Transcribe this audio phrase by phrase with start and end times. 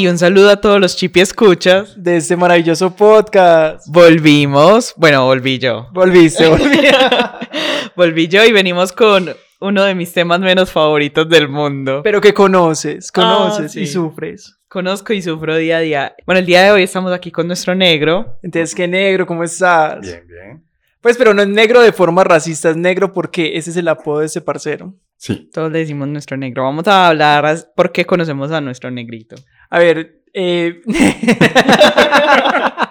[0.00, 2.00] Hey, un saludo a todos los chipi escuchas.
[2.00, 3.84] de este maravilloso podcast.
[3.88, 4.94] Volvimos.
[4.96, 5.88] Bueno, volví yo.
[5.92, 6.78] Volviste, volví.
[7.96, 9.28] Volví yo y venimos con
[9.60, 12.02] uno de mis temas menos favoritos del mundo.
[12.04, 13.80] Pero que conoces, conoces Ah, sí.
[13.80, 14.56] y sufres.
[14.68, 16.14] Conozco y sufro día a día.
[16.26, 18.38] Bueno, el día de hoy estamos aquí con nuestro negro.
[18.44, 19.26] Entonces, ¿qué negro?
[19.26, 20.00] ¿Cómo estás?
[20.02, 20.64] Bien, bien.
[21.00, 24.20] Pues, pero no es negro de forma racista, es negro porque ese es el apodo
[24.20, 24.94] de ese parcero.
[25.16, 25.50] Sí.
[25.52, 26.62] Todos le decimos nuestro negro.
[26.62, 29.34] Vamos a hablar as- por qué conocemos a nuestro negrito.
[29.70, 30.80] A ver, eh...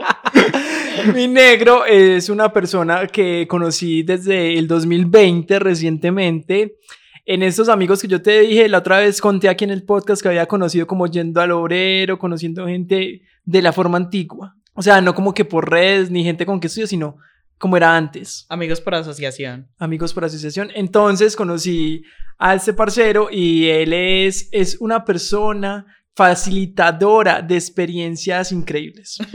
[1.13, 6.77] Mi negro es una persona que conocí desde el 2020 recientemente.
[7.25, 10.21] En estos amigos que yo te dije, la otra vez conté aquí en el podcast
[10.21, 14.55] que había conocido como yendo al obrero, conociendo gente de la forma antigua.
[14.73, 17.17] O sea, no como que por redes ni gente con que estudio, sino
[17.57, 19.67] como era antes Amigos por asociación.
[19.79, 20.69] amigos por asociación.
[20.75, 22.03] Entonces conocí
[22.37, 25.85] a este parcero y él es, es una persona
[26.17, 29.17] facilitadora de experiencias increíbles.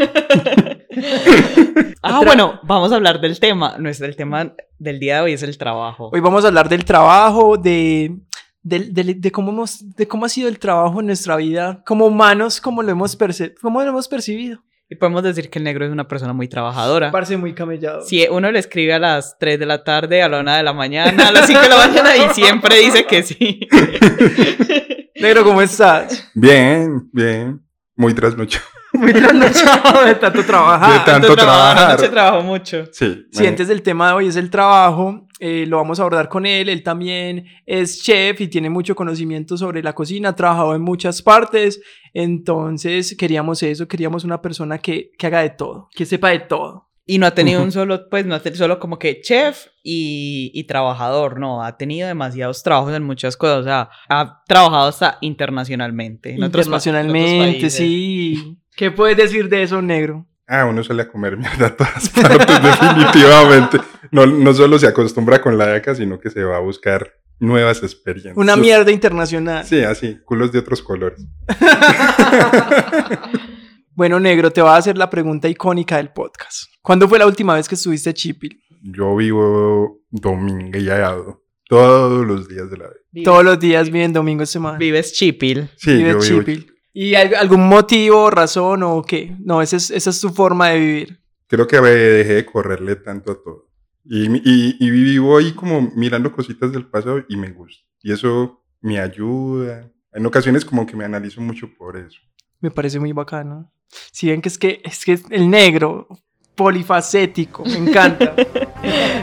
[2.04, 3.76] Ah, bueno, vamos a hablar del tema.
[3.78, 6.10] Nuestro el tema del día de hoy es el trabajo.
[6.12, 8.16] Hoy vamos a hablar del trabajo, de,
[8.60, 12.06] del- del- de, cómo, hemos, de cómo ha sido el trabajo en nuestra vida como
[12.06, 14.58] humanos, cómo lo hemos, perce- cómo lo hemos percibido.
[14.90, 17.12] Y podemos decir que el negro es una persona muy trabajadora.
[17.12, 18.02] Parece muy camellado.
[18.02, 20.72] Si uno le escribe a las 3 de la tarde, a la 1 de la
[20.72, 23.60] mañana, a las 5 de la mañana y siempre dice que sí.
[25.14, 26.28] Negro, ¿cómo estás?
[26.34, 27.60] Bien, bien.
[27.96, 28.64] Muy trasnochado.
[28.94, 31.00] Muy trasnochado de tanto trabajar.
[31.00, 31.90] De tanto trabajar.
[31.90, 32.84] anoche trabajo mucho.
[32.92, 33.26] Sí.
[33.30, 36.46] Sí, antes del tema de hoy es el trabajo, eh, lo vamos a abordar con
[36.46, 40.82] él, él también es chef y tiene mucho conocimiento sobre la cocina, ha trabajado en
[40.82, 41.80] muchas partes,
[42.12, 46.91] entonces queríamos eso, queríamos una persona que, que haga de todo, que sepa de todo.
[47.12, 50.50] Y no ha tenido un solo, pues no ha tenido solo como que chef y,
[50.54, 55.18] y trabajador, no, ha tenido demasiados trabajos en muchas cosas, o sea, ha trabajado hasta
[55.20, 56.30] internacionalmente.
[56.30, 57.74] en otros otros Internacionalmente, países.
[57.74, 58.58] sí.
[58.76, 60.26] ¿Qué puedes decir de eso, negro?
[60.46, 63.78] Ah, uno sale a comer mierda a todas partes, definitivamente.
[64.10, 67.12] No, no solo se acostumbra con la de acá, sino que se va a buscar
[67.38, 68.36] nuevas experiencias.
[68.36, 69.66] Una mierda internacional.
[69.66, 71.26] Sí, así, culos de otros colores.
[73.94, 76.64] Bueno, negro, te voy a hacer la pregunta icónica del podcast.
[76.82, 78.60] ¿Cuándo fue la última vez que estuviste a Chipil?
[78.82, 83.24] Yo vivo domingueado todos los días de la vida.
[83.24, 84.78] Todos los días, bien, domingo, semana.
[84.78, 85.68] Vives chipil.
[85.76, 86.72] Sí, Vive yo vivo Chipil.
[86.94, 89.36] ¿Y al- algún motivo, razón o qué?
[89.40, 91.20] No, esa es, esa es tu forma de vivir.
[91.46, 93.68] Creo que dejé de correrle tanto a todo.
[94.04, 97.82] Y, y, y vivo ahí como mirando cositas del pasado y me gusta.
[98.02, 99.90] Y eso me ayuda.
[100.12, 102.18] En ocasiones como que me analizo mucho por eso.
[102.62, 103.72] Me parece muy bacano.
[104.12, 106.06] Si ven que es que es que el negro,
[106.54, 108.34] polifacético, me encanta.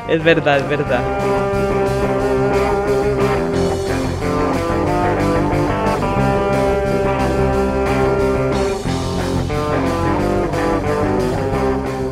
[0.09, 1.03] Es verdad, es verdad.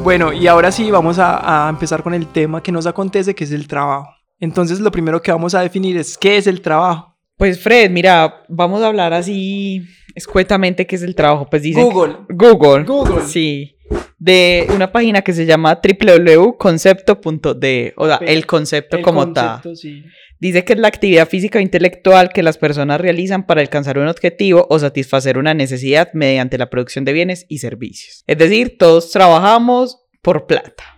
[0.03, 3.43] bueno, y ahora sí vamos a, a empezar con el tema que nos acontece, que
[3.43, 4.07] es el trabajo.
[4.39, 7.17] Entonces, lo primero que vamos a definir es qué es el trabajo.
[7.37, 11.47] Pues Fred, mira, vamos a hablar así escuetamente qué es el trabajo.
[11.49, 12.15] Pues dice Google.
[12.27, 12.83] Google.
[12.83, 13.21] Google.
[13.25, 13.77] Sí.
[14.17, 19.61] De una página que se llama www.concepto.de, o sea, el concepto El como tal.
[19.61, 20.03] concepto, sí.
[20.39, 24.07] Dice que es la actividad física o intelectual que las personas realizan para alcanzar un
[24.07, 28.23] objetivo o satisfacer una necesidad mediante la producción de bienes y servicios.
[28.27, 30.96] Es decir, todos trabajamos por plata,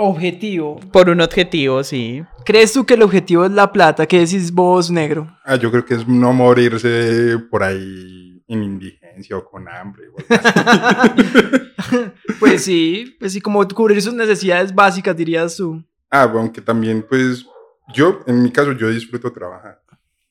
[0.00, 0.78] Objetivo.
[0.92, 2.22] por un objetivo, sí.
[2.44, 4.06] ¿Crees tú que el objetivo es la plata?
[4.06, 5.28] ¿Qué decís vos, negro?
[5.44, 10.04] Ah, yo creo que es no morirse por ahí en indigencia o con hambre.
[10.08, 12.12] o algo así.
[12.38, 15.82] Pues sí, pues sí, como cubrir sus necesidades básicas, dirías tú.
[16.10, 17.44] ah, aunque también pues
[17.92, 19.82] yo, en mi caso, yo disfruto trabajar.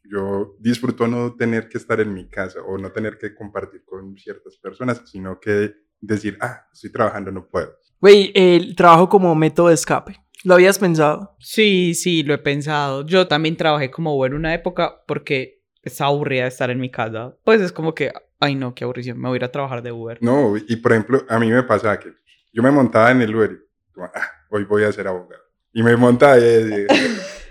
[0.09, 4.15] Yo disfruto no tener que estar en mi casa o no tener que compartir con
[4.17, 7.73] ciertas personas, sino que decir, ah, estoy trabajando, no puedo.
[7.99, 10.19] Güey, el trabajo como método de escape.
[10.43, 11.35] ¿Lo habías pensado?
[11.39, 13.05] Sí, sí, lo he pensado.
[13.05, 17.35] Yo también trabajé como Uber una época porque estaba aburrida de estar en mi casa.
[17.43, 19.91] Pues es como que, ay no, qué aburrición, me voy a ir a trabajar de
[19.91, 20.19] Uber.
[20.21, 22.13] No, y por ejemplo, a mí me pasaba que
[22.53, 25.41] yo me montaba en el Uber y ah, hoy voy a ser abogado.
[25.73, 26.85] Y me montaba y,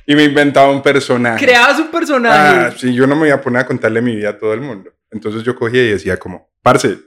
[0.07, 1.45] y me inventaba un personaje.
[1.45, 2.67] Creabas un personaje.
[2.67, 4.61] Ah, sí, yo no me iba a poner a contarle mi vida a todo el
[4.61, 4.93] mundo.
[5.11, 6.99] Entonces yo cogía y decía como, parce,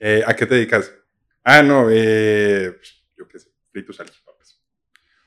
[0.00, 0.92] eh, ¿a qué te dedicas?
[1.44, 2.72] Ah, no, eh,
[3.16, 4.60] yo qué sé, fritos salchipapas.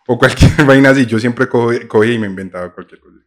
[0.07, 1.05] O cualquier vaina así.
[1.05, 3.17] Yo siempre co- cogía y me inventaba cualquier cosa.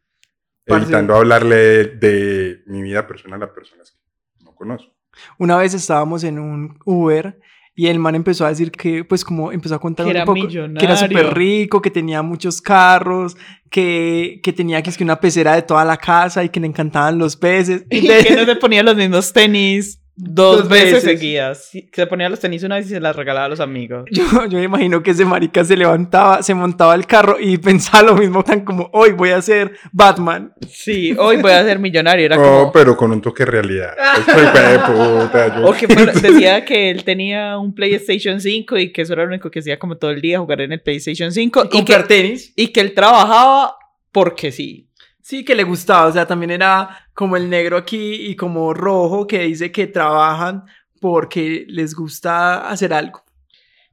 [0.67, 0.85] Parce.
[0.85, 4.93] Evitando hablarle de mi vida personal a personas que no conozco.
[5.39, 7.41] Una vez estábamos en un Uber
[7.75, 10.25] y el man empezó a decir que, pues como empezó a contar Que un era
[10.25, 10.97] poco, que era millonario.
[10.97, 13.37] súper rico, que tenía muchos carros,
[13.71, 16.67] que, que tenía que es que una pecera de toda la casa y que le
[16.67, 17.85] encantaban los peces.
[17.91, 21.21] Y que no te ponía los mismos tenis Dos, Dos veces, veces.
[21.21, 21.71] seguidas.
[21.93, 24.05] Se ponía los tenis una vez y se las regalaba a los amigos.
[24.11, 28.03] Yo, yo me imagino que ese marica se levantaba, se montaba al carro y pensaba
[28.03, 30.53] lo mismo, tan como, hoy voy a ser Batman.
[30.69, 32.27] Sí, hoy voy a ser millonario.
[32.27, 32.73] Era No, como...
[32.73, 33.91] pero con un toque de realidad.
[34.19, 35.57] Estoy de puta.
[35.57, 39.23] yo- O que fue- decía que él tenía un PlayStation 5 y que eso era
[39.23, 41.67] lo único que hacía como todo el día, jugar en el PlayStation 5.
[41.67, 42.53] Y, comprar que, tenis.
[42.57, 43.77] y que él trabajaba
[44.11, 44.88] porque sí.
[45.29, 49.27] Sí, que le gustaba, o sea, también era como el negro aquí y como rojo
[49.27, 50.65] que dice que trabajan
[51.03, 53.23] porque les gusta hacer algo.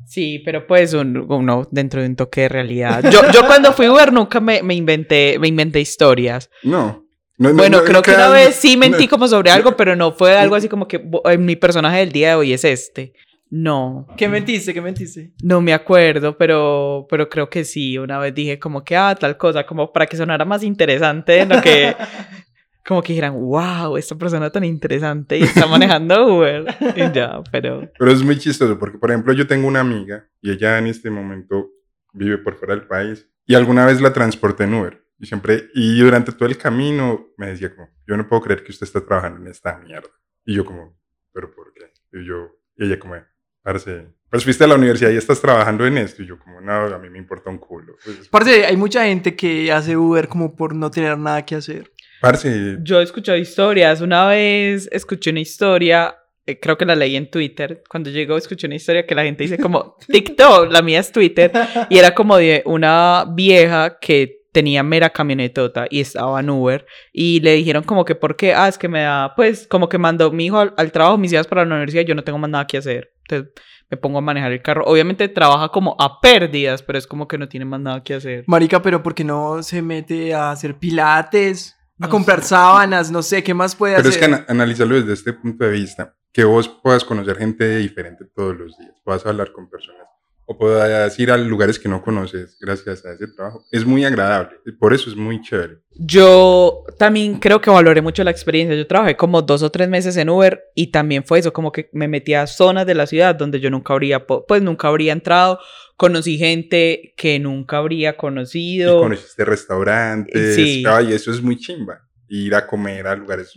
[0.06, 3.04] Sí, pero pues un- uno dentro de un toque de realidad.
[3.12, 6.50] Yo, yo cuando fui Uber nunca me, me inventé, me inventé historias.
[6.64, 7.04] No.
[7.38, 9.10] No, no, Bueno, no, creo que una vez sí mentí no.
[9.10, 12.30] como sobre algo, pero no fue algo así como que "Bo- mi personaje del día
[12.30, 13.12] de hoy es este.
[13.58, 14.74] No, ¿Qué mentiste?
[14.74, 15.32] ¿Qué mentiste?
[15.42, 17.98] no me acuerdo, pero, pero creo que sí.
[17.98, 21.62] Una vez dije como que, ah, tal cosa, como para que sonara más interesante lo
[21.62, 21.96] que...
[22.88, 26.66] Como que dijeran, wow, esta persona tan interesante y está manejando Uber.
[26.96, 27.90] Y ya, pero...
[27.98, 31.10] Pero es muy chistoso porque, por ejemplo, yo tengo una amiga y ella en este
[31.10, 31.72] momento
[32.14, 36.00] vive por fuera del país y alguna vez la transporté en Uber y siempre, y
[36.00, 39.42] durante todo el camino me decía como, yo no puedo creer que usted está trabajando
[39.42, 40.12] en esta mierda.
[40.46, 40.96] Y yo como,
[41.34, 41.92] ¿pero por qué?
[42.14, 43.16] Y yo, y ella como,
[43.66, 46.22] parce, pues fuiste a la universidad y estás trabajando en esto.
[46.22, 47.96] Y yo como, no, a mí me importa un culo.
[48.06, 51.92] Pues, Parce, hay mucha gente que hace Uber como por no tener nada que hacer.
[52.22, 54.02] parce, Yo he escuchado historias.
[54.02, 56.16] Una vez escuché una historia,
[56.46, 57.82] eh, creo que la leí en Twitter.
[57.90, 61.52] Cuando llegó, escuché una historia que la gente dice como TikTok, la mía es Twitter.
[61.90, 66.86] Y era como de una vieja que tenía mera camionetota y estaba en Uber.
[67.12, 68.54] Y le dijeron como que, ¿por qué?
[68.56, 71.34] Ah, es que me da, pues, como que mandó mi hijo al, al trabajo, mis
[71.34, 73.12] hijas para la universidad, yo no tengo más nada que hacer.
[73.28, 73.52] Entonces
[73.92, 74.86] me pongo a manejar el carro.
[74.86, 78.46] Obviamente trabaja como a pérdidas, pero es como que no tiene más nada que hacer.
[78.48, 81.76] Marica, pero ¿por qué no se mete a hacer pilates?
[82.00, 82.48] A No comprar sé.
[82.50, 84.30] sábanas, no sé, ¿qué más puede pero es hacer?
[84.30, 88.56] que ana- analizarlo desde este punto de vista, que vos puedas conocer gente diferente todos
[88.58, 90.06] los días, puedas hablar con personas
[90.48, 94.58] o puedas ir a lugares que no conoces gracias a ese trabajo, es muy agradable.
[94.66, 95.80] y Por eso es muy chévere.
[95.98, 98.76] Yo también creo que valoré mucho la experiencia.
[98.76, 101.90] Yo trabajé como dos o tres meses en Uber y también fue eso, como que
[101.94, 105.60] me metí a zonas de la ciudad donde yo nunca habría, pues nunca habría entrado.
[105.98, 109.00] Conocí gente que nunca habría Y conocido.
[109.00, 110.84] conociste restaurantes, Sí.
[110.88, 113.52] ay, eso es muy chimba, ir a comer a lugares,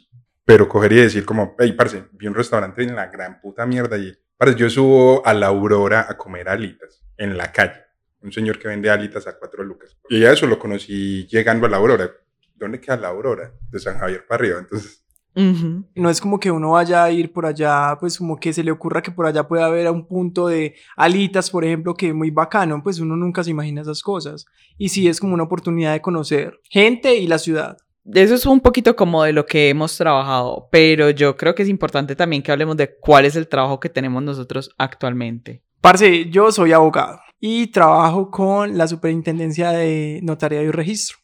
[0.44, 3.98] pero coger y decir como, hey, parce, vi un restaurante en la gran puta mierda
[3.98, 7.84] y, parce, yo subo a la Aurora a comer alitas en la calle,
[8.22, 11.68] un señor que vende alitas a cuatro lucas, y ya eso lo conocí llegando a
[11.68, 12.10] la Aurora,
[12.54, 13.52] ¿dónde queda la Aurora?
[13.70, 15.04] De San Javier para arriba, entonces,
[15.38, 15.84] Ujú.
[15.94, 18.72] No es como que uno vaya a ir por allá, pues como que se le
[18.72, 22.82] ocurra que por allá pueda haber un punto de alitas, por ejemplo, que muy bacano,
[22.82, 24.46] pues uno nunca se imagina esas cosas.
[24.78, 27.76] Y sí es como una oportunidad de conocer gente y la ciudad.
[28.14, 31.68] Eso es un poquito como de lo que hemos trabajado, pero yo creo que es
[31.68, 35.62] importante también que hablemos de cuál es el trabajo que tenemos nosotros actualmente.
[35.80, 41.18] Parce, yo soy abogado y trabajo con la Superintendencia de Notariado y Registro.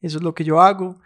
[0.00, 0.96] Eso es lo que yo hago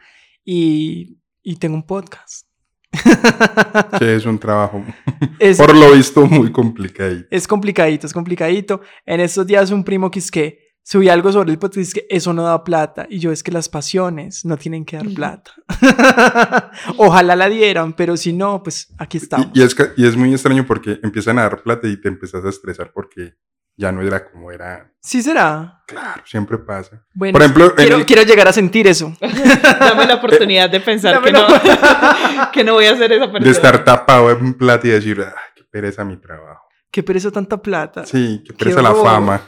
[0.45, 2.47] y, y tengo un podcast.
[3.99, 4.85] que es un trabajo,
[5.41, 7.25] Es, por lo visto, muy complicado.
[7.29, 8.83] es complicadito, es complicadito.
[9.05, 11.95] En estos días un primo que es que subí algo sobre el podcast y es
[11.95, 13.07] que eso no da plata.
[13.09, 15.51] Y yo es que las pasiones no tienen que dar plata.
[16.99, 19.49] Ojalá la dieran, pero si no, pues aquí estamos.
[19.55, 22.09] Y, y es, que- y es muy extraño porque empiezan a dar plata y te
[22.09, 23.35] empiezas a estresar porque
[23.77, 24.93] ya no era como era.
[25.01, 25.83] Sí será.
[25.87, 27.05] Claro, siempre pasa.
[27.15, 29.13] Bueno, Por ejemplo, quiero, el- quiero llegar a sentir eso.
[29.81, 31.47] Dame la oportunidad de pensar que no,
[32.53, 33.45] que no voy a ser esa persona.
[33.45, 36.63] de estar tapado en plata y decir, "Ay, qué pereza mi trabajo.
[36.91, 38.07] Qué pereza tanta plata.
[38.07, 39.41] Sí, qué pereza la fama.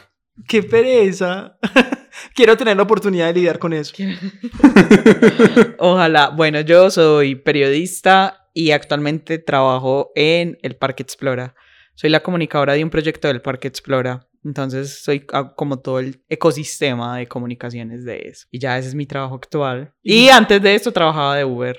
[0.47, 1.59] Qué pereza.
[2.35, 3.95] Quiero tener la oportunidad de lidiar con eso.
[5.79, 6.31] Ojalá.
[6.31, 11.55] Bueno, yo soy periodista y actualmente trabajo en el Parque Explora.
[11.95, 14.27] Soy la comunicadora de un proyecto del Parque Explora.
[14.45, 15.27] Entonces soy
[15.57, 18.47] como todo el ecosistema de comunicaciones de eso.
[18.51, 19.93] Y ya ese es mi trabajo actual.
[20.03, 21.79] Y antes de esto trabajaba de Uber.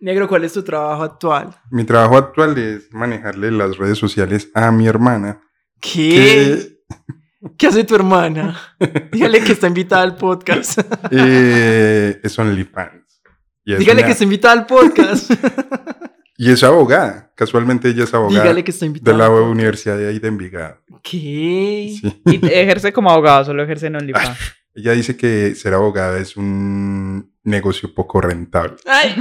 [0.00, 1.54] Negro, ¿cuál es tu trabajo actual?
[1.70, 5.42] Mi trabajo actual es manejarle las redes sociales a mi hermana.
[5.80, 5.90] ¿Qué?
[6.10, 6.74] Que
[7.56, 8.58] ¿Qué hace tu hermana?
[9.12, 10.78] Dígale que está invitada al podcast.
[11.10, 13.22] eh, es OnlyFans.
[13.64, 15.30] Y es Dígale una- que está invitada al podcast.
[16.36, 17.30] Y es abogada.
[17.36, 19.16] Casualmente ella es abogada Dígale que está invitada.
[19.16, 19.30] de la.
[19.30, 20.78] Universidad de ahí de Envigado.
[21.00, 21.96] ¿Qué?
[22.00, 22.22] Sí.
[22.26, 24.36] Y ejerce como abogado, solo ejerce en OnlyFans.
[24.74, 28.74] Ella dice que ser abogada es un negocio poco rentable.
[28.84, 29.14] Ay.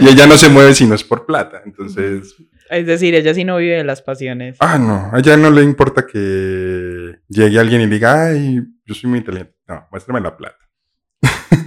[0.00, 1.62] Y ella no se mueve si no es por plata.
[1.64, 2.34] Entonces,
[2.70, 4.56] Es decir, ella sí no vive de las pasiones.
[4.60, 9.10] ah, no, a ella no le importa que llegue alguien y diga, ay, yo soy
[9.10, 9.54] muy inteligente.
[9.68, 10.58] No, muéstrame la plata.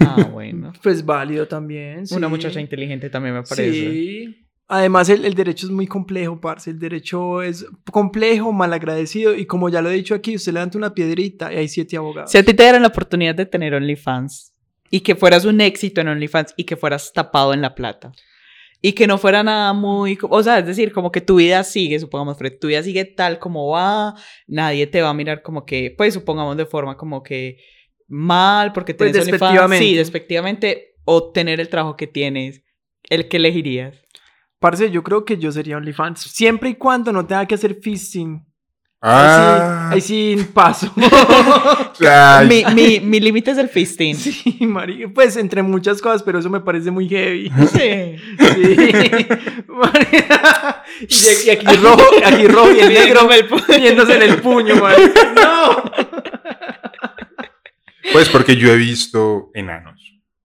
[0.02, 0.74] Ah, bueno.
[0.82, 2.04] Pues válido también.
[2.12, 2.32] Una sí.
[2.32, 3.72] muchacha inteligente también me parece.
[3.72, 4.44] Sí.
[4.70, 6.72] Además, el, el derecho es muy complejo, parce.
[6.72, 9.34] El derecho es complejo, malagradecido.
[9.34, 12.32] Y como ya lo he dicho aquí, usted levanta una piedrita y hay siete abogados.
[12.32, 14.54] Si a ti te dieran la oportunidad de tener OnlyFans
[14.90, 18.12] y que fueras un éxito en OnlyFans y que fueras tapado en la plata
[18.88, 22.00] y que no fuera nada muy, o sea, es decir, como que tu vida sigue,
[22.00, 24.16] supongamos, Fred, tu vida sigue tal como va,
[24.48, 27.58] nadie te va a mirar como que, pues supongamos de forma como que
[28.08, 29.86] mal porque Pues, tienes OnlyFans, despectivamente.
[29.86, 32.64] sí, despectivamente, o tener el trabajo que tienes,
[33.10, 33.96] el que elegirías.
[34.60, 36.22] Parce, yo creo que yo sería OnlyFans.
[36.22, 38.47] Siempre y cuando no tenga que hacer fisting.
[39.00, 40.92] Ah, Ahí sí, ahí sí paso.
[42.48, 44.16] Mi, mi, mi límite es el fisting.
[44.16, 45.08] sí, marica.
[45.14, 47.52] Pues entre muchas cosas, pero eso me parece muy heavy.
[47.72, 48.16] Sí.
[48.40, 49.28] Sí.
[51.00, 53.28] Y, y aquí rojo, aquí rojo y el negro
[53.68, 55.34] viéndose en el puño, marica.
[55.36, 55.84] No.
[58.12, 60.02] Pues porque yo he visto enanos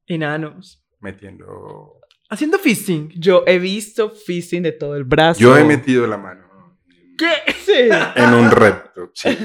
[0.07, 0.83] Enanos.
[1.01, 1.95] metiendo.
[2.29, 3.11] Haciendo fisting.
[3.17, 5.41] Yo he visto fisting de todo el brazo.
[5.41, 6.42] Yo he metido la mano
[7.23, 7.53] ¿Qué?
[7.65, 7.89] Sí.
[8.17, 9.11] en un repto.
[9.15, 9.37] sí.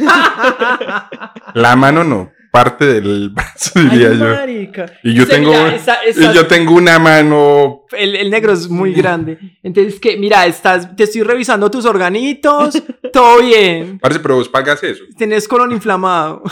[1.53, 4.25] La mano no, parte del brazo diría Ay, yo.
[4.25, 4.85] marica.
[5.03, 7.85] Y yo O sea, tengo, mira, esa- y yo tengo una mano.
[7.97, 9.37] el, el negro es muy grande.
[9.63, 12.81] Entonces, que mira, estás, te estoy revisando tus organitos,
[13.13, 13.99] todo bien.
[13.99, 15.03] Parece, pero vos pagas eso.
[15.17, 16.43] Tenés colon inflamado.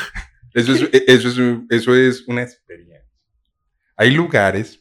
[0.54, 1.38] Eso es, eso es,
[1.70, 3.02] eso es una experiencia.
[3.98, 4.80] Hay lugares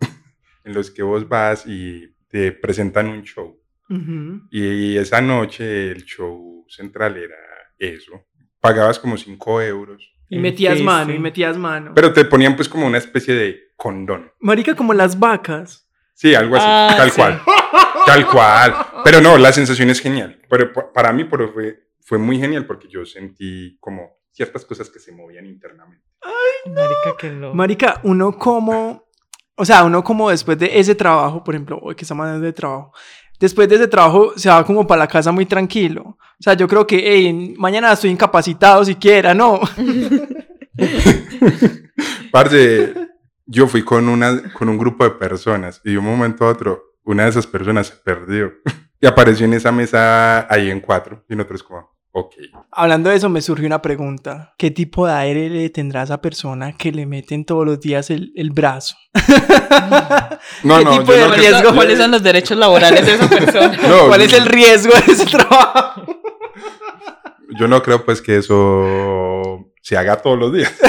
[0.64, 3.58] en los que vos vas y te presentan un show.
[3.88, 4.42] Ujú.
[4.50, 7.36] Y esa noche el show central era
[7.78, 8.12] eso.
[8.60, 10.12] Pagabas como 5 euros.
[10.28, 11.92] Y metías mano, y metías mano.
[11.94, 14.32] Pero te ponían pues como una especie de condón.
[14.40, 15.88] Marica, como las vacas.
[16.14, 16.64] Sí, algo así.
[16.68, 17.16] Ah, tal sí.
[17.20, 17.40] cual.
[18.06, 18.74] Tal cual.
[19.04, 20.40] Pero no, la sensación es genial.
[20.48, 24.90] Pero pa- para mí pero fue, fue muy genial porque yo sentí como ciertas cosas
[24.90, 26.04] que se movían internamente.
[26.66, 27.54] Marica, qué loco.
[27.54, 29.06] Marica, uno como,
[29.54, 32.52] o sea, uno como después de ese trabajo, por ejemplo, hoy que estamos hablando de
[32.52, 32.92] trabajo,
[33.38, 36.16] después de ese trabajo se va como para la casa muy tranquilo.
[36.18, 39.60] O sea, yo creo que, hey, mañana estoy incapacitado siquiera, ¿no?
[42.30, 42.92] Parce,
[43.46, 46.86] yo fui con, una, con un grupo de personas y de un momento a otro
[47.06, 48.52] una de esas personas se perdió
[49.00, 52.34] y apareció en esa mesa ahí en cuatro y nosotros como, ok.
[52.70, 54.54] Hablando de eso, me surgió una pregunta.
[54.58, 58.10] ¿Qué tipo de aire le tendrá a esa persona que le meten todos los días
[58.10, 58.96] el, el brazo?
[60.64, 61.74] No, ¿Qué no, tipo de no ¿Cuáles, creo- son, riesgo?
[61.74, 63.76] cuáles son los derechos laborales de esa persona?
[63.88, 66.02] No, ¿Cuál es el riesgo de ese trabajo?
[67.58, 70.72] Yo no creo pues que eso se haga todos los días.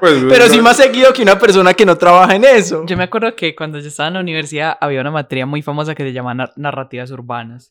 [0.00, 2.84] Pues, Pero no- sí más seguido que una persona que no trabaja en eso.
[2.86, 5.94] Yo me acuerdo que cuando yo estaba en la universidad había una materia muy famosa
[5.94, 7.70] que se llama nar- narrativas urbanas.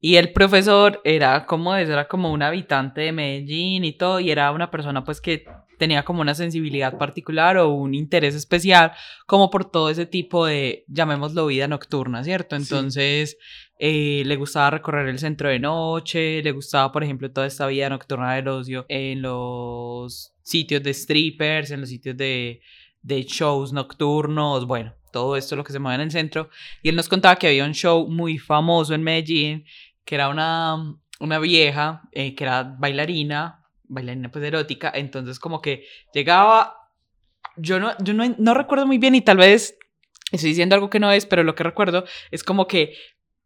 [0.00, 4.52] Y el profesor era como era como un habitante de Medellín y todo, y era
[4.52, 5.44] una persona pues que
[5.78, 8.92] tenía como una sensibilidad particular o un interés especial
[9.26, 12.56] como por todo ese tipo de, llamémoslo vida nocturna, ¿cierto?
[12.56, 12.62] Sí.
[12.62, 13.38] Entonces
[13.78, 17.88] eh, le gustaba recorrer el centro de noche, le gustaba por ejemplo toda esta vida
[17.88, 22.60] nocturna del ocio en los sitios de strippers, en los sitios de,
[23.02, 26.50] de shows nocturnos, bueno, todo esto lo que se mueve en el centro.
[26.82, 29.64] Y él nos contaba que había un show muy famoso en Medellín,
[30.08, 35.84] que era una, una vieja, eh, que era bailarina, bailarina pues erótica, entonces como que
[36.14, 36.88] llegaba,
[37.58, 39.76] yo no, yo no, no recuerdo muy bien y tal vez
[40.32, 42.94] estoy diciendo algo que no es, pero lo que recuerdo es como que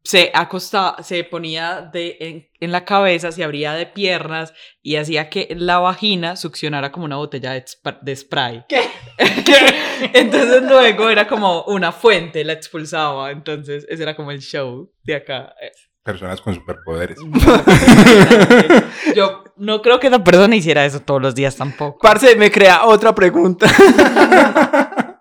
[0.05, 5.31] se acostaba, se ponía de, en, en la cabeza, se abría de piernas y hacía
[5.31, 8.67] que la vagina succionara como una botella de spray.
[8.69, 8.83] ¿Qué?
[10.15, 13.33] Entonces luego era como una fuente, la expulsaba.
[13.33, 15.57] Entonces ese era como el show de acá.
[16.03, 17.19] Personas con superpoderes.
[19.17, 21.99] Yo no creo que esa persona hiciera eso todos los días tampoco.
[22.01, 23.67] Parce, me crea otra pregunta.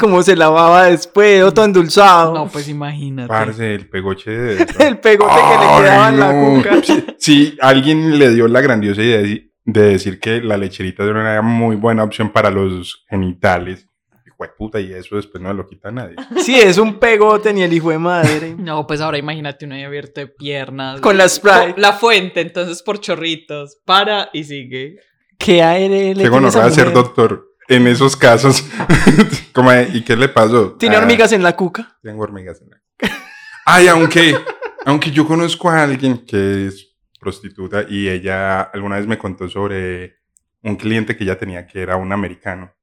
[0.00, 1.42] ¿Cómo se lavaba después?
[1.42, 2.32] ¿O todo endulzado?
[2.32, 3.28] No, pues imagínate.
[3.28, 4.66] Parce, el pegoche de...
[4.78, 6.56] El pegote que le quedaba en la no.
[6.56, 6.82] cuca.
[6.82, 11.20] Sí, sí, alguien le dio la grandiosa idea de, de decir que la lecherita era
[11.20, 13.86] una muy buena opción para los genitales.
[14.50, 16.16] Puta, y eso después no lo quita nadie.
[16.42, 18.54] Sí, es un pegote ni el hijo de madre.
[18.58, 21.00] No, pues ahora imagínate uno ahí abierto de piernas.
[21.00, 21.74] Con la spray.
[21.76, 23.78] La fuente, entonces por chorritos.
[23.84, 24.96] Para y sigue.
[25.38, 28.64] ¿Qué aire le Qué tiene esa gonorrea ser doctor en esos casos.
[29.52, 30.72] Como ¿Y qué le pasó?
[30.74, 31.98] ¿Tiene Ah, hormigas en la cuca?
[32.02, 32.82] Tengo hormigas en la
[33.64, 34.36] Ay, aunque,
[34.84, 40.16] aunque yo conozco a alguien que es prostituta y ella alguna vez me contó sobre
[40.62, 42.74] un cliente que ella tenía que era un americano.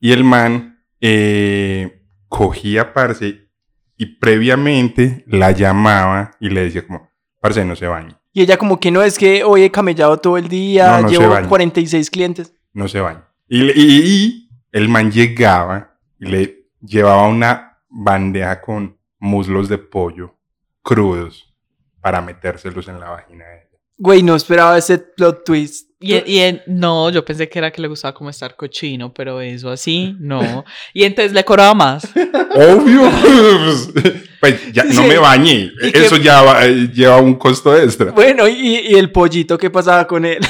[0.00, 0.71] Y el man
[1.02, 3.48] eh, cogía, parce,
[3.96, 8.80] y previamente la llamaba y le decía como, parce, no se bañe, Y ella como
[8.80, 11.48] que no, es que hoy he camellado todo el día, No, no llevo baña.
[11.48, 12.54] 46 clientes.
[12.72, 13.20] no se bañe.
[13.48, 20.34] Y, y- y el man llegaba y le llevaba una bandeja con muslos de pollo
[20.82, 21.54] crudos
[22.00, 23.71] para metérselos en la vagina de ella.
[24.02, 25.88] Güey, no esperaba ese plot twist.
[26.00, 29.70] Y, y no, yo pensé que era que le gustaba como estar cochino, pero eso
[29.70, 30.64] así, no.
[30.92, 32.04] Y entonces le cobraba más.
[32.56, 33.02] Obvio.
[34.40, 35.08] pues ya no Sí.
[35.08, 35.70] me bañé.
[35.80, 38.10] ¿Y qué- Eso ya va- eh, lleva un costo extra.
[38.10, 40.40] Bueno, y, y el pollito, ¿qué pasaba con él?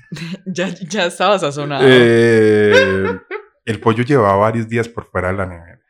[0.46, 1.84] ya, ya estaba sazonado.
[1.88, 2.72] Eh,
[3.66, 5.80] el pollo llevaba varios días por fuera de la nevera.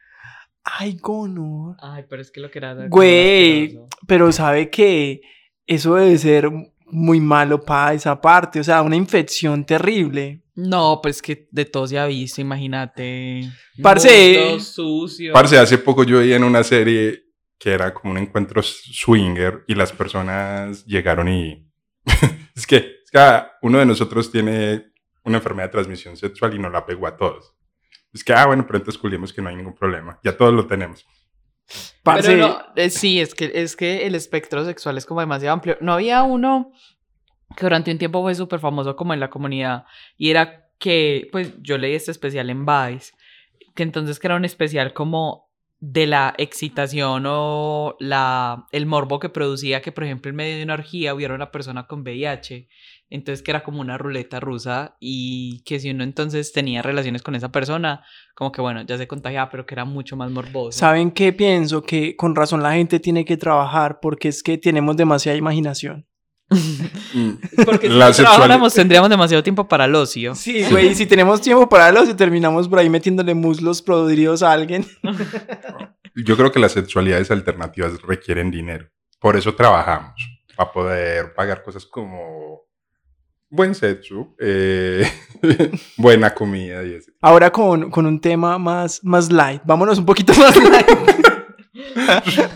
[0.65, 1.77] Ay, gono.
[1.81, 2.75] Ay, pero es que lo que era.
[2.89, 5.23] Güey, pero sabe que
[5.67, 6.51] eso debe ser
[6.87, 10.43] muy malo para esa parte, o sea, una infección terrible.
[10.55, 13.43] No, pues que de todo se ha visto, imagínate.
[13.83, 14.49] Parce.
[14.53, 15.33] Muslos sucios.
[15.35, 17.25] Parce, hace poco yo vi en una serie
[17.59, 21.67] que era como un encuentro swinger y las personas llegaron y...
[22.55, 24.93] es que, es que ah, uno de nosotros tiene
[25.25, 27.55] una enfermedad de transmisión sexual y nos la pegó a todos.
[28.13, 30.19] Es que, ah, bueno, pero entonces culiemos que no hay ningún problema.
[30.23, 31.05] Ya todos lo tenemos.
[32.03, 35.77] Parce, Pero eh, sí, es que, es que el espectro sexual es como demasiado amplio.
[35.81, 36.73] No había uno
[37.57, 39.85] que durante un tiempo fue súper famoso como en la comunidad
[40.17, 43.13] y era que, pues yo leí este especial en Vice,
[43.75, 45.47] que entonces que era un especial como
[45.79, 50.65] de la excitación o la, el morbo que producía que, por ejemplo, en medio de
[50.65, 52.69] una orgía hubiera una persona con VIH.
[53.09, 57.37] Entonces que era como una ruleta rusa y que si uno entonces tenía relaciones con
[57.37, 60.79] esa persona, como que bueno, ya se contagiaba, pero que era mucho más morboso.
[60.79, 61.83] ¿saben qué pienso?
[61.83, 66.07] Que con razón la gente tiene que trabajar porque es que tenemos demasiada imaginación.
[67.15, 67.39] Mm.
[67.65, 70.35] Porque si La trabajáramos tendríamos demasiado tiempo para el ocio.
[70.35, 74.53] Sí, güey, si tenemos tiempo para los y terminamos por ahí metiéndole muslos podridos a
[74.53, 74.85] alguien.
[76.15, 78.89] Yo creo que las sexualidades alternativas requieren dinero.
[79.19, 80.15] Por eso trabajamos.
[80.57, 82.66] Para poder pagar cosas como
[83.51, 85.07] buen sexo, eh,
[85.97, 87.13] buena comida y ese.
[87.21, 89.63] Ahora con, con un tema más, más light.
[89.65, 90.87] Vámonos un poquito más light.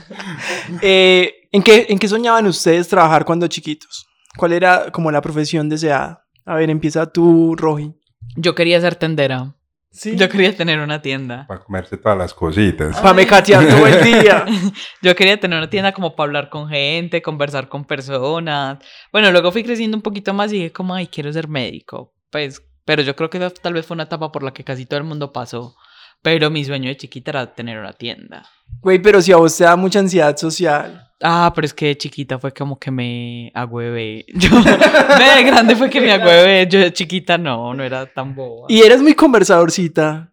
[0.83, 4.07] Eh, ¿en, qué, ¿En qué soñaban ustedes trabajar cuando chiquitos?
[4.37, 6.25] ¿Cuál era como la profesión deseada?
[6.47, 7.93] A ver, empieza tú, Roji.
[8.37, 9.55] Yo quería ser tendera.
[9.93, 10.17] Sí.
[10.17, 11.47] Yo quería tener una tienda.
[11.49, 12.97] Para comerse todas las cositas.
[13.01, 14.47] Para mecatear todo el día.
[15.03, 18.79] Yo quería tener una tienda como para hablar con gente, conversar con personas.
[19.13, 22.15] Bueno, luego fui creciendo un poquito más y dije como, ay, quiero ser médico.
[22.31, 24.99] Pues, pero yo creo que tal vez fue una etapa por la que casi todo
[24.99, 25.75] el mundo pasó.
[26.23, 28.47] Pero mi sueño de chiquita era tener una tienda.
[28.83, 31.09] Güey, pero si a vos te da mucha ansiedad social.
[31.23, 34.25] Ah, pero es que de chiquita fue como que me agüevé.
[34.35, 36.67] Yo, de grande fue que me agüevé.
[36.67, 38.67] Yo de chiquita no, no era tan boba.
[38.69, 40.31] Y eres muy conversadorcita.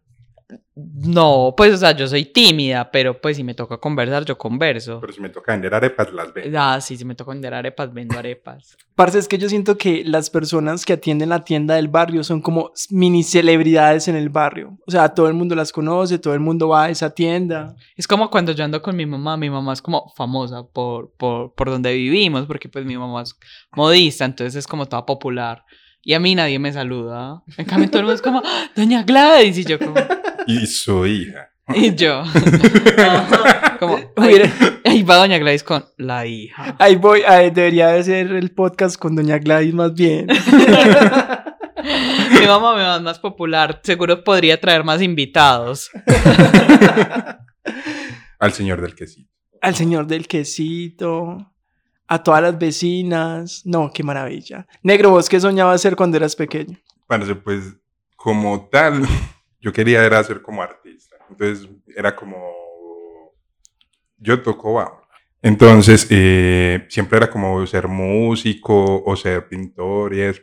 [0.79, 4.99] No, pues, o sea, yo soy tímida, pero pues si me toca conversar, yo converso.
[5.01, 6.59] Pero si me toca vender arepas, las vendo.
[6.61, 8.77] Ah, sí, si me toca vender arepas, vendo arepas.
[8.95, 12.41] Parce, es que yo siento que las personas que atienden la tienda del barrio son
[12.41, 14.77] como mini celebridades en el barrio.
[14.85, 17.75] O sea, todo el mundo las conoce, todo el mundo va a esa tienda.
[17.95, 21.55] Es como cuando yo ando con mi mamá, mi mamá es como famosa por, por,
[21.55, 23.35] por donde vivimos, porque pues mi mamá es
[23.71, 25.63] modista, entonces es como toda popular.
[26.03, 27.41] Y a mí nadie me saluda.
[27.57, 29.95] En cambio todo el mundo es como, "Ah, Doña Gladys, y yo como,
[30.47, 31.49] Y su hija.
[31.75, 32.23] y yo.
[33.79, 34.41] Como, ahí,
[34.85, 36.75] ahí va Doña Gladys con la hija.
[36.79, 40.27] Ahí voy, ahí debería de ser el podcast con Doña Gladys más bien.
[42.31, 45.89] Mi mamá me va más popular, seguro podría traer más invitados.
[48.39, 49.29] Al señor del quesito.
[49.61, 51.53] Al señor del quesito,
[52.07, 53.61] a todas las vecinas.
[53.65, 54.67] No, qué maravilla.
[54.81, 56.77] Negro, ¿vos qué soñabas hacer cuando eras pequeño?
[57.07, 57.75] Parce, pues,
[58.15, 59.03] como tal,
[59.59, 61.15] yo quería era ser como artista.
[61.29, 62.37] Entonces, era como.
[64.17, 65.07] Yo toco bajo.
[65.41, 70.41] Entonces, eh, siempre era como ser músico o ser pintor y eso.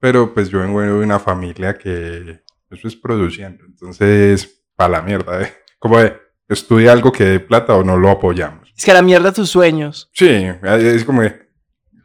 [0.00, 3.64] Pero pues yo vengo de una familia que eso es produciendo.
[3.64, 5.52] Entonces, para la mierda, ¿eh?
[5.78, 6.16] Como de,
[6.48, 8.72] estudia algo que dé plata o no lo apoyamos.
[8.76, 10.10] Es que a la mierda tus sueños.
[10.12, 11.43] Sí, es como que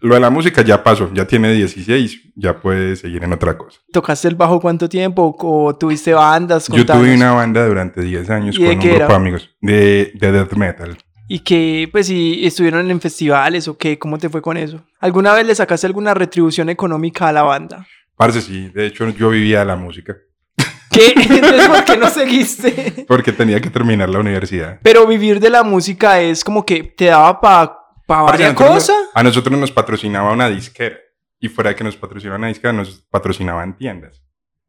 [0.02, 3.80] lo de la música ya pasó, ya tiene 16, ya puede seguir en otra cosa.
[3.92, 5.36] ¿Tocaste el bajo cuánto tiempo?
[5.40, 6.68] ¿O tuviste bandas?
[6.68, 7.16] Yo tuve Contanos.
[7.16, 9.08] una banda durante 10 años ¿Y con un grupo era?
[9.08, 10.98] de amigos de, de death metal.
[11.28, 14.00] ¿Y que, pues, si estuvieron en festivales o qué?
[14.00, 14.82] ¿Cómo te fue con eso?
[15.00, 17.86] ¿Alguna vez le sacaste alguna retribución económica a la banda?
[18.18, 20.16] Parce, sí, de hecho yo vivía de la música
[20.92, 21.14] ¿Qué?
[21.16, 23.06] Entonces, ¿por qué no seguiste?
[23.08, 24.80] porque tenía que terminar la universidad.
[24.82, 28.98] Pero vivir de la música es como que te daba para pa varias cosas.
[29.20, 30.98] A nosotros nos patrocinaba una disquera
[31.42, 34.24] y fuera de que nos patrocinaba una disquera, nos patrocinaban tiendas.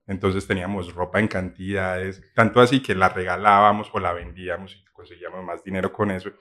[0.08, 5.44] Entonces teníamos ropa en cantidades, tanto así que la regalábamos o la vendíamos y conseguíamos
[5.44, 6.32] más dinero con eso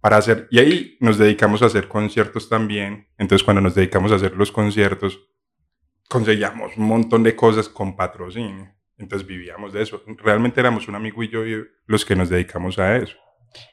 [0.00, 0.48] para hacer.
[0.50, 3.08] Y ahí nos dedicamos a hacer conciertos también.
[3.18, 5.20] Entonces cuando nos dedicamos a hacer los conciertos,
[6.08, 8.74] conseguíamos un montón de cosas con patrocinio.
[8.96, 10.02] Entonces vivíamos de eso.
[10.24, 11.42] Realmente éramos un amigo y yo
[11.84, 13.18] los que nos dedicamos a eso.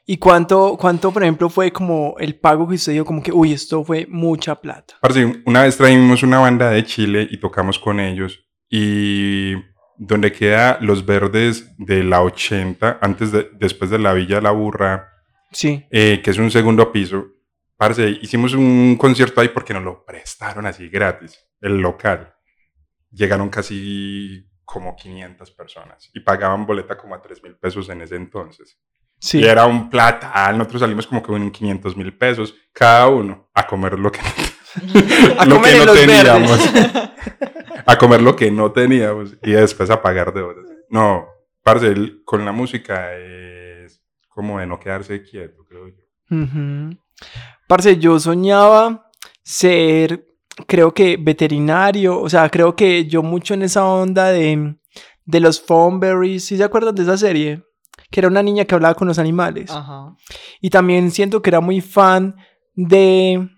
[0.06, 3.52] ¿Y cuánto, cuánto, por ejemplo, fue como el pago que usted dijo, como que, uy,
[3.52, 4.94] esto fue mucha plata?
[5.00, 9.54] Parce, una vez traímos una banda de Chile y tocamos con ellos y
[9.96, 15.08] donde queda Los Verdes de la 80, antes de, después de la Villa La Burra,
[15.52, 15.84] Sí.
[15.90, 17.26] eh, que es un segundo piso.
[17.76, 22.34] Parce, hicimos un concierto ahí porque nos lo prestaron así gratis, el local.
[23.10, 28.16] Llegaron casi como 500 personas y pagaban boleta como a 3 mil pesos en ese
[28.16, 28.78] entonces.
[29.20, 29.38] Sí.
[29.38, 33.66] Y era un platal, nosotros salimos como que con 500 mil pesos cada uno a
[33.66, 34.20] comer lo que,
[35.38, 36.60] A lo comer que en no los teníamos.
[37.86, 40.64] a comer lo que no teníamos y después a pagar deudas.
[40.88, 41.26] No,
[41.62, 46.04] parce, con la música es como de no quedarse quieto, creo yo.
[46.30, 46.96] Ujú.
[47.66, 49.10] Parce, yo soñaba
[49.42, 50.26] ser,
[50.66, 54.76] creo que veterinario, o sea, creo que yo mucho en esa onda de,
[55.24, 57.64] de los Thornberries, ¿sí se acuerdan de esa serie?
[58.10, 59.70] Que era una niña que hablaba con los animales.
[59.70, 60.14] Ajá.
[60.60, 62.34] Y también siento que era muy fan
[62.74, 63.48] de,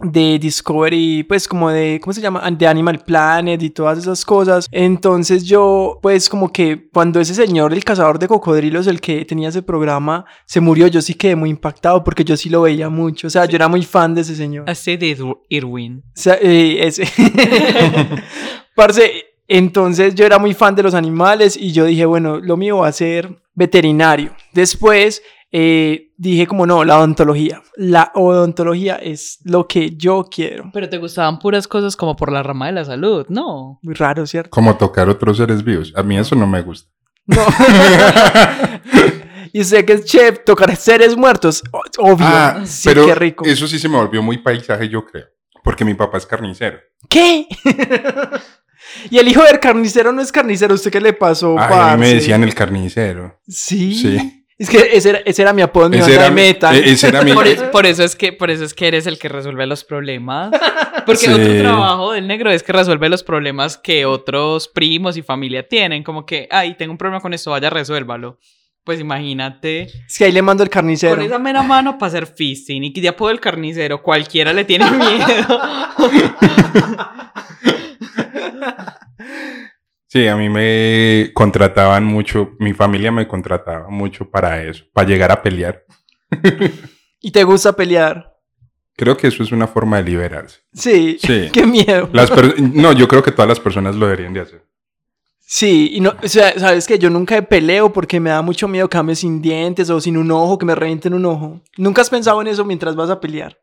[0.00, 2.50] de Discovery, pues como de, ¿cómo se llama?
[2.50, 4.66] De Animal Planet y todas esas cosas.
[4.72, 9.48] Entonces yo, pues como que cuando ese señor, el cazador de cocodrilos, el que tenía
[9.50, 13.28] ese programa, se murió, yo sí quedé muy impactado porque yo sí lo veía mucho.
[13.28, 14.68] O sea, yo era muy fan de ese señor.
[14.68, 16.02] Así de Irw- Irwin.
[16.08, 17.04] O sea, eh, ese.
[18.74, 22.78] Parce, entonces yo era muy fan de los animales y yo dije, bueno, lo mío
[22.78, 24.36] va a ser veterinario.
[24.52, 27.62] Después eh, dije como no, la odontología.
[27.76, 30.70] La odontología es lo que yo quiero.
[30.72, 33.80] Pero te gustaban puras cosas como por la rama de la salud, ¿no?
[33.82, 34.50] Muy raro, ¿cierto?
[34.50, 35.92] Como tocar otros seres vivos.
[35.96, 36.90] A mí eso no me gusta.
[37.26, 37.42] No.
[39.52, 41.62] y sé que es chef, tocar seres muertos.
[41.98, 42.26] Obvio.
[42.28, 43.44] Ah, sí, pero qué rico.
[43.44, 45.26] eso sí se me volvió muy paisaje, yo creo.
[45.64, 46.78] Porque mi papá es carnicero.
[47.08, 47.48] ¿Qué?
[49.10, 50.74] y el hijo del carnicero no es carnicero.
[50.74, 53.38] ¿Usted qué le pasó, Ay, a mí me decían el carnicero.
[53.48, 53.94] Sí.
[53.94, 54.44] Sí.
[54.58, 56.74] Es que ese era, ese era mi apodo en mi era, metal.
[56.74, 57.34] e- ese era mi...
[57.34, 59.84] Por, es- por eso es que, por eso es que eres el que resuelve los
[59.84, 60.50] problemas.
[61.04, 61.30] Porque Sí.
[61.30, 66.02] otro trabajo del negro es que resuelve los problemas que otros primos y familia tienen.
[66.02, 68.38] Como que, ay, tengo un problema con esto, vaya, resuélvalo.
[68.82, 71.16] Pues imagínate, Es que ahí le mando el carnicero.
[71.16, 74.64] con esa mera mano para hacer fisting y que ya puedo el carnicero, cualquiera le
[74.64, 75.60] tiene miedo.
[80.08, 85.32] Sí, a mí me contrataban mucho, mi familia me contrataba mucho para eso, para llegar
[85.32, 85.84] a pelear.
[87.20, 88.36] ¿Y te gusta pelear?
[88.96, 90.60] Creo que eso es una forma de liberarse.
[90.72, 91.18] Sí.
[91.20, 91.50] Sí.
[91.52, 92.08] Qué miedo.
[92.12, 94.64] Las no, yo creo que todas las personas lo deberían de hacer.
[95.40, 98.88] Sí, y no, o sea, sabes que yo nunca peleo porque me da mucho miedo
[98.88, 101.60] que sin dientes o sin un ojo, que me revienten un ojo.
[101.76, 103.56] ¿Nunca has pensado en eso mientras vas a pelear?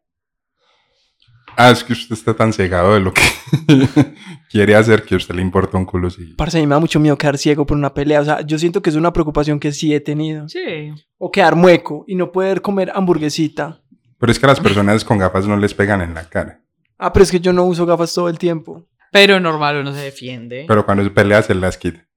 [1.57, 3.21] Ah, es que usted está tan cegado de lo que
[4.49, 6.09] quiere hacer que a usted le importa un culo.
[6.09, 6.33] Sí.
[6.37, 8.21] Parce, a mí me da mucho miedo quedar ciego por una pelea.
[8.21, 10.47] O sea, yo siento que es una preocupación que sí he tenido.
[10.49, 10.91] Sí.
[11.17, 13.81] O quedar mueco y no poder comer hamburguesita.
[14.17, 16.61] Pero es que a las personas con gafas no les pegan en la cara.
[16.97, 18.87] Ah, pero es que yo no uso gafas todo el tiempo.
[19.11, 20.65] Pero normal, uno se defiende.
[20.67, 22.07] Pero cuando se pelea se las quita.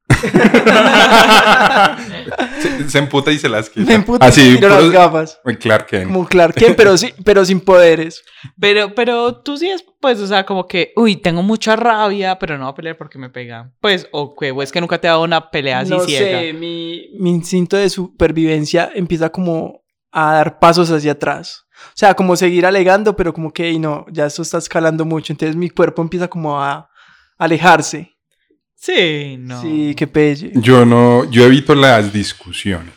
[2.60, 3.86] Se, se emputa y se las quita.
[3.86, 5.40] Me emputo Así, y tiro las gafas.
[5.44, 6.06] Muy Clark Kent.
[6.06, 8.22] Como Clark Kent, pero, sí, pero sin poderes.
[8.60, 12.56] Pero, pero tú sí es, pues, o sea, como que, uy, tengo mucha rabia, pero
[12.58, 13.74] no voy a pelear porque me pegan.
[13.80, 16.40] Pues, o que, o es que nunca te ha dado una pelea así no ciega.
[16.40, 21.64] sé, mi, mi instinto de supervivencia empieza como a dar pasos hacia atrás.
[21.88, 25.32] O sea, como seguir alegando, pero como que "Ey, no, ya esto está escalando mucho.
[25.32, 26.88] Entonces mi cuerpo empieza como a
[27.36, 28.15] alejarse.
[28.76, 29.60] Sí, no.
[29.60, 30.52] Sí, qué pelle.
[30.54, 32.92] Yo no, yo evito las discusiones.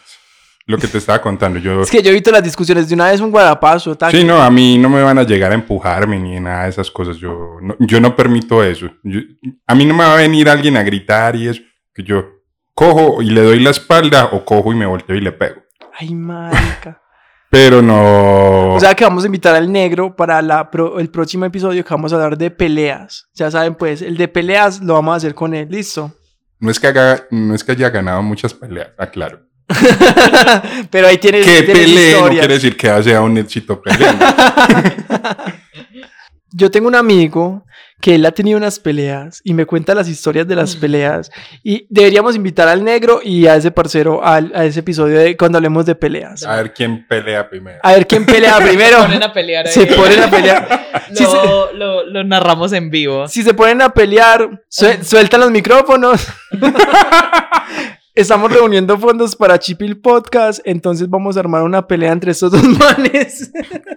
[0.67, 1.81] Lo que te estaba contando, yo...
[1.81, 4.11] Es que yo he visto las discusiones de una vez un guadapazo, tac.
[4.11, 6.91] Sí, no, a mí no me van a llegar a empujarme ni nada de esas
[6.91, 7.17] cosas.
[7.17, 8.87] Yo no, yo no permito eso.
[9.03, 9.21] Yo-
[9.65, 11.61] a mí no me va a venir alguien a gritar y eso.
[11.91, 12.23] Que yo
[12.75, 15.63] cojo y le doy la espalda o cojo y me volteo y le pego.
[15.97, 17.01] Ay, marica.
[17.49, 18.75] Pero no...
[18.75, 21.93] O sea que vamos a invitar al negro para la pro- el próximo episodio que
[21.93, 23.27] vamos a hablar de peleas.
[23.33, 25.67] Ya saben, pues, el de peleas lo vamos a hacer con él.
[25.69, 26.11] Listo.
[26.59, 29.39] no, es que haga, no es que haya ganado muchas peleas, aclaro.
[30.91, 34.25] pero ahí tienes, Que pelee no quiere decir que sea un éxito peleando.
[36.51, 37.65] Yo tengo un amigo
[38.01, 41.29] que él ha tenido unas peleas y me cuenta las historias de las peleas.
[41.63, 45.57] Y deberíamos invitar al negro y a ese parcero al- a ese episodio de cuando
[45.57, 46.43] hablemos de peleas.
[46.43, 47.79] A ver quién pelea primero.
[47.83, 48.97] A ver quién pelea primero.
[48.99, 49.73] Se ponen a pelear ahí.
[49.73, 50.79] Se ponen a pelear.
[51.13, 53.27] Si se, Lo, lo, lo narramos en vivo.
[53.27, 56.27] si se ponen a pelear, sue- sueltan los micrófonos.
[58.19, 62.61] Estamos reuniendo fondos para Chipil Podcast, entonces vamos a armar una pelea entre estos dos
[62.77, 63.49] manes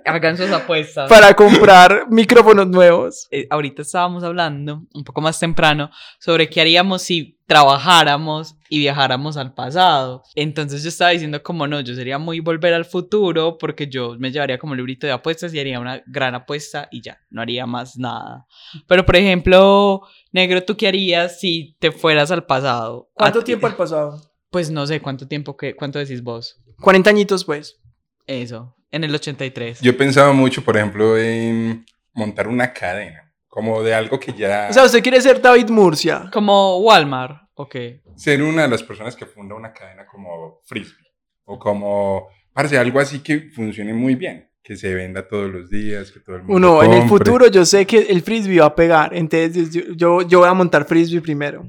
[0.04, 1.08] Hagan sus apuestas.
[1.08, 3.26] para comprar micrófonos nuevos.
[3.32, 9.36] eh, ahorita estábamos hablando, un poco más temprano, sobre qué haríamos si trabajáramos y viajáramos
[9.36, 10.22] al pasado.
[10.34, 14.32] Entonces yo estaba diciendo como no, yo sería muy volver al futuro porque yo me
[14.32, 17.98] llevaría como librito de apuestas y haría una gran apuesta y ya, no haría más
[17.98, 18.46] nada.
[18.88, 20.00] Pero por ejemplo,
[20.32, 23.10] negro, ¿tú qué harías si te fueras al pasado?
[23.12, 24.32] ¿Cuánto tiempo al pasado?
[24.50, 26.58] Pues no sé, ¿cuánto tiempo, que, cuánto decís vos?
[26.80, 27.80] 40 añitos, pues.
[28.26, 29.82] Eso, en el 83.
[29.82, 31.84] Yo pensaba mucho, por ejemplo, en
[32.14, 33.21] montar una cadena,
[33.52, 34.68] como de algo que ya...
[34.70, 36.30] O sea, usted quiere ser David Murcia.
[36.32, 37.76] Como Walmart, ok.
[38.16, 41.12] ser una de las personas que funda una cadena como Frisbee
[41.44, 46.10] o como, parece algo así que funcione muy bien, que se venda todos los días,
[46.10, 48.74] que todo el mundo Uno, en el futuro yo sé que el frisbee va a
[48.74, 49.14] pegar.
[49.14, 51.62] Entonces yo, yo, yo voy a montar frisbee primero.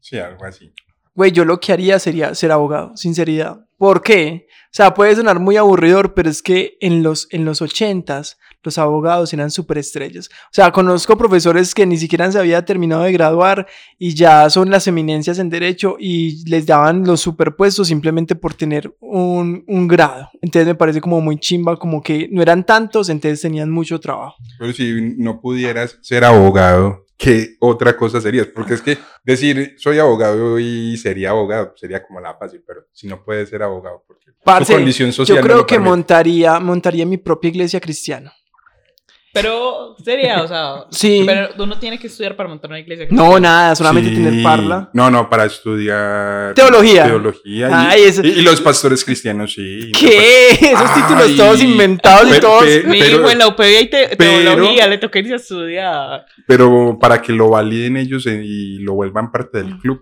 [0.00, 0.74] Sí, algo así.
[1.14, 3.64] Güey, yo lo que haría sería ser abogado, sinceridad.
[3.78, 4.46] ¿Por qué?
[4.50, 8.78] O sea, puede sonar muy aburridor, pero es que en los, en los 80s los
[8.78, 10.28] abogados eran superestrellas.
[10.28, 13.66] O sea, conozco profesores que ni siquiera se había terminado de graduar
[13.98, 18.94] y ya son las eminencias en derecho y les daban los superpuestos simplemente por tener
[19.00, 20.28] un, un grado.
[20.40, 24.36] Entonces me parece como muy chimba, como que no eran tantos, entonces tenían mucho trabajo.
[24.58, 28.46] Pero si no pudieras ser abogado, ¿qué otra cosa serías?
[28.46, 33.06] Porque es que decir soy abogado y sería abogado sería como la fácil, pero si
[33.06, 35.90] no puedes ser abogado, porque Parce, tu condición social Yo creo que permite.
[35.90, 38.32] montaría, montaría mi propia iglesia cristiana.
[39.34, 41.24] Pero sería, o sea, Sí.
[41.26, 43.06] pero uno tiene que estudiar para montar una iglesia.
[43.10, 44.16] No, nada, solamente Sí.
[44.16, 44.88] tener parla.
[44.94, 47.04] No, no, para estudiar Teología.
[47.04, 47.68] Teología.
[47.68, 49.90] y- Ay, eso- y, y los pastores cristianos, sí.
[49.98, 50.50] ¿Qué?
[50.52, 52.64] Esos títulos Ay, todos inventados y todos.
[52.64, 55.36] pe- Mi pero- hijo en la UPB hay te- pero- teología, le toca irse a
[55.36, 56.26] estudiar.
[56.46, 60.00] Pero para que lo validen ellos y lo vuelvan parte del club,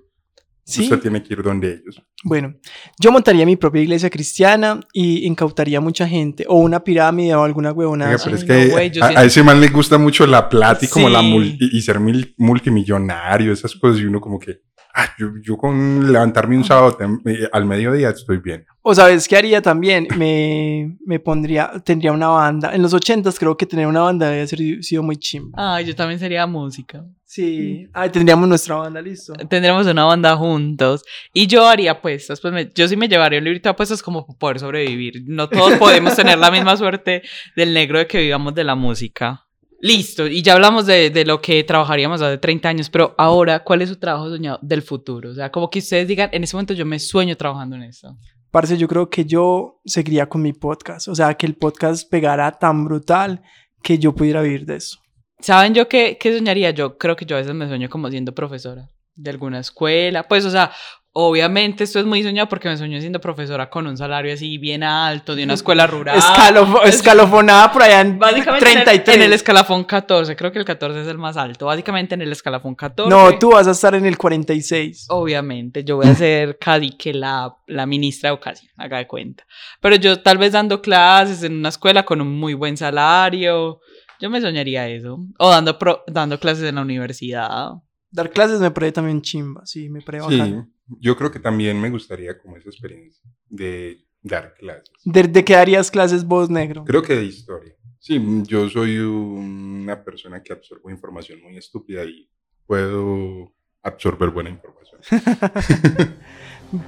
[0.64, 0.82] Sí.
[0.82, 2.00] usted tiene que ir donde ellos.
[2.24, 2.54] Bueno,
[3.00, 6.44] yo montaría mi propia iglesia cristiana y incautaría mucha gente.
[6.48, 8.12] O una pirámide o alguna huevonada.
[8.12, 10.48] Oiga, pero es que no, yo a, siento- a ese man le gusta mucho la
[10.48, 11.58] plata y como la Sí.
[11.60, 14.60] y ser mil- multimillonario, esas cosas, y uno como que,
[14.94, 18.64] ah, yo, yo con levantarme un sábado eh, al mediodía estoy bien.
[18.82, 22.74] O sabes qué haría también, me, me pondría, tendría una banda.
[22.74, 25.76] En los ochentas creo que tener una banda había ser- sido muy chimba.
[25.76, 27.04] Ay, yo también sería música.
[27.24, 29.32] Sí, ah, tendríamos nuestra banda, listo.
[29.48, 31.02] Tendremos una banda juntos.
[31.32, 32.40] Y yo haría apuestas.
[32.40, 35.22] Pues me- yo sí me llevaría un librito de apuestas como para poder sobrevivir.
[35.26, 37.22] No todos podemos tener la misma suerte
[37.56, 39.46] del negro de que vivamos de la música.
[39.82, 40.28] Listo.
[40.28, 42.88] Y ya hablamos de, de lo que trabajaríamos hace 30 años.
[42.88, 45.30] Pero ahora, ¿cuál es su trabajo soñado del futuro?
[45.30, 48.16] O sea, como que ustedes digan, en ese momento yo me sueño trabajando en esto.
[48.52, 51.08] Parce, yo creo que yo seguiría con mi podcast.
[51.08, 53.42] O sea, que el podcast pegara tan brutal
[53.82, 55.00] que yo pudiera vivir de eso.
[55.40, 56.70] ¿Saben yo qué, qué soñaría?
[56.70, 60.28] Yo creo que yo a veces me sueño como siendo profesora de alguna escuela.
[60.28, 60.70] Pues, o sea,
[61.14, 64.82] obviamente esto es muy soñado porque me sueño siendo profesora con un salario así bien
[64.82, 66.18] alto de una escuela rural.
[66.18, 69.16] Escalofo- Es- escalofonada por allá en Básicamente en el- 33.
[69.16, 71.66] En, el, escalafón 14, creo que el 14 es el más alto.
[71.66, 73.10] Básicamente en el escalafón 14.
[73.10, 75.06] no, tú vas a estar en el 46.
[75.10, 79.44] Obviamente, yo voy a ser casi que la, la ministra de educación, haga de cuenta.
[79.80, 83.80] Pero yo tal vez dando clases en una escuela con un muy buen salario.
[84.20, 85.18] Yo me soñaría eso.
[85.38, 87.70] O dando, pro- dando clases en la universidad.
[88.10, 90.68] Dar clases me parece también chimba, sí, me parece Sí, bacano.
[91.00, 94.92] Yo creo que también me gustaría como esa experiencia de dar clases.
[95.04, 96.84] ¿De, de qué darías clases vos, negro?
[96.84, 97.74] Creo que de historia.
[97.98, 102.28] Sí, yo soy una persona que absorbo información muy estúpida y
[102.66, 103.52] puedo
[103.82, 105.00] absorber buena información.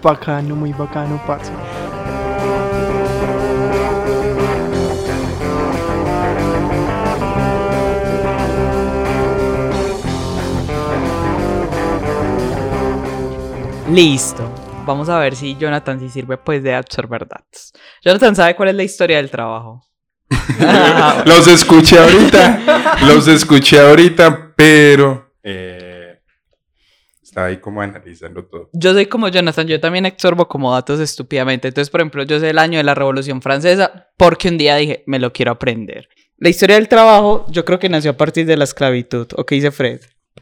[0.02, 1.52] Bacano, muy bacano, parce.
[13.94, 14.52] Listo.
[14.84, 17.72] Vamos a ver si Jonathan sí sirve pues de absorber datos.
[18.04, 19.86] Jonathan sabe cuál es la historia del trabajo.
[21.26, 26.18] los escuché ahorita, los escuché ahorita, pero eh,
[27.22, 28.68] estaba ahí como analizando todo.
[28.72, 31.68] Yo soy como Jonathan, yo también absorbo como datos estúpidamente.
[31.68, 35.04] Entonces, por ejemplo, yo sé el año de la Revolución Francesa porque un día dije,
[35.06, 36.08] me lo quiero aprender.
[36.38, 39.28] La historia del trabajo, yo creo que nació a partir de la esclavitud.
[39.36, 40.00] ¿O qué dice Fred?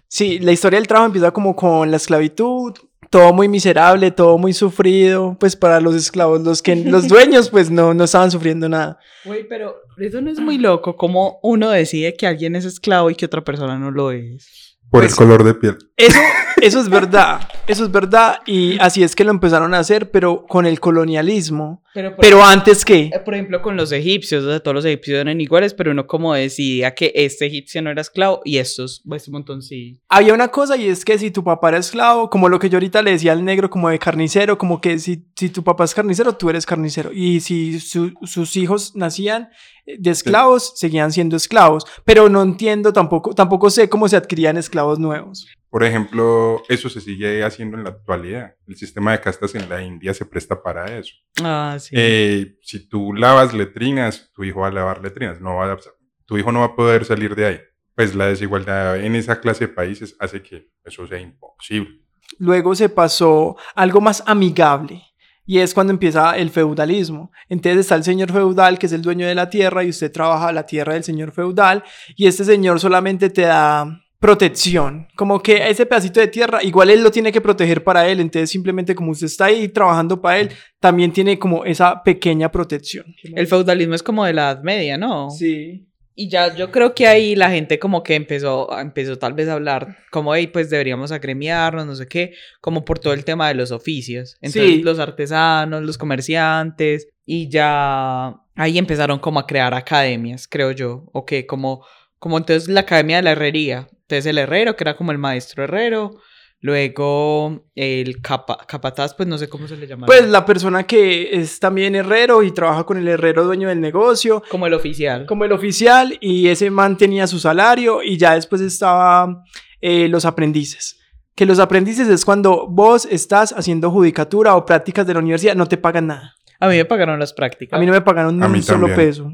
[0.08, 2.72] Sí, la historia del trabajo empieza como con la esclavitud,
[3.12, 7.70] todo muy miserable, todo muy sufrido, pues para los esclavos, los que los dueños pues
[7.70, 8.98] no, no estaban sufriendo nada.
[9.27, 10.96] Güey, pero eso no es muy loco.
[10.96, 14.79] Como uno decide que alguien es esclavo y que otra persona no lo es.
[14.90, 15.77] Por Pues- el color de piel.
[15.98, 16.18] Eso,
[16.62, 20.46] eso es verdad, eso es verdad y así es que lo empezaron a hacer, pero
[20.46, 21.81] con el colonialismo.
[21.94, 23.11] Pero, Pero antes que...
[23.12, 26.07] Eh, Por ejemplo, con los egipcios, o sea, todos los egipcios eran iguales, pero uno
[26.07, 30.00] como decidía que este egipcio no era esclavo y estos, este montón sí.
[30.09, 32.76] Había una cosa y es que si tu papá era esclavo, como lo que yo
[32.76, 35.94] ahorita le decía al negro, como de carnicero, como que si, si tu papá es
[35.94, 37.11] carnicero, tú eres carnicero.
[37.12, 39.50] Y si su- sus hijos nacían
[39.87, 41.85] de esclavos, seguían siendo esclavos.
[42.05, 45.46] Pero no entiendo tampoco, tampoco sé cómo se adquirían esclavos nuevos.
[45.72, 48.56] Por ejemplo, eso se sigue haciendo en la actualidad.
[48.68, 51.14] El sistema de castas en la India se presta para eso.
[51.42, 51.94] Ah, sí.
[51.98, 55.40] Eh, si tú lavas letrinas, tu hijo va a lavar letrinas.
[55.40, 55.78] No va a-
[56.26, 57.61] tu hijo no va a poder salir de ahí.
[57.94, 62.02] Pues la desigualdad en esa clase de países hace que eso sea imposible.
[62.38, 65.02] Luego se pasó algo más amigable.
[65.46, 67.32] Y es cuando empieza el feudalismo.
[67.48, 70.52] Entonces está el señor feudal, que es el dueño de la tierra, y usted trabaja
[70.52, 71.82] la tierra del señor feudal,
[72.14, 73.87] y este señor solamente te da
[74.22, 75.08] protección.
[75.16, 78.20] Como que ese pedacito de tierra, igual él lo tiene que proteger para él.
[78.20, 83.04] Entonces simplemente como usted está ahí trabajando para él, también tiene como esa pequeña protección.
[83.35, 85.28] El feudalismo es como de la Edad Media, ¿no?
[85.30, 85.88] Sí.
[86.14, 89.54] Y ya yo creo que ahí la gente como que empezó, empezó tal vez a
[89.54, 93.54] hablar como, hey, pues deberíamos agremiarnos, no sé qué, como por todo el tema de
[93.54, 94.37] los oficios.
[94.40, 94.82] Entonces Sí.
[94.82, 101.24] los artesanos, los comerciantes, y ya ahí empezaron como a crear academias, creo yo, o
[101.24, 101.85] que como,
[102.22, 103.88] como entonces la academia de la herrería.
[104.02, 106.12] Entonces el herrero, que era como el maestro herrero,
[106.61, 110.06] luego el capa- capataz, pues no sé cómo se le llama.
[110.06, 114.42] Pues la persona que es también herrero y trabaja con el herrero dueño del negocio,
[114.48, 115.26] como el oficial.
[115.26, 119.42] como el oficial, y ese man tenía su salario y ya después estaba
[119.80, 121.00] eh, los aprendices.
[121.35, 125.66] Que los aprendices es cuando vos estás haciendo judicatura o prácticas de la universidad, no
[125.66, 126.35] te pagan nada.
[126.61, 127.76] A mí me pagaron las prácticas.
[127.76, 129.32] A mí no me pagaron ni un solo peso.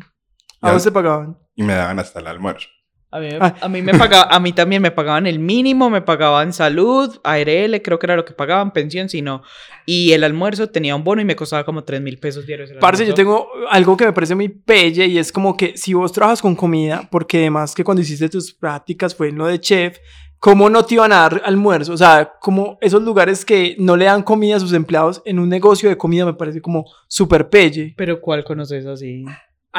[0.62, 1.36] ¿A vos te pagaban?
[1.54, 2.68] Y me daban hasta el almuerzo.
[3.10, 3.54] A mí, me, Ah.
[3.62, 7.80] a mí me pagaba, a mí también me pagaban el mínimo, me pagaban salud, ARL,
[7.82, 9.42] creo que era lo que pagaban, pensión, si no.
[9.86, 12.70] Y el almuerzo tenía un bono y me costaba como 3 mil pesos diarios.
[12.80, 16.12] Parce, yo tengo algo que me parece muy pelle y es como que si vos
[16.12, 19.98] trabajas con comida, porque además que cuando hiciste tus prácticas fue en lo de chef,
[20.38, 21.94] ¿cómo no te iban a dar almuerzo?
[21.94, 25.48] O sea, como esos lugares que no le dan comida a sus empleados en un
[25.48, 27.94] negocio de comida me parece como súper pelle.
[27.96, 29.24] Pero ¿cuál conoces así?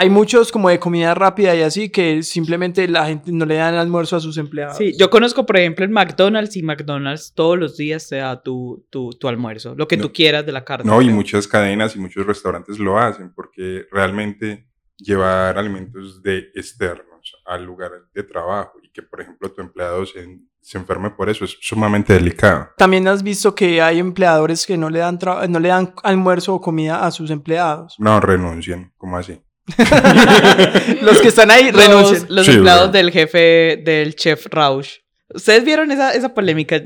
[0.01, 3.75] Hay muchos como de comida rápida y así que simplemente la gente no le dan
[3.75, 4.77] almuerzo a sus empleados.
[4.77, 8.85] Sí, yo conozco, por ejemplo, el McDonald's y McDonald's todos los días te da tu,
[8.89, 10.03] tu, tu almuerzo, lo que No.
[10.03, 10.89] tú quieras de la carne.
[10.89, 17.35] No, y muchas cadenas y muchos restaurantes lo hacen porque realmente llevar alimentos de externos
[17.45, 21.43] al lugar de trabajo y que, por ejemplo, tu empleado se, se enferme por eso
[21.43, 22.69] es sumamente delicado.
[22.77, 26.61] También has visto que hay empleadores que no le dan, no le dan almuerzo o
[26.61, 27.95] comida a sus empleados.
[27.99, 29.41] No, renuncian, ¿cómo así?
[31.01, 32.21] Los que están ahí renuncian.
[32.21, 32.91] Los, los Sí, empleados bro.
[32.99, 34.97] del jefe, del chef Rausch.
[35.33, 36.81] ¿Ustedes vieron esa, esa polémica?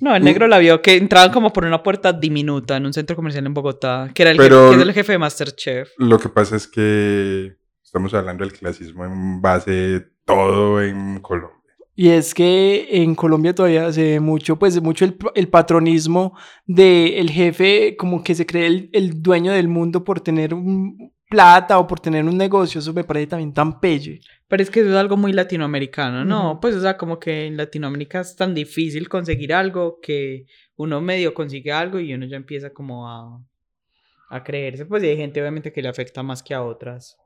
[0.00, 0.24] No, el Mm.
[0.24, 3.54] negro la vio, que entraban como por una puerta diminuta en un centro comercial en
[3.54, 5.88] Bogotá, que era el, Pero- jefe, que es el jefe de Masterchef.
[5.98, 11.54] Lo que pasa es que estamos hablando del clasismo en base de todo en Colombia.
[11.96, 17.30] Y es que en Colombia todavía se ve mucho, pues mucho el, el patronismo del
[17.30, 21.86] jefe, como que se cree el, el dueño del mundo por tener un plata o
[21.86, 22.80] por tener un negocio.
[22.80, 24.20] Eso me parece también tan pelle.
[24.48, 26.60] Pero es que eso es algo muy latinoamericano, ¿no?
[26.60, 31.34] Pues, o sea, como que en Latinoamérica es tan difícil conseguir algo que uno medio
[31.34, 33.40] consigue algo y uno ya empieza como a,
[34.30, 34.86] a creerse.
[34.86, 37.16] Pues y hay gente obviamente que le afecta más que a otras.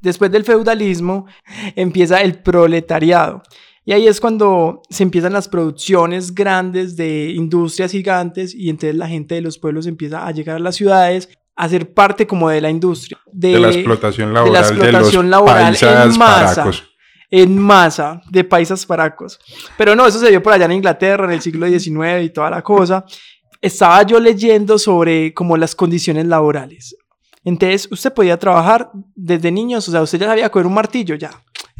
[0.00, 1.26] Después del feudalismo
[1.76, 3.42] empieza el proletariado.
[3.84, 9.08] Y ahí es cuando se empiezan las producciones grandes de industrias gigantes y entonces la
[9.08, 11.28] gente de los pueblos empieza a llegar a las ciudades
[11.60, 13.18] a ser parte como de la industria.
[13.30, 16.54] De, De la explotación laboral de, explotación los laboral en masa.
[16.54, 16.84] paracos.
[17.30, 19.38] en masa de paisas paracos.
[19.76, 22.48] Pero no, eso se dio por allá en Inglaterra en el siglo XIX y toda
[22.48, 23.04] la cosa.
[23.60, 26.96] Estaba yo leyendo sobre como las condiciones laborales.
[27.44, 31.30] Entonces, usted podía trabajar desde niños, o sea, usted ya sabía coger un martillo, ya.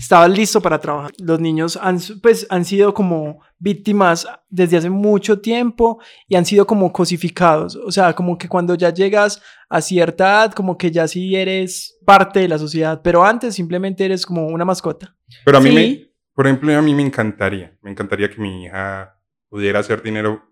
[0.01, 1.13] Estaba listo para trabajar.
[1.19, 6.67] Los niños han, pues, han sido como víctimas desde hace mucho tiempo y han sido
[6.67, 7.77] como cosificados.
[7.77, 11.99] O sea, como que cuando ya llegas a cierta edad, como que ya sí eres
[12.07, 15.15] parte de la sociedad, pero antes simplemente eres como una mascota.
[15.45, 15.75] Pero a mí, Sí.
[15.75, 19.21] me, por ejemplo, a mí me encantaría, me encantaría que mi hija
[19.51, 20.43] pudiera hacer dinero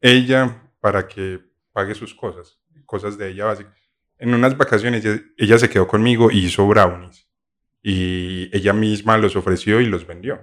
[0.00, 1.40] ella para que
[1.72, 3.76] pague sus cosas, cosas de ella básicas.
[4.18, 7.28] En unas vacaciones ella, ella se quedó conmigo y hizo brownies
[7.82, 10.40] y ella misma los ofreció y los vendió.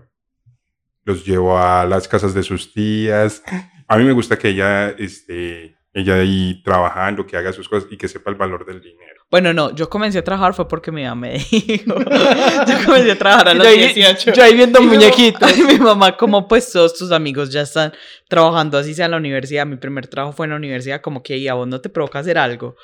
[1.05, 3.43] Los llevó a las casas de sus tías.
[3.87, 7.97] A mí me gusta que ella esté ella ahí trabajando, que haga sus cosas y
[7.97, 9.23] que sepa el valor del dinero.
[9.31, 11.93] Bueno, no, yo comencé a trabajar fue porque mi mamá me dijo.
[12.67, 14.33] yo comencé a trabajar a los yo, ahí, 18.
[14.33, 15.57] yo ahí viendo muñequitos.
[15.57, 17.93] y mi mamá, como pues todos tus amigos ya están
[18.27, 21.37] trabajando así sea en la universidad, mi primer trabajo fue en la universidad, como que
[21.37, 22.75] "Y a vos no te provoca hacer algo.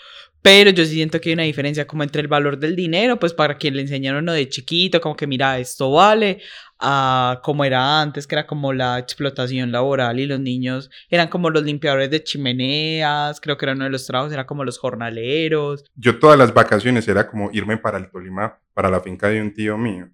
[0.46, 3.34] Pero yo sí siento que hay una diferencia como entre el valor del dinero, pues
[3.34, 6.40] para quien le enseñaron de chiquito, como que mira, esto vale,
[6.78, 11.50] a como era antes, que era como la explotación laboral y los niños eran como
[11.50, 15.84] los limpiadores de chimeneas, creo que era uno de los trabajos, era como los jornaleros.
[15.96, 19.52] Yo todas las vacaciones era como irme para el Tolima, para la finca de un
[19.52, 20.12] tío mío,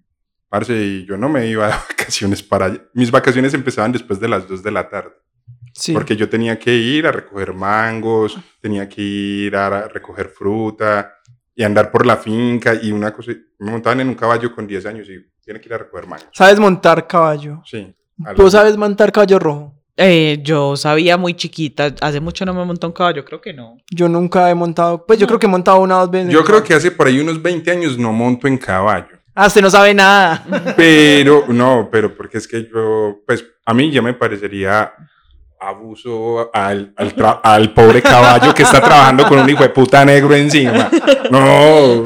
[0.48, 2.82] Parce, y yo no me iba de vacaciones para allá.
[2.94, 5.12] Mis vacaciones empezaban después de las 2 de la tarde.
[5.74, 5.92] Sí.
[5.92, 11.14] Porque yo tenía que ir a recoger mangos, tenía que ir a recoger fruta
[11.54, 13.32] y andar por la finca y una cosa.
[13.58, 16.28] Me montaban en un caballo con 10 años y tiene que ir a recoger mangos.
[16.32, 17.62] ¿Sabes montar caballo?
[17.64, 17.94] Sí.
[18.36, 19.78] ¿Tú sabes montar caballo rojo?
[19.96, 23.76] Eh, yo sabía muy chiquita, hace mucho no me montó un caballo, creo que no.
[23.90, 25.28] Yo nunca he montado, pues yo No.
[25.28, 26.32] creo que he montado una o dos veces.
[26.32, 29.18] Yo creo que hace por ahí unos 20 años no monto en caballo.
[29.34, 30.44] Ah, usted no sabe nada.
[30.76, 34.92] Pero, no, pero porque es que yo, pues a mí ya me parecería
[35.68, 40.34] abuso al, al, al pobre caballo que está trabajando con un hijo de puta negro
[40.34, 40.90] encima.
[41.30, 42.04] No.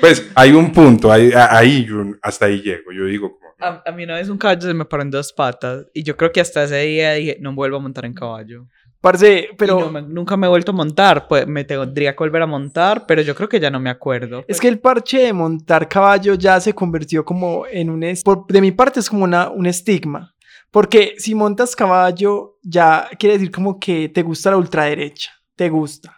[0.00, 2.92] Pues hay un punto, ahí, ahí yo- hasta ahí llego.
[2.92, 5.32] Yo digo, como, A, a mí una vez un caballo se me paró en dos
[5.32, 8.66] patas y yo creo que hasta ese día dije, no vuelvo a montar en caballo.
[9.00, 12.46] Parce, Pero pero nunca me he vuelto a montar, pues me tendría que volver a
[12.46, 14.44] montar, pero yo creo que ya no me acuerdo.
[14.48, 18.04] es que el parche de montar caballo ya se convirtió como en un...
[18.24, 20.34] por- de mi parte es como una, un estigma.
[20.70, 25.30] Porque si montas caballo ya quiere decir como que te gusta la ultraderecha.
[25.56, 26.14] Te gusta.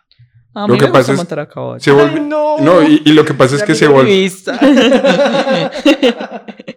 [0.55, 1.81] a lo mí que me pasa gusta es- montar a caballo.
[1.81, 2.59] se volvió, Ay, no.
[2.59, 4.13] no, y, y lo que pasa es que se volvió,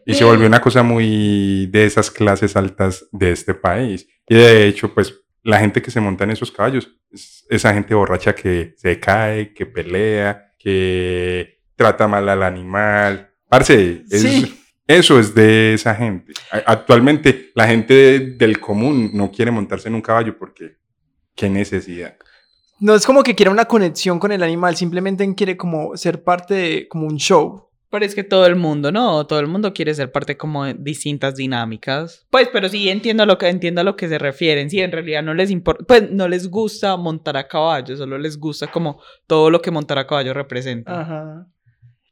[0.06, 4.08] y se volvió una cosa muy de esas clases altas de este país.
[4.28, 5.14] Y de hecho, pues
[5.44, 9.54] la gente que se monta en esos caballos es esa gente borracha que se cae,
[9.54, 13.32] que pelea, que trata mal al animal.
[13.50, 14.60] Parce, es- Sí.
[14.88, 16.34] Eso es de esa gente.
[16.66, 20.78] Actualmente la gente del común no quiere montarse en un caballo porque
[21.36, 22.16] qué necesidad.
[22.80, 26.54] No es como que quiera una conexión con el animal, simplemente quiere como ser parte
[26.54, 27.70] de como un show.
[27.90, 29.28] Pero es que todo el mundo, ¿no?
[29.28, 32.26] Todo el mundo quiere ser parte como de distintas dinámicas.
[32.32, 34.70] Pues, pero sí entiendo a lo que entiendo a lo que se refieren.
[34.72, 38.40] Sí, en realidad no les importa, pues no les gusta montar a caballo, solo les
[38.40, 41.02] gusta como todo lo que montar a caballo representa.
[41.02, 41.48] Ajá.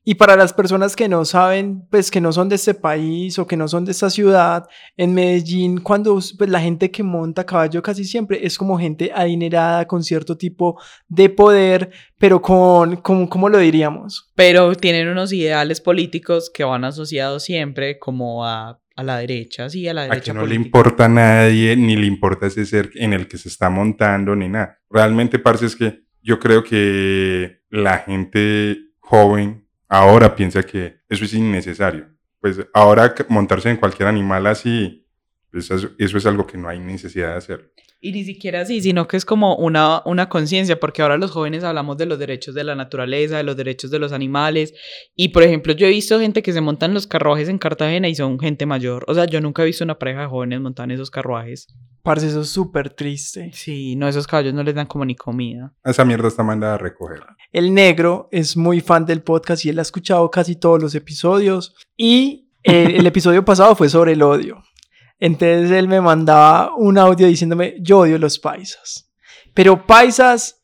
[0.03, 3.45] Y para las personas que no saben, pues que no son de este país o
[3.45, 7.83] que no son de esta ciudad, en Medellín, cuando pues, la gente que monta caballo
[7.83, 13.47] casi siempre es como gente adinerada con cierto tipo de poder, pero con, con ¿cómo
[13.47, 14.31] lo diríamos?
[14.33, 19.87] Pero tienen unos ideales políticos que van asociados siempre como a, a la derecha, sí,
[19.87, 22.89] a la A derecha que no le importa a nadie, ni le importa ese ser
[22.95, 24.79] en el que se está montando, ni nada.
[24.89, 29.60] Realmente, parce, es que yo creo que la gente joven
[29.91, 32.07] ahora piensa que eso es innecesario.
[32.39, 35.05] Pues ahora montarse en cualquier animal así,
[35.51, 37.73] pues eso, eso es algo que no hay necesidad de hacer.
[38.03, 41.63] Y ni siquiera así, sino que es como una, una conciencia, porque ahora los jóvenes
[41.63, 44.73] hablamos de los derechos de la naturaleza, de los derechos de los animales.
[45.15, 48.09] Y por ejemplo, yo he visto gente que se monta en los carruajes en Cartagena
[48.09, 49.05] y son gente mayor.
[49.07, 51.67] O sea, yo nunca he visto una pareja de jóvenes montar en esos carruajes.
[52.01, 53.51] Parce, eso es súper triste.
[53.53, 55.71] Sí, no, esos caballos no les dan como ni comida.
[55.83, 57.19] Esa mierda está mandada a recoger.
[57.51, 61.75] El negro es muy fan del podcast y él ha escuchado casi todos los episodios.
[61.95, 64.63] Y el episodio pasado fue sobre el odio.
[65.21, 69.09] Entonces él me mandaba un audio diciéndome, yo odio los paisas.
[69.53, 70.61] Pero paisas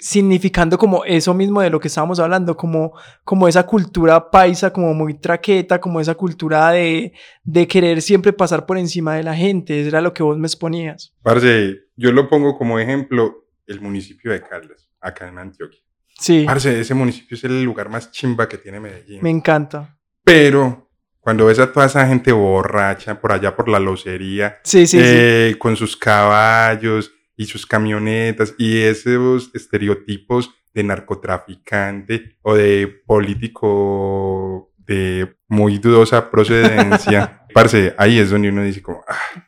[0.00, 2.92] significando como eso mismo de lo que estábamos hablando, como,
[3.22, 7.12] como esa cultura paisa, como muy traqueta, como esa cultura de,
[7.44, 9.78] de querer siempre pasar por encima de la gente.
[9.78, 11.14] Eso era lo que vos me exponías.
[11.22, 15.78] Parce, yo lo pongo como ejemplo el municipio de Caldas, acá en Antioquia.
[16.18, 19.22] Sí, Parce, ese municipio es el lugar más chimba que tiene Medellín.
[19.22, 19.96] me encanta.
[20.24, 20.89] Pero
[21.20, 25.04] cuando ves a toda esa gente borracha por allá por la locería, Sí, sí, sí.
[25.04, 34.72] eh, con sus caballos y sus camionetas y esos estereotipos de narcotraficante o de político
[34.78, 39.46] de muy dudosa procedencia, parce, ahí es donde uno dice como, ah,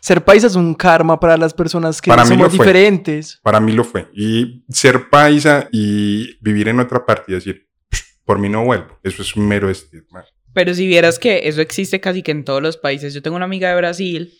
[0.00, 3.38] Ser paisa es un karma para las personas que Para somos diferentes.
[3.42, 4.08] para mí lo fue.
[4.12, 7.68] Y ser paisa y vivir en otra parte y decir,
[8.24, 10.24] por mí no vuelvo, eso es un mero estigma.
[10.58, 13.14] Pero si vieras que eso existe casi que en todos los países.
[13.14, 14.32] Yo tengo una amiga de Brasil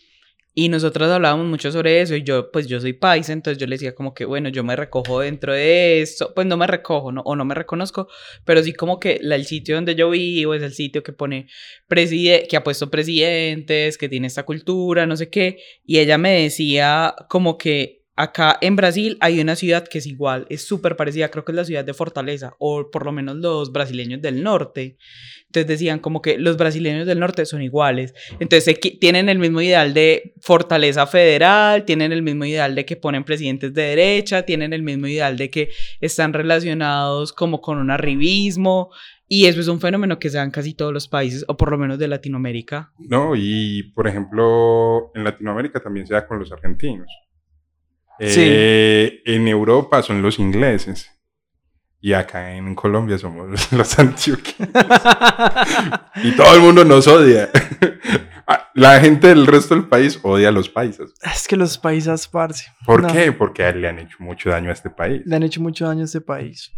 [0.53, 3.77] y nosotros hablábamos mucho sobre eso y yo, pues yo soy paisa, entonces yo le
[3.77, 7.21] decía como que, bueno, yo me recojo dentro de esto, pues no me recojo no,
[7.21, 8.09] o no me reconozco,
[8.45, 11.47] pero sí como que el sitio donde yo vivo es el sitio que pone,
[11.87, 16.43] preside que ha puesto presidentes, que tiene esta cultura, no sé qué, y ella me
[16.43, 21.31] decía como que acá en Brasil hay una ciudad que es igual, es súper parecida,
[21.31, 24.97] creo que es la ciudad de Fortaleza, o por lo menos los brasileños del norte.
[25.47, 28.15] Entonces decían como que los brasileños del norte son iguales.
[28.41, 33.23] Entonces tienen el mismo ideal de fortaleza federal, tienen el mismo ideal de que ponen
[33.23, 38.91] presidentes de derecha, tienen el mismo ideal de que están relacionados como con un arribismo.
[39.29, 41.71] Y eso es un fenómeno que se da en casi todos los países, o por
[41.71, 42.93] lo menos de Latinoamérica.
[42.99, 47.07] No, y por ejemplo, en Latinoamérica también se da con los argentinos.
[48.21, 48.41] Sí.
[48.45, 51.11] Eh, En Europa son los ingleses.
[52.01, 54.71] Y acá en Colombia somos los antioqueños.
[56.23, 57.49] y todo el mundo nos odia.
[58.47, 61.13] Ah, La gente del resto del país odia a los paisas.
[61.35, 62.67] Es que los paisas, parce.
[62.87, 63.09] ¿Por No.
[63.13, 63.33] qué?
[63.33, 65.23] Porque le han hecho mucho daño a este país.
[65.25, 66.71] Le han hecho mucho daño a este país.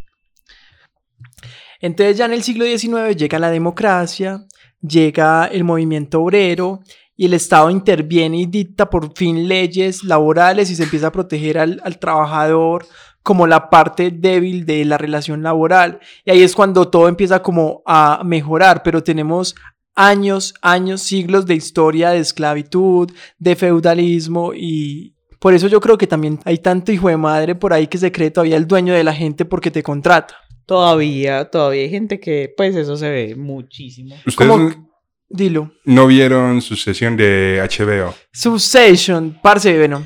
[1.81, 4.47] Entonces ya en el siglo XIX llega la democracia,
[4.81, 6.81] llega el movimiento obrero
[7.21, 11.59] y el Estado interviene y dicta por fin leyes laborales y se empieza a proteger
[11.59, 12.87] al, al trabajador
[13.23, 16.01] como la parte débil de la relación laboral.
[16.25, 19.55] Y ahí es cuando todo empieza como a mejorar, pero tenemos
[19.95, 26.07] años, años, siglos de historia de esclavitud, de feudalismo y por eso yo creo que
[26.07, 29.05] también hay tanto hijo de madre por ahí que se cree todavía el dueño de
[29.05, 30.37] la gente porque te contrata.
[30.65, 34.15] Todavía, todavía hay gente que, pues eso se ve muchísimo.
[34.25, 34.90] ¿Ustedes ¿Cómo?
[35.31, 35.73] Dilo.
[35.85, 38.13] no vieron su sesión de HBO?
[38.33, 40.05] Succession, parce, bueno,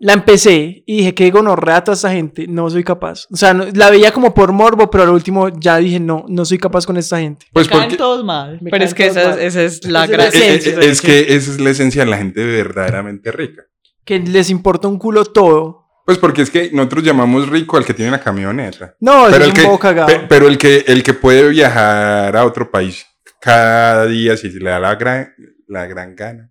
[0.00, 3.26] la empecé y dije que gonorrea a toda esa gente, no soy capaz.
[3.32, 6.44] O sea, no- la veía como por morbo, pero al último ya dije, no, no
[6.44, 7.46] soy capaz con esta gente.
[7.52, 7.96] Pues Me caen porque...
[7.96, 8.58] todos mal.
[8.60, 10.46] Me Pero es que esa, es- esa es la es gracia.
[10.54, 13.62] Esencia, es que esa es la esencia de la gente verdaderamente rica.
[14.04, 15.86] Que les importa un culo todo.
[16.06, 18.94] Pues porque es que nosotros llamamos rico al que tiene una camioneta.
[19.00, 20.06] No, Pero es el, un que, poco cagado.
[20.06, 23.04] pe- pero el que el que puede viajar a otro país
[23.40, 25.28] cada día si se le da la gran,
[25.66, 26.50] la gran gana.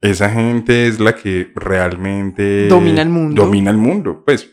[0.00, 3.42] Esa gente es la que realmente Domina el mundo.
[3.42, 4.48] Domina el mundo, pues.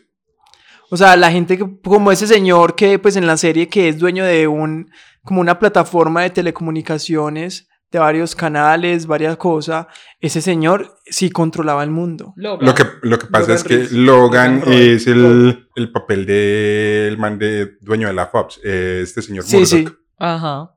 [0.90, 3.98] O sea, la gente que- como ese señor que pues en la serie que es
[3.98, 4.90] dueño de un
[5.22, 9.86] como una plataforma de telecomunicaciones de varios canales, varias cosas,
[10.20, 12.32] ese señor sí controlaba el mundo.
[12.36, 13.88] Lo que, lo que pasa Logan es que.
[13.96, 19.44] Logan es el, el papel del man de dueño de la Fox, eh, este señor
[19.44, 19.86] Sí.
[20.18, 20.72] Ajá.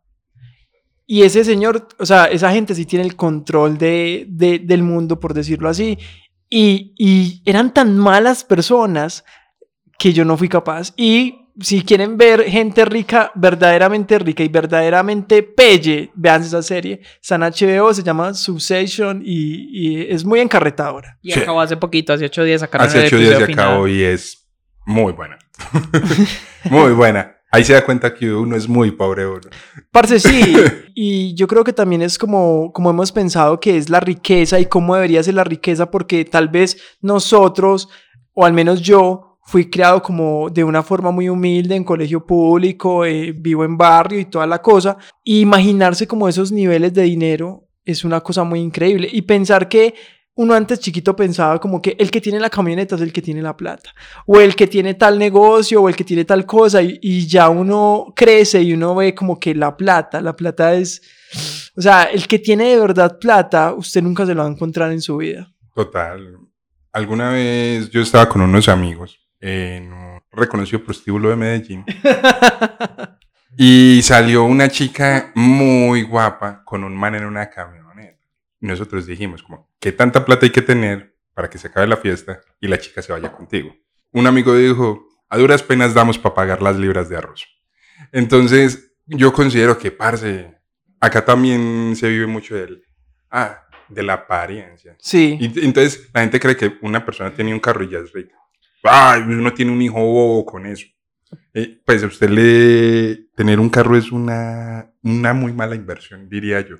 [1.12, 5.20] Y ese señor, o sea, esa gente sí tiene el control de, de- del mundo,
[5.20, 5.98] por decirlo así.
[6.48, 9.26] Y, y eran tan malas personas
[9.98, 10.94] que yo no fui capaz.
[10.98, 17.02] Y si quieren ver gente rica, verdaderamente rica y verdaderamente pelle, vean esa serie.
[17.20, 21.18] Está en HBO, se llama Succession y, y es muy encarretadora.
[21.24, 21.40] Y Sí.
[21.40, 24.48] acabó hace poquito, hace ocho días sacaron Hace el ocho días se acabó y es
[24.86, 25.40] muy buena.
[26.70, 27.36] muy buena.
[27.52, 29.26] Ahí se da cuenta que uno es muy pobre.
[29.26, 29.42] uno.
[29.92, 30.56] Parce, sí.
[30.96, 34.66] y yo creo que también es como, como hemos pensado que es la riqueza y
[34.66, 37.90] cómo debería ser la riqueza, porque tal vez nosotros,
[38.34, 43.04] o al menos yo, fui criado como de una forma muy humilde en colegio público,
[43.04, 44.98] eh, vivo en barrio y toda la cosa.
[45.24, 49.10] Y imaginarse como esos niveles de dinero es una cosa muy increíble.
[49.12, 49.96] Y pensar que
[50.40, 53.42] uno antes chiquito pensaba como que el que tiene la camioneta es el que tiene
[53.42, 53.94] la plata,
[54.26, 57.50] o el que tiene tal negocio, o el que tiene tal cosa, y, y ya
[57.50, 61.02] uno crece y uno ve como que la plata, la plata es,
[61.76, 64.94] o sea, el que tiene de verdad plata, usted nunca se lo va a encontrar
[64.94, 65.52] en su vida.
[65.76, 66.38] Total.
[66.94, 71.84] Alguna vez yo estaba con unos amigos en un reconocido prostíbulo de Medellín
[73.58, 78.26] y salió una chica muy guapa con un man en una camioneta.
[78.62, 81.98] Y nosotros dijimos como, ¿qué tanta plata hay que tener para que se acabe la
[81.98, 83.76] fiesta y la chica se vaya contigo?
[84.12, 87.48] Un amigo dijo, a duras penas damos para pagar las libras de arroz.
[88.12, 90.56] Entonces, yo considero que, parce,
[91.00, 92.84] acá también se vive mucho del,
[93.30, 94.96] ah, de la apariencia.
[95.00, 98.12] Sí, Y entonces la gente cree que una persona tiene un carro y ya es
[98.12, 98.36] rica.
[98.84, 100.88] Ay, uno tiene un hijo bobo con eso.
[101.54, 103.30] Eh, pues a usted le...
[103.36, 106.78] Tener un carro es una, una muy mala inversión, diría yo.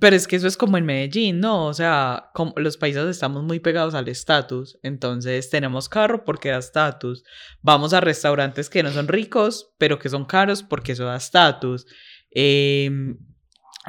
[0.00, 1.66] Pero es que eso es como en Medellín, ¿no?
[1.66, 6.58] O sea, como los países estamos muy pegados al estatus, entonces tenemos carro porque da
[6.58, 7.24] estatus.
[7.62, 11.86] Vamos a restaurantes que no son ricos, pero que son caros porque eso da estatus.
[12.30, 13.18] Em,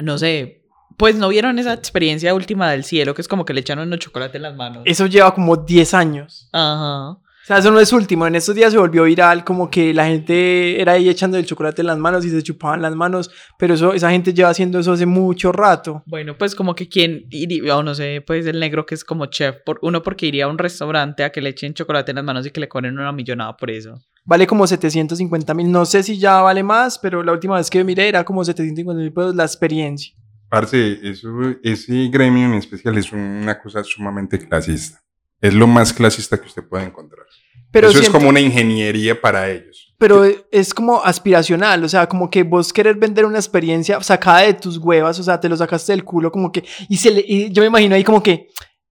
[0.00, 0.64] no sé,
[0.96, 4.00] pues no vieron esa experiencia última del cielo, que es como que le echaron unos
[4.00, 4.82] chocolate en las manos.
[4.86, 6.48] eso lleva como 10 años.
[6.52, 7.18] Ajá.
[7.42, 8.26] O sea, eso no es último.
[8.26, 11.80] En estos días se volvió viral como que la gente era ahí echando el chocolate
[11.80, 14.92] en las manos y se chupaban las manos, pero eso, esa gente lleva haciendo eso
[14.92, 16.02] hace mucho rato.
[16.06, 19.26] Bueno, pues como que quien iría, o no sé, pues el negro que es como
[19.26, 22.24] chef, por, uno porque iría a un restaurante a que le echen chocolate en las
[22.24, 23.98] manos y que le cobren una millonada por eso.
[24.24, 25.72] Vale como 750 mil.
[25.72, 29.00] No sé si ya vale más, pero la última vez que miré era como 750
[29.00, 30.14] mil pesos la experiencia.
[30.48, 31.28] Parce, eso,
[31.62, 35.00] ese gremio en especial es una cosa sumamente clasista.
[35.40, 37.26] Es lo más clasista que usted puede encontrar.
[37.72, 39.94] Pero, eso es siento- como una ingeniería para ellos.
[39.96, 44.54] pero es como aspiracional, o sea, como que vos querer vender una experiencia sacada de
[44.54, 47.50] tus huevas, o sea, te lo sacaste del culo, como que, y, se le, y
[47.52, 48.48] yo me imagino ahí como que,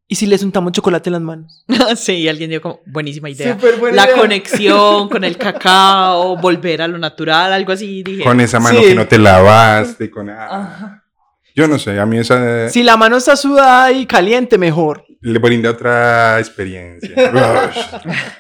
[0.08, 1.66] ¿y si les untamos chocolate en las manos?
[1.97, 3.54] sí, alguien dio como buenísima idea.
[3.56, 4.16] Súper buena La idea.
[4.18, 5.36] conexión con el
[5.74, 8.24] cacao, volver a lo natural, algo así, dije.
[8.24, 8.86] Con esa mano Sí.
[8.88, 10.30] que no te lavaste, con...
[10.30, 11.04] ah, Ajá.
[11.60, 15.05] Yo no sé, a mí esa Si la mano está sudada y caliente, mejor.
[15.22, 17.14] le brinda otra experiencia.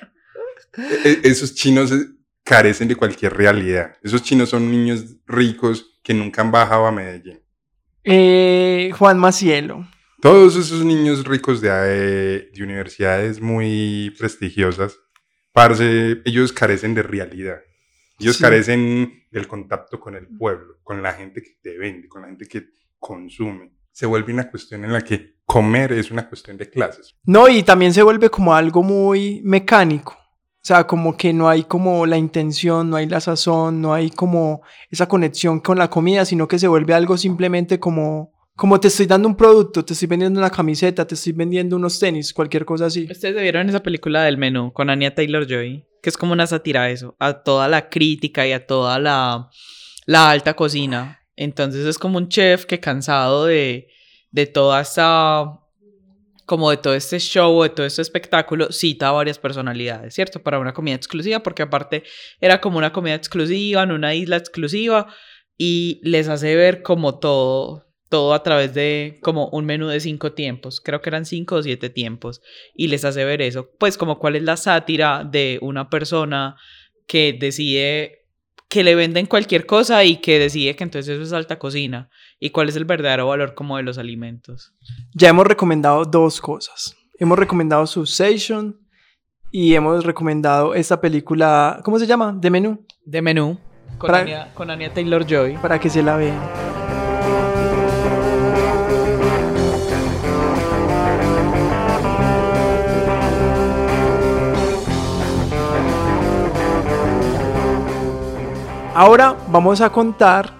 [0.77, 2.05] E- e- Esos chinos, eh,
[2.43, 3.95] carecen de cualquier realidad.
[4.01, 7.39] Esos chinos son niños ricos que nunca han bajado a Medellín.
[8.03, 9.87] Eh, Juan Macielo.
[10.21, 14.97] Todos esos niños ricos de, eh, de universidades muy prestigiosas,
[15.53, 17.59] parce, ellos carecen de realidad.
[18.19, 18.43] Ellos Sí.
[18.43, 22.45] carecen del contacto con el pueblo, con la gente que te vende, con la gente
[22.47, 22.63] que
[22.99, 23.71] consume.
[23.91, 27.15] Se vuelve una cuestión en la que comer es una cuestión de clases.
[27.23, 30.15] No, y también se vuelve como algo muy mecánico.
[30.61, 34.11] O sea, como que no hay como la intención, no hay la sazón, no hay
[34.11, 38.89] como esa conexión con la comida, sino que se vuelve algo simplemente como, como te
[38.89, 42.65] estoy dando un producto, te estoy vendiendo una camiseta, te estoy vendiendo unos tenis, cualquier
[42.65, 43.07] cosa así.
[43.09, 46.83] Ustedes vieron esa película del menú con Anya Taylor Joy, que es como una sátira
[46.83, 49.49] a eso, a toda la crítica y a toda la,
[50.05, 51.18] la alta cocina.
[51.39, 53.87] Entonces es como un chef que cansado de,
[54.29, 54.83] de toda
[56.45, 60.43] como de todo este show, de todo este espectáculo, cita a varias personalidades, ¿cierto?
[60.43, 62.03] Para una comida exclusiva, porque aparte
[62.41, 65.07] era como una comida exclusiva, en una isla exclusiva,
[65.57, 70.33] y les hace ver como todo, todo a través de como un menú de cinco
[70.33, 72.41] tiempos, creo que eran cinco o siete tiempos,
[72.75, 76.57] y les hace ver eso, pues como cuál es la sátira de una persona
[77.07, 78.18] que decide
[78.69, 82.09] que le venden cualquier cosa y que decide que entonces eso es alta cocina
[82.39, 84.73] y cuál es el verdadero valor como de los alimentos.
[85.13, 86.95] Ya hemos recomendado dos cosas.
[87.17, 88.79] Hemos recomendado Succession
[89.51, 92.31] y hemos recomendado esta película, ¿cómo se llama?
[92.39, 93.59] De menú, De menú
[93.97, 95.57] con, Para- Anya, con Anya Taylor Joy.
[95.57, 96.68] para que se la vean.
[109.01, 110.51] Ahora vamos a contar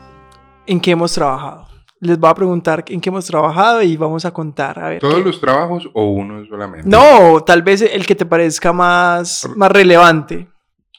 [0.65, 1.67] en qué hemos trabajado.
[1.99, 4.79] Les voy a preguntar en qué hemos trabajado y vamos a contar.
[4.79, 6.87] A ver, ¿Todos qué- los trabajos o uno solamente?
[6.87, 10.47] No, tal vez el que te parezca más, más relevante.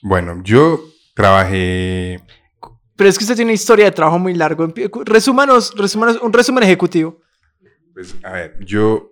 [0.02, 0.80] Bueno, yo
[1.14, 2.20] trabajé
[2.94, 4.70] Pero es que usted tiene una historia de trabajo muy largo.
[5.06, 7.22] Resúmanos, resúmanos un resumen ejecutivo.
[7.94, 9.08] Pues, a ver, yo,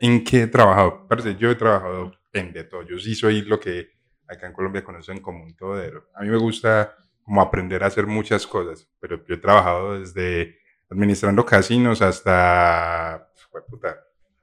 [0.00, 1.08] ¿en qué he trabajado?
[1.08, 2.82] Parce, yo he trabajado en de todo.
[2.82, 3.88] Yo sí soy lo que
[4.28, 6.04] acá en Colombia conocen como un todero.
[6.14, 6.94] A mí me gusta
[7.24, 10.56] como aprender a hacer muchas cosas, pero yo he trabajado desde
[10.90, 13.30] administrando casinos hasta,
[13.68, 13.96] puta,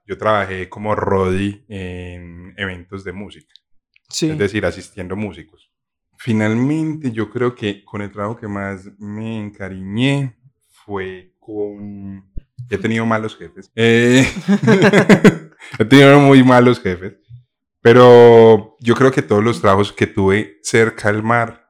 [0.06, 3.54] yo trabajé como Rodi en eventos de música,
[4.10, 4.32] Sí.
[4.32, 5.72] es decir, asistiendo músicos.
[6.18, 10.36] Finalmente, yo creo que con el trabajo que más me encariñé
[10.68, 12.26] fue con...
[12.70, 13.72] He tenido malos jefes.
[13.76, 14.28] Eh,
[15.80, 17.14] he tenido muy malos jefes.
[17.82, 21.69] Pero yo creo que todos los trabajos que tuve cerca al mar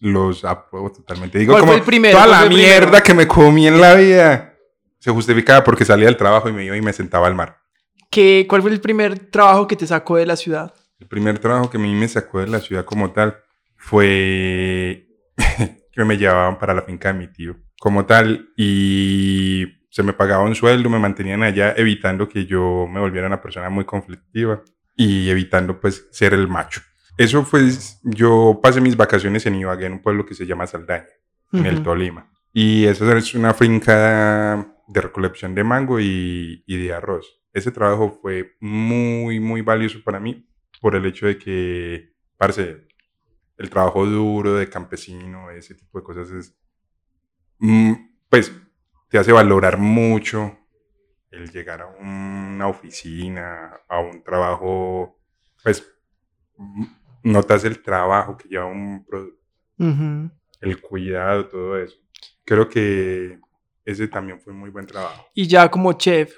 [0.00, 1.38] los apruebo totalmente.
[1.38, 4.52] Digo, ¿Cuál como toda ¿Cuál la mierda que me comí en la vida
[4.98, 7.58] se justificaba porque salía del trabajo y me iba y me sentaba al mar.
[8.10, 10.74] ¿Qué, ¿Cuál fue el primer trabajo que te sacó de la ciudad?
[10.98, 13.36] El primer trabajo que a mí me sacó de la ciudad como tal
[13.76, 15.06] fue
[15.92, 20.44] que me llevaban para la finca de mi tío como tal y se me pagaba
[20.44, 24.62] un sueldo, me mantenían allá evitando que yo me volviera una persona muy conflictiva
[24.96, 26.80] y evitando pues ser el macho.
[27.16, 27.68] Eso fue,
[28.02, 31.06] yo pasé mis vacaciones en Ibagué, en un pueblo que se llama Saldaña,
[31.52, 31.82] en el.
[31.82, 32.30] Tolima.
[32.52, 37.40] Y eso es una finca de recolección de mango y, y de arroz.
[37.52, 40.46] Ese trabajo fue muy, muy valioso para mí
[40.80, 42.86] por el hecho de que, parce,
[43.56, 46.54] el trabajo duro de campesino, ese tipo de cosas es,
[47.58, 47.92] mm,
[48.28, 48.52] pues,
[49.08, 50.58] te hace valorar mucho
[51.30, 55.18] el llegar a una oficina, a un trabajo,
[55.62, 55.86] pues,
[57.26, 59.46] notas el trabajo que lleva un producto
[60.60, 61.96] el cuidado, todo eso.
[62.44, 63.38] Creo que
[63.84, 65.28] ese también fue un muy buen trabajo.
[65.34, 66.34] Y ya como chef,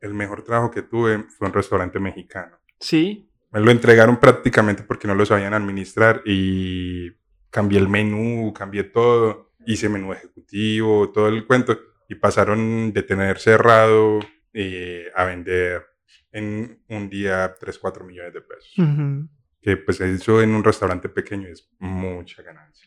[0.00, 2.56] El mejor trabajo que tuve fue un restaurante mexicano.
[2.78, 3.30] ¿sí?
[3.50, 7.10] Me lo entregaron prácticamente porque no lo sabían administrar y
[7.50, 13.38] cambié el menú, cambié todo, hice menú ejecutivo, todo el cuento y pasaron de tener
[13.38, 14.20] cerrado
[14.52, 15.86] eh, a vender
[16.32, 18.78] en un día 3, 4 millones de pesos.
[18.78, 19.28] Ujú.
[19.64, 22.86] Que pues eso en un restaurante pequeño es mucha ganancia.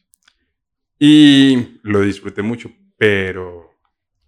[1.00, 3.72] Y lo disfruté mucho, pero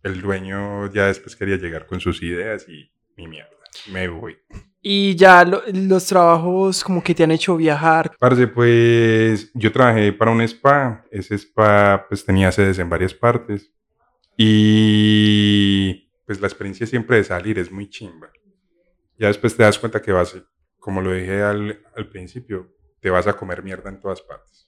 [0.03, 3.55] el dueño ya después quería llegar con sus ideas y mi mierda,
[3.91, 4.37] me voy.
[4.81, 8.15] Y ya lo- los trabajos como que te han hecho viajar.
[8.17, 13.71] Parce, pues yo trabajé para un spa, ese spa pues tenía sedes en varias partes
[14.37, 18.31] y pues la experiencia siempre de salir es muy chimba.
[19.17, 20.35] Ya después te das cuenta que vas,
[20.79, 24.67] como lo dije al, al principio, te vas a comer mierda en todas partes.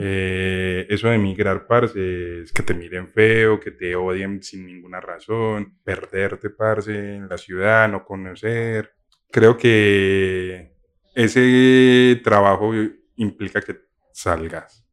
[0.00, 5.00] Eh, eso de emigrar, parce, es que te miren feo, que te odien sin ninguna
[5.00, 8.94] razón, perderte, parce, en la ciudad, no conocer.
[9.30, 10.74] Creo que
[11.14, 12.72] ese trabajo
[13.16, 13.78] implica que
[14.12, 14.84] salgas.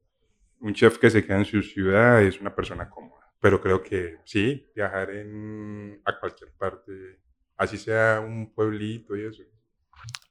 [0.60, 4.20] Un chef que se queda en su ciudad es una persona cómoda, pero creo que
[4.26, 7.20] sí, viajar en, a cualquier parte,
[7.58, 9.42] así sea un pueblito y eso.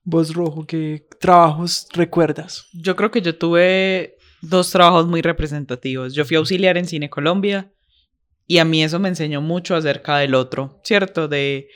[0.04, 2.66] Vos, Rojo, ¿qué trabajos recuerdas?
[2.72, 6.14] Yo creo que yo tuve dos trabajos muy representativos.
[6.14, 7.70] Yo fui auxiliar en Cine Colombia
[8.46, 11.28] y a mí eso me enseñó mucho acerca del otro, ¿cierto?
[11.28, 11.68] De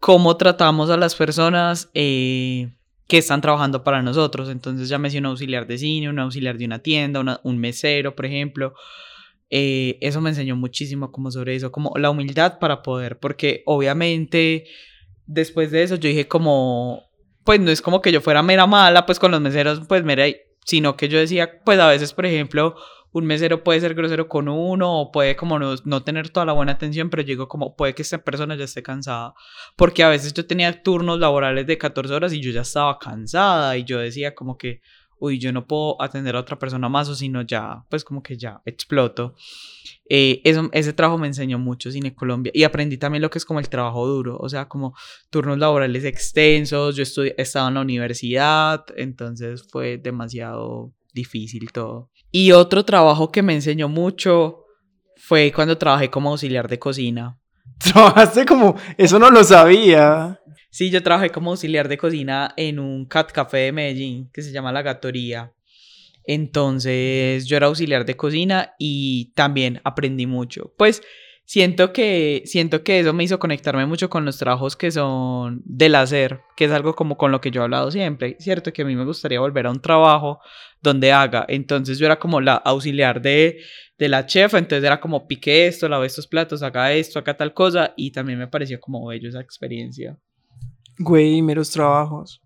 [0.00, 2.72] cómo tratamos a las personas eh,
[3.06, 4.48] que están trabajando para nosotros.
[4.48, 8.26] Entonces ya me un auxiliar de cine, un auxiliar de una tienda, un mesero, por
[8.26, 8.74] ejemplo.
[9.50, 14.66] Eh, eso me enseñó muchísimo como sobre eso, como la humildad para poder, porque obviamente
[15.26, 17.07] después de eso yo dije como,
[17.48, 20.26] pues no es como que yo fuera mera mala, pues con los meseros, pues mera,
[20.66, 22.76] sino que yo decía, pues a veces, por ejemplo,
[23.10, 26.72] un mesero puede ser grosero con uno o puede como no, tener toda la buena
[26.72, 29.32] atención, pero yo como, puede que esta persona ya esté cansada,
[29.76, 33.78] porque a veces yo tenía turnos laborales de 14 horas y yo ya estaba cansada
[33.78, 34.82] y yo decía como que,
[35.20, 38.22] uy, yo no puedo atender a otra persona más o si no ya, pues como
[38.22, 39.34] que ya exploto.
[40.08, 43.44] Eh, eso, ese trabajo me enseñó mucho Cine Colombia y aprendí también lo que es
[43.44, 44.94] como el trabajo duro, o sea, como
[45.30, 52.10] turnos laborales extensos, yo estudié, estaba en la universidad, entonces fue demasiado difícil todo.
[52.30, 54.64] Y otro trabajo que me enseñó mucho
[55.16, 57.38] fue cuando trabajé como auxiliar de cocina.
[57.78, 60.40] Trabajaste como, eso no lo sabía.
[60.78, 64.52] Sí, yo trabajé como auxiliar de cocina en un cat café de Medellín que se
[64.52, 65.52] llama La Gatoría.
[66.22, 70.72] Entonces yo era auxiliar de cocina y también aprendí mucho.
[70.78, 71.02] Pues
[71.44, 75.96] siento que, siento que eso me hizo conectarme mucho con los trabajos que son del
[75.96, 78.72] hacer, que es algo como con lo que yo he hablado siempre, ¿cierto?
[78.72, 80.38] Que a mí me gustaría volver a un trabajo
[80.80, 81.44] donde haga.
[81.48, 83.58] Entonces yo era como la auxiliar de,
[83.98, 87.52] de la chef, entonces era como pique esto, lave estos platos, haga esto, haga tal
[87.52, 90.16] cosa y también me pareció como bello esa experiencia.
[90.98, 92.42] Güey, meros trabajos.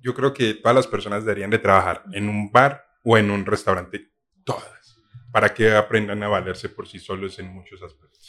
[0.00, 3.46] Yo creo que todas las personas deberían de trabajar en un bar o en un
[3.46, 4.10] restaurante,
[4.44, 4.98] todas,
[5.32, 8.26] para que aprendan a valerse por sí solos en muchos aspectos.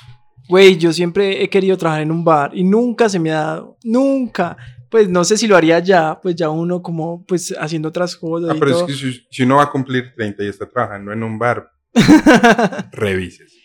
[0.48, 3.78] Güey, yo siempre he querido trabajar en un bar y nunca se me ha dado,
[3.84, 4.58] nunca.
[4.90, 8.52] Pues no sé si lo haría ya, pues ya uno como pues haciendo otras cosas.
[8.52, 11.24] Ah, pero es que si, si, uno va a cumplir 30 y está trabajando en
[11.24, 11.72] un bar,
[12.92, 13.62] revises.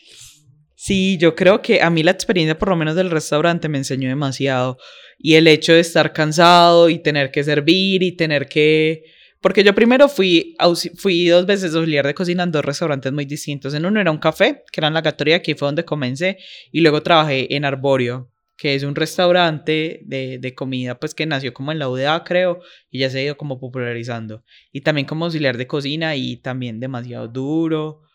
[0.88, 4.08] Sí, yo creo que a mí la experiencia por lo menos del restaurante me enseñó
[4.08, 4.78] demasiado
[5.18, 9.04] y el hecho de estar cansado y tener que servir y tener que...
[9.42, 10.56] Porque yo primero fui,
[10.96, 13.74] fui dos veces auxiliar de cocina en dos restaurantes muy distintos.
[13.74, 16.38] En uno era un café, que era en la Gatoria, aquí fue donde comencé,
[16.72, 21.52] y luego trabajé en Arborio, que es un restaurante de, de, comida, pues que nació
[21.52, 24.42] como en la UDA, creo, y ya se ha ido como popularizando.
[24.72, 28.07] Y también como auxiliar de cocina y también demasiado duro.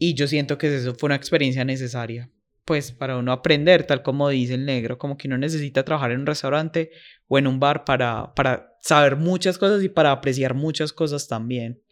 [0.00, 2.28] Y yo siento que eso fue una experiencia necesaria
[2.70, 6.20] pues para uno aprender, tal como dice el negro, como que uno necesita trabajar en
[6.20, 6.92] un restaurante
[7.26, 11.82] o en un bar para, para saber muchas cosas y para apreciar muchas cosas también.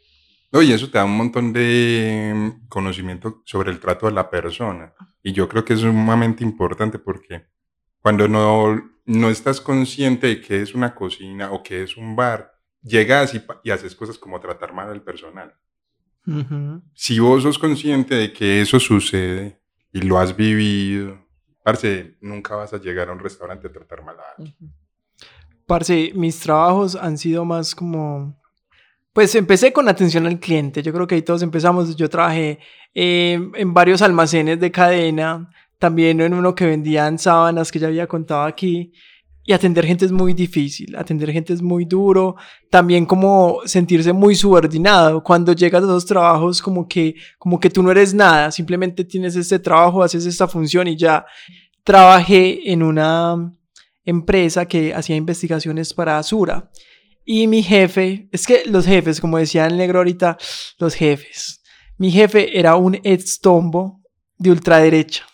[0.53, 4.95] Oye, eso te da un montón de conocimiento sobre el trato de la persona.
[5.21, 7.47] Y yo creo que es sumamente importante porque
[8.01, 12.53] cuando no, no estás consciente de que es una cocina o que es un bar,
[12.83, 15.55] llegas y, y haces cosas como tratar mal al personal.
[16.95, 19.59] Si vos sos consciente de que eso sucede,
[19.93, 21.19] y lo has vivido,
[21.63, 24.57] parce, nunca vas a llegar a un restaurante a tratar mal a alguien.
[25.67, 28.39] Parce, mis trabajos han sido más como...
[29.13, 32.61] Pues empecé con atención al cliente, yo creo que ahí todos empezamos, yo trabajé
[32.95, 38.07] em, en varios almacenes de cadena, también en uno que vendían sábanas que ya había
[38.07, 38.93] contado aquí,
[39.49, 42.37] y atender gente es muy difícil, atender gente es muy duro,
[42.69, 47.83] también como sentirse muy subordinado, cuando llegas a esos trabajos como que, como que tú
[47.83, 51.25] no eres nada, simplemente tienes este trabajo, haces esta función y ya.
[51.83, 53.51] Trabajé en una
[54.05, 56.71] empresa que hacía investigaciones para Azura
[57.25, 60.37] y mi jefe, es que los jefes, como decía el negro ahorita,
[60.79, 61.63] los jefes,
[61.97, 64.03] mi jefe era un ex tombo
[64.37, 65.25] de ultraderecha.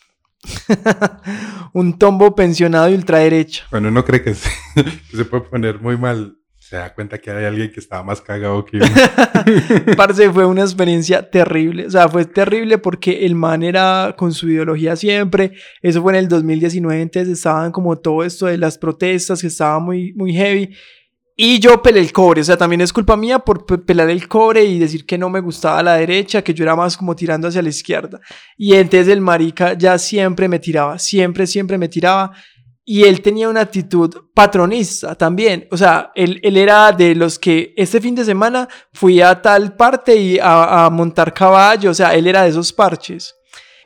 [1.73, 3.65] un tombo pensionado y ultraderecha.
[3.71, 6.37] Bueno, uno cree que se, que se, puede poner muy mal.
[6.59, 8.87] Se da cuenta que hay alguien que estaba más cagado que uno.
[9.97, 11.87] Parce, fue una experiencia terrible.
[11.87, 15.53] O sea, fue terrible porque el man era con su ideología siempre.
[15.83, 19.79] Eso fue en el 2019, entonces estaban como todo esto de las protestas que estaba
[19.79, 20.75] muy, muy heavy.
[21.37, 24.65] Y yo pelé el cobre, o sea, también es culpa mía por pelar el cobre
[24.65, 27.61] y decir que no me gustaba la derecha, que yo era más como tirando hacia
[27.61, 28.21] la izquierda.
[28.57, 32.33] Y entonces el marica ya siempre me tiraba, siempre, siempre me tiraba.
[32.85, 35.67] Y él tenía una actitud patronista también.
[35.73, 39.75] O sea, él, él era de los que este fin de semana fui a tal
[39.75, 41.91] parte y a, a montar caballo.
[41.91, 43.35] O sea, él era de esos parches.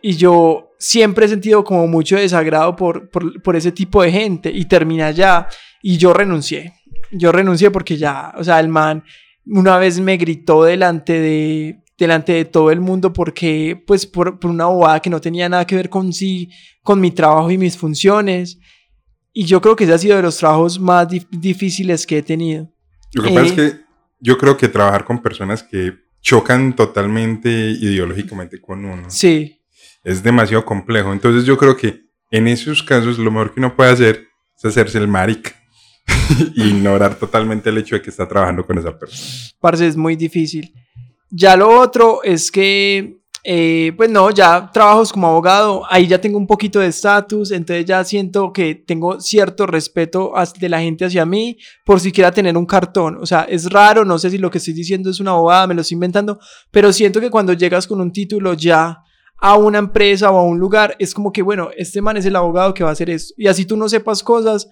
[0.03, 4.51] Y yo siempre he sentido como mucho desagrado por, por, por ese tipo de gente.
[4.53, 5.49] Y termina ya.
[5.81, 6.75] Y yo renuncié
[7.11, 9.05] yo renuncié porque ya, o sea, el man
[9.47, 14.51] una vez me gritó delante de, delante de todo el mundo porque, pues, por, por
[14.51, 16.51] una bobada que no tenía nada que ver con sí,
[16.83, 18.59] con mi trabajo y mis funciones.
[19.33, 22.71] Y yo creo que ese ha sido de los trabajos más difíciles que he tenido.
[23.13, 23.81] Lo que pasa es eh, que
[24.21, 29.09] yo creo que trabajar con personas que chocan totalmente ideológicamente con uno.
[29.09, 29.61] Sí.
[30.05, 31.13] Es demasiado complejo.
[31.13, 34.99] Entonces yo creo que en esos casos lo mejor que uno puede hacer es hacerse
[34.99, 35.55] el maric.
[36.55, 39.23] ignorar totalmente el hecho de que está trabajando con esa persona.
[39.61, 40.73] Parce, es muy difícil.
[41.31, 46.39] Ya lo otro es que, eh, pues no, ya trabajos como abogado, ahí ya tengo
[46.39, 51.27] un poquito de estatus, entonces ya siento que tengo cierto respeto de la gente hacia
[51.27, 53.19] mí por si quiera tener un cartón.
[53.21, 55.75] O sea, es raro, no sé si lo que estoy diciendo es una abogada, me
[55.75, 56.39] lo estoy inventando,
[56.71, 59.03] pero siento que cuando llegas con un título ya
[59.41, 62.37] a una empresa o a un lugar, es como que, bueno, este man es el
[62.37, 63.35] abogado que va a hacer esto.
[63.37, 64.69] Y así tú no sepas cosas,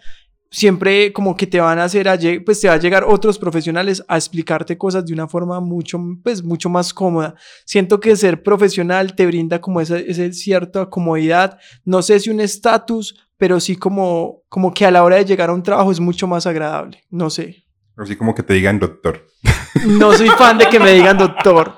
[0.50, 2.08] siempre como que te van a hacer,
[2.44, 6.42] pues te va a llegar otros profesionales a explicarte cosas de una forma mucho, pues
[6.42, 7.34] mucho más cómoda.
[7.64, 12.40] Siento que ser profesional te brinda como esa, esa cierta comodidad, no sé si un
[12.40, 16.00] estatus, pero sí como, como que a la hora de llegar a un trabajo es
[16.00, 17.64] mucho más agradable, no sé.
[17.96, 19.26] Así como que te digan doctor.
[19.86, 21.74] No soy fan de que me digan doctor.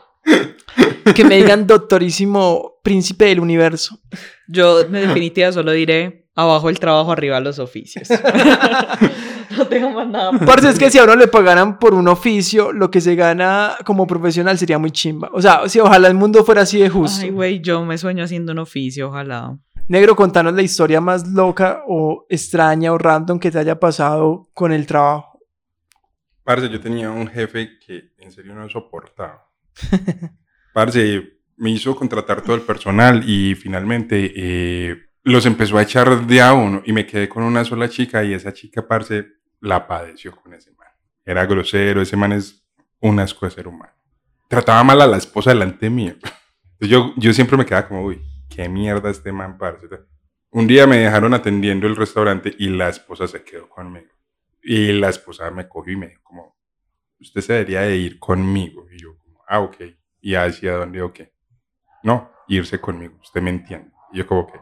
[1.14, 3.98] Que me digan doctorísimo príncipe del universo.
[4.46, 8.08] Yo en definitiva solo diré abajo el trabajo, arriba los oficios.
[9.56, 10.30] no tengo más nada.
[10.46, 13.76] Parce, es que si a uno le pagaran por un oficio, lo que se gana
[13.84, 15.30] como profesional sería muy chimba.
[15.32, 17.22] O sea, si ojalá el mundo fuera así de justo.
[17.24, 19.58] Ay, güey, yo me sueño haciendo un oficio, ojalá.
[19.88, 24.70] Negro, contanos la historia más loca o extraña o random que te haya pasado con
[24.70, 25.40] el trabajo.
[26.44, 29.50] Parce, yo tenía un jefe que en serio no soportaba.
[30.72, 36.40] Parce, me hizo contratar todo el personal y finalmente eh, los empezó a echar de
[36.40, 39.26] a uno y me quedé con una sola chica y esa chica, parce,
[39.60, 40.88] la padeció con ese man.
[41.24, 42.64] Era grosero, ese man es
[43.00, 43.92] un asco de ser humano.
[44.48, 46.14] Trataba mal a la esposa delante mío.
[46.80, 49.88] Yo, yo siempre me quedaba como, uy, qué mierda este man, parce.
[50.50, 54.12] Un día me dejaron atendiendo el restaurante y la esposa se quedó conmigo.
[54.62, 56.56] Y la esposa me cogió y me dijo como,
[57.20, 58.86] usted se debería de ir conmigo.
[58.90, 59.76] Y yo como, ah, ok.
[60.20, 61.32] ¿Y hacia dónde o qué?
[62.02, 63.90] No, irse conmigo, usted me entiende.
[64.12, 64.58] Y yo como que,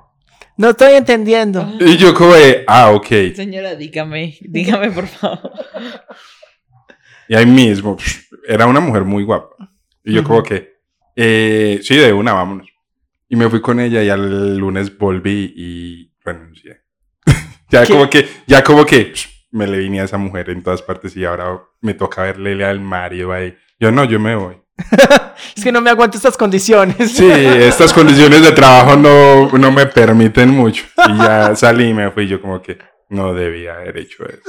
[0.56, 1.68] no estoy entendiendo.
[1.80, 3.34] Y yo como de, ah, ok.
[3.34, 5.52] Señora, dígame, dígame por favor.
[7.28, 7.96] Y ahí mismo,
[8.46, 9.56] era una mujer muy guapa.
[10.04, 10.76] Y yo como que,
[11.16, 12.68] eh, sí, de una, vámonos.
[13.28, 16.82] Y me fui con ella y al lunes volví y renuncié.
[17.70, 19.12] ya como que, ya como que
[19.50, 22.80] me le vine a esa mujer en todas partes y ahora me toca verle al
[22.80, 23.56] marido ahí.
[23.80, 24.56] Yo no, yo me voy.
[25.56, 27.12] es que no me aguanto estas condiciones.
[27.12, 30.84] sí, estas condiciones de trabajo no, no me permiten mucho.
[31.08, 34.40] Y ya salí y me fui yo como que no debía haber hecho eso.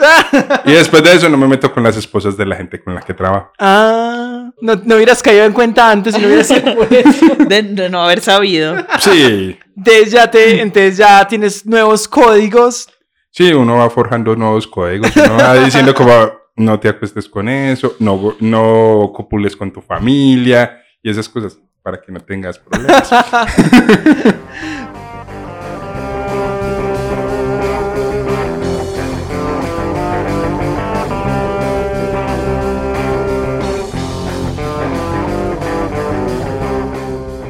[0.66, 3.02] y después de eso no me meto con las esposas de la gente con la
[3.02, 3.52] que trabajo.
[3.60, 6.50] Ah, no, no hubieras caído en cuenta antes y no hubieras
[7.48, 8.76] de, no haber sabido.
[9.00, 9.58] Sí.
[9.76, 12.90] Entonces ya, te, entonces ya tienes nuevos códigos.
[13.32, 15.16] Sí, uno va forjando nuevos códigos.
[15.16, 20.82] Uno va diciendo como no te acuestes con eso, no, no copules con tu familia
[21.02, 23.10] y esas cosas para que no tengas problemas.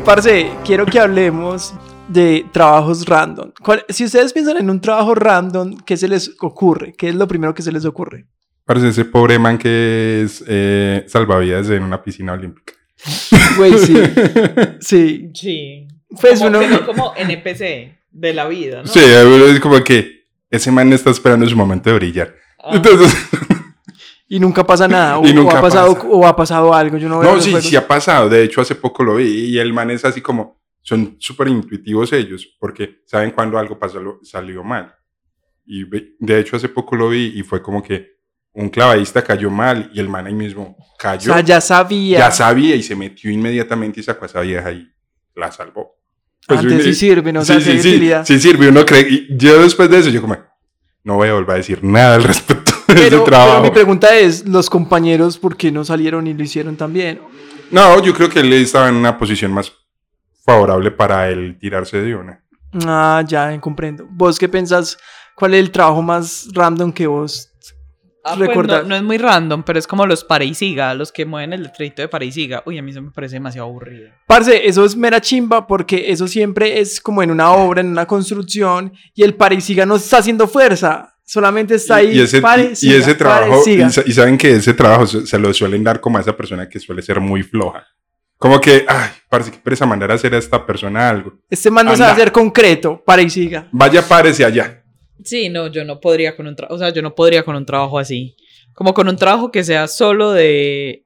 [0.04, 1.74] Parce, quiero que hablemos
[2.08, 3.52] de trabajos random.
[3.90, 6.94] si ustedes piensan en un trabajo random, ¿qué se les ocurre?
[6.94, 8.26] ¿Qué es lo primero que se les ocurre?
[8.68, 12.74] Parece ese pobre man que es eh, salvavidas en una piscina olímpica.
[13.56, 13.98] Güey, sí.
[14.82, 15.32] Sí.
[15.34, 15.88] Sí.
[16.20, 16.86] Pues como, uno...
[16.86, 18.88] como NPC de la vida, ¿no?
[18.88, 22.36] Sí, es como que ese man está esperando su momento de brillar.
[22.60, 22.72] Ah.
[22.74, 23.16] Entonces...
[24.30, 25.20] Y nunca pasa nada.
[25.20, 26.98] O, y nunca ha pasado, o ha pasado algo.
[26.98, 28.28] Yo no, no sí, sí ha pasado.
[28.28, 30.60] De hecho, hace poco lo vi y el man es así como.
[30.82, 34.94] Son súper intuitivos ellos porque saben cuando algo pasó, salió mal.
[35.66, 38.17] Y de hecho, hace poco lo vi y fue como que
[38.58, 41.32] un clavadista cayó mal y el man ahí mismo cayó.
[41.32, 42.18] O sea, ya sabía.
[42.18, 44.92] Ya sabía y se metió inmediatamente y sacó a esa vieja y
[45.36, 45.96] la salvó.
[46.48, 47.46] Pues Antes sí sirve, ¿no?
[47.46, 49.08] Sí, sí, sí, sí, sirve, uno cree.
[49.08, 50.38] Y yo después de eso, yo como,
[51.04, 53.62] no voy a volver a decir nada al respecto de ese trabajo.
[53.62, 57.22] Pero mi pregunta es, ¿los compañeros por qué no salieron y lo hicieron también?
[57.70, 59.72] No, yo creo que él estaba en una posición más
[60.44, 62.44] favorable para él tirarse de una.
[62.88, 64.08] Ah, ya, comprendo.
[64.10, 64.98] ¿Vos qué pensás?
[65.36, 67.54] ¿Cuál es el trabajo más random que vos
[68.28, 71.12] Ah, pues no, no es muy random, pero es como los para y siga, los
[71.12, 72.64] que mueven el letrito de para y siga.
[72.66, 74.10] Uy, a mí eso me parece demasiado aburrido.
[74.28, 78.06] Parce, eso es mera chimba porque eso siempre es como en una obra, en una
[78.06, 82.18] construcción, y el parisiga no está haciendo fuerza, solamente está ahí.
[82.18, 83.90] y, ese, pare, y- y siga, ese pare, trabajo, siga.
[84.06, 86.68] y, y saben que ese trabajo se, se lo suelen dar como a esa persona
[86.70, 87.86] que suele ser muy floja.
[88.40, 91.34] Como que, ay, parece que presa mandar a hacer a esta persona algo.
[91.50, 92.22] Este man no sabe Anda.
[92.22, 93.68] hacer concreto, para y siga.
[93.72, 94.84] Vaya, párese allá.
[95.24, 97.66] Sí, no, yo no podría con un trabajo, o sea, yo no podría con un
[97.66, 98.36] trabajo así.
[98.74, 101.04] Como con un trabajo que sea solo de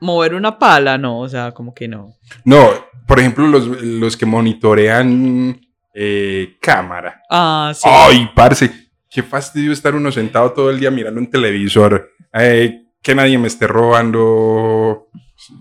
[0.00, 2.14] mover una pala, no, o sea, como que no.
[2.44, 2.68] No,
[3.06, 5.60] por ejemplo, los, los que monitorean
[5.94, 7.22] eh, cámara.
[7.30, 7.88] Ah, sí.
[7.90, 8.70] Ay, parce,
[9.10, 12.10] qué fastidio estar uno sentado todo el día mirando un televisor.
[12.34, 15.08] eh, que nadie me esté robando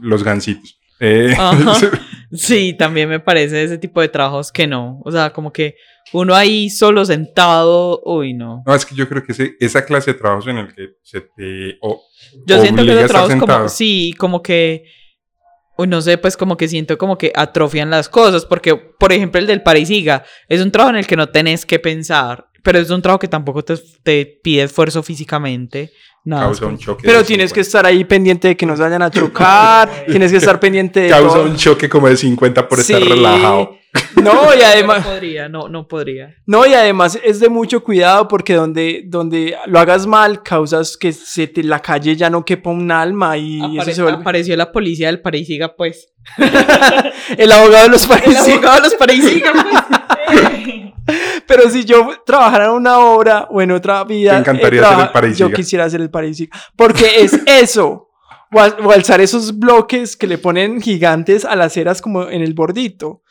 [0.02, 0.80] los gansitos.
[1.00, 1.36] Eh.
[2.36, 5.00] Sí, también me parece ese tipo de trabajos que no.
[5.06, 5.76] O sea, como que
[6.14, 8.64] uno ahí solo sentado, uy, no.
[8.66, 11.22] no, es que yo creo que ese- esa clase de trabajos en el que se
[11.22, 12.02] te o-
[12.46, 14.86] Yo siento que los trabajos como, sí, como que,
[15.78, 19.40] uy, no sé, pues como que siento como que atrofian las cosas, porque, por ejemplo,
[19.40, 22.90] el del Parisiga es un trabajo en el que no tenés que pensar, pero es
[22.90, 25.92] un trabajo que tampoco te, te pide esfuerzo físicamente.
[26.26, 27.04] Nada, es causa un choque.
[27.06, 27.68] Pero tienes que 50.
[27.68, 31.10] estar ahí pendiente de que no se vayan a chocar, tienes que estar pendiente de
[31.10, 31.46] Causa todo.
[31.46, 33.78] un choque como de 50 por estar relajado.
[34.16, 36.34] No, y No además, podría, no, no podría.
[36.48, 41.12] no, y además es de mucho cuidado porque donde, donde lo hagas mal causas que
[41.14, 44.22] se te, la calle ya no quepa un alma y eso se vuelve...
[44.22, 46.08] Apareció la policía del Parisiga, pues.
[47.38, 48.48] El abogado de los El países.
[48.50, 49.66] abogado de los Parisiga, pues.
[51.48, 55.50] Pero si yo trabajara en una obra o en otra vida, encantaría eh, el parisiga.
[55.50, 56.58] Yo quisiera ser el parisiga.
[56.76, 58.10] Porque es eso.
[58.52, 62.42] O, al- o alzar esos bloques que le ponen gigantes a las ceras como en
[62.42, 63.22] el bordito.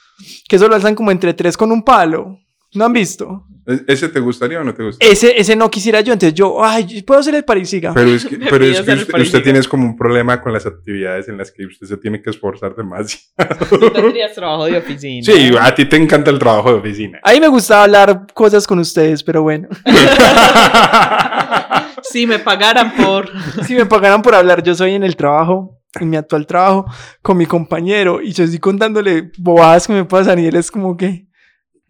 [0.48, 2.38] Que eso lo alzan como entre tres con un palo.
[2.74, 3.46] ¿No han visto?
[3.66, 5.12] ¿E- ¿Ese te gustaría o no te gustaría?
[5.12, 6.12] Ese, ese no quisiera yo.
[6.12, 7.92] Entonces yo, ay, puedo ser el parisiga.
[7.94, 8.92] Pero es que, pero es que
[9.22, 12.30] usted, tiene como un problema con las actividades en las que usted se tiene que
[12.30, 13.24] esforzar demasiado.
[13.70, 15.24] Tú tendrías trabajo de oficina.
[15.24, 17.20] Sí, a ti te encanta el trabajo de oficina.
[17.22, 19.68] A mí me gustaba hablar cosas con ustedes, pero bueno.
[22.02, 23.30] Si me pagaran por.
[23.66, 26.86] si me pagaran por hablar, yo soy en el trabajo, en mi actual trabajo,
[27.22, 30.96] con mi compañero, y yo estoy contándole bobadas que me pasan, y él es como
[30.96, 31.26] que,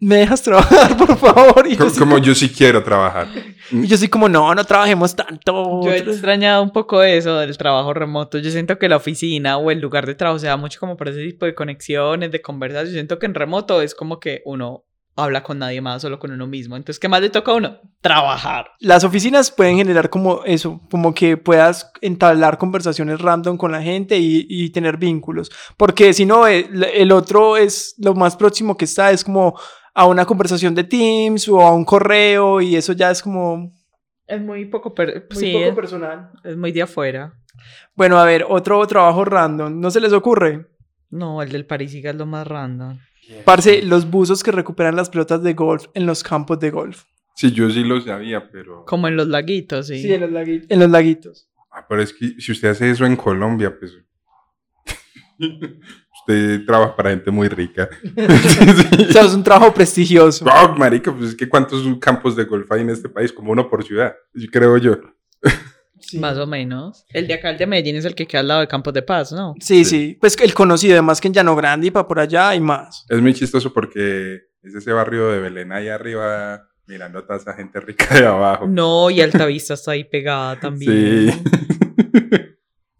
[0.03, 1.65] ¿me dejas trabajar, por favor?
[1.67, 3.27] Y yo, Co- soy, Como yo sí quiero trabajar.
[3.71, 5.81] y yo soy como, no, no trabajemos tanto.
[5.83, 8.37] Yo he extrañado un poco eso del trabajo remoto.
[8.37, 11.09] Yo siento que la oficina o el lugar de trabajo se da mucho como por
[11.09, 12.87] ese tipo de conexiones, de conversas.
[12.87, 14.85] Yo siento que en remoto es como que uno
[15.15, 16.75] habla con nadie más, solo con uno mismo.
[16.75, 17.77] Entonces, ¿qué más le toca a uno?
[18.01, 18.71] Trabajar.
[18.79, 24.17] Las oficinas pueden generar como eso, como que puedas entablar conversaciones random con la gente
[24.17, 25.51] y, y tener vínculos.
[25.77, 29.57] Porque si no, el, el otro es lo más próximo que está, es como
[29.93, 33.71] a una conversación de Teams o a un correo y eso ya es como
[34.27, 36.31] Es muy poco, per- muy sí, poco es, personal.
[36.43, 37.33] es muy de afuera.
[37.95, 39.79] Bueno, a ver, otro trabajo random.
[39.79, 40.67] ¿No se les ocurre?
[41.11, 42.97] No, el del Parisiga es lo más random.
[43.45, 47.03] Parce, los buzos que recuperan las pelotas de golf en los campos de golf.
[47.35, 48.83] Sí, yo sí lo sabía, pero...
[48.85, 50.11] Como en los laguitos, sí.
[50.11, 50.69] en los, laguitos.
[50.69, 51.47] En los laguitos.
[51.71, 53.93] Ah, pero es que si usted hace eso en Colombia, pues...
[56.23, 57.89] usted trabaja para gente muy rica.
[59.09, 60.45] O sea, es un trabajo prestigioso.
[60.45, 63.69] No, marica, pues es que cuántos campos de golf hay en este país, como uno
[63.69, 64.15] por ciudad,
[64.51, 64.97] creo yo.
[65.99, 66.19] Sí.
[66.19, 67.05] Más o menos.
[67.09, 69.01] El de acá, el de Medellín, es el que queda al lado de Campos de
[69.01, 69.55] Paz, ¿no?
[69.59, 70.17] Sí, sí.
[70.19, 73.05] Pues el conocido, además que en Llano Grande y para por allá hay más.
[73.09, 77.53] Es muy chistoso porque es ese barrio de Belén ahí arriba, mirando a toda esa
[77.53, 78.67] gente rica de abajo.
[78.67, 81.31] No, y Altavista está ahí pegada también.
[81.31, 81.43] Sí.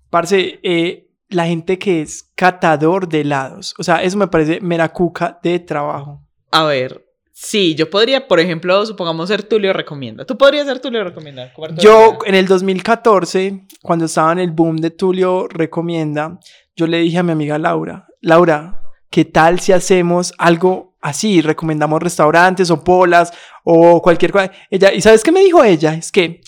[0.10, 3.74] Parce, eh, la gente que es catador de helados.
[3.78, 6.22] O sea, eso me parece mera cuca de trabajo.
[6.52, 10.26] A ver, sí, yo podría, por ejemplo, supongamos ser Tulio Recomienda.
[10.26, 11.52] ¿Tú podrías ser Tulio Recomienda?
[11.78, 16.40] Yo, en el 2014, cuando estaba en el boom de Tulio Recomienda,
[16.76, 21.42] yo le dije a mi amiga Laura, Laura, ¿qué tal si hacemos algo así?
[21.42, 24.52] Recomendamos restaurantes o polas o cualquier cosa.
[24.70, 25.94] Ella, ¿y sabes qué me dijo ella?
[25.94, 26.42] Es que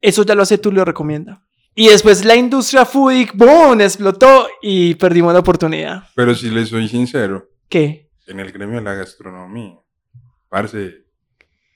[0.00, 1.45] eso ya lo hace Tulio Recomienda.
[1.78, 6.04] Y después la industria foodie, ¡boom!, explotó y perdimos la oportunidad.
[6.14, 8.08] Pero si le soy sincero, ¿Qué?
[8.26, 9.74] en el gremio de la gastronomía,
[10.48, 11.04] parce,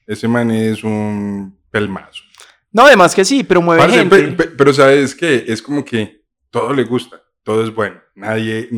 [0.07, 2.23] ese man es un pelmazo.
[2.73, 4.17] No, además que sí, pero mueve Parce, gente.
[4.17, 8.01] pe- pe- pero sabes que es como que todo le gusta, todo es bueno.
[8.15, 8.69] Nadie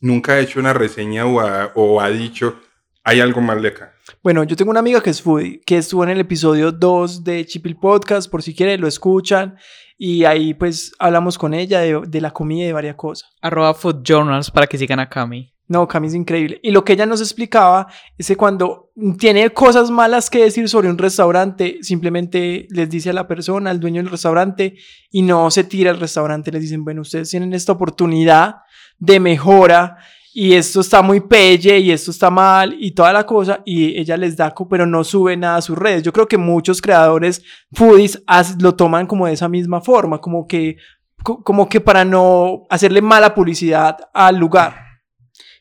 [0.00, 2.58] nunca ha hecho una reseña o ha, o ha dicho
[3.04, 3.92] hay algo mal de acá.
[4.22, 7.44] Bueno, yo tengo una amiga que es foodie, que estuvo en el episodio 2 de
[7.46, 9.56] Chipil Podcast, por si quieren lo escuchan,
[9.98, 13.30] y ahí pues hablamos con ella de, de la comida y de varias cosas.
[13.40, 15.52] Arroba Food Journals para que sigan a Cami.
[15.68, 16.60] No, Cami es increíble.
[16.62, 20.88] Y lo que ella nos explicaba es que cuando tiene cosas malas que decir sobre
[20.88, 24.76] un restaurante, simplemente les dice a la persona, al dueño del restaurante,
[25.10, 26.52] y no se tira al restaurante.
[26.52, 28.56] Les dicen, bueno, ustedes tienen esta oportunidad
[28.98, 29.98] de mejora
[30.38, 34.18] y esto está muy pelle y esto está mal y toda la cosa y ella
[34.18, 36.02] les da, pero no sube nada a sus redes.
[36.02, 38.22] Yo creo que muchos creadores foodies
[38.60, 40.76] lo toman como de esa misma forma, como que,
[41.24, 44.76] como que para no hacerle mala publicidad al lugar.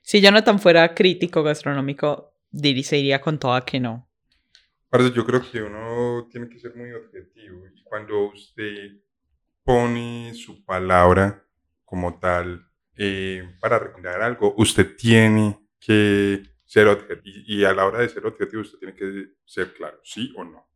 [0.02, 4.10] Si tan fuera crítico gastronómico, se iría con toda que no.
[4.92, 8.92] yo creo que uno tiene que ser muy objetivo y cuando usted
[9.64, 11.46] pone su palabra
[11.86, 12.64] como tal
[12.98, 17.38] eh, para recomendar algo, usted tiene que ser objetivo.
[17.46, 20.68] Y, a la hora de ser objetivo, usted tiene que ser claro, sí o no.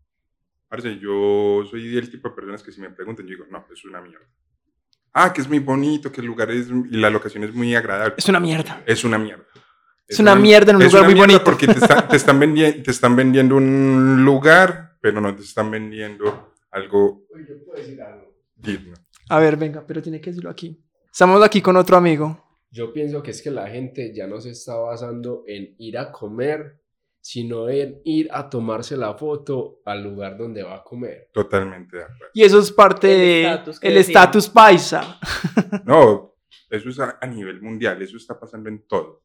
[0.68, 3.84] Parce, yo soy el tipo de personas que si me preguntan, yo digo, no, es
[3.86, 4.26] una mierda.
[5.14, 8.16] Ah, que es muy bonito, que el lugar es, y la locación es muy agradable.
[8.18, 8.84] Es una mierda.
[8.86, 9.46] Es una mierda.
[10.08, 11.44] Es, una, mierda en un lugar muy bonito.
[11.44, 16.54] Porque te, te, están vendiendo, te están vendiendo un lugar, pero no te están vendiendo
[16.72, 17.26] algo
[18.56, 18.94] digno.
[19.30, 20.84] A ver, venga, pero tiene que decirlo aquí.
[21.12, 22.46] Estamos aquí con otro amigo.
[22.72, 26.12] Yo pienso que es que la gente ya no se está basando en ir a
[26.12, 26.80] comer,
[27.20, 31.30] sino en ir a tomarse la foto al lugar donde va a comer.
[31.34, 32.26] Totalmente de acuerdo.
[32.34, 35.20] Y eso es parte del estatus paisa.
[35.86, 36.36] No,
[36.70, 39.24] eso es a, nivel mundial, eso está pasando en todo.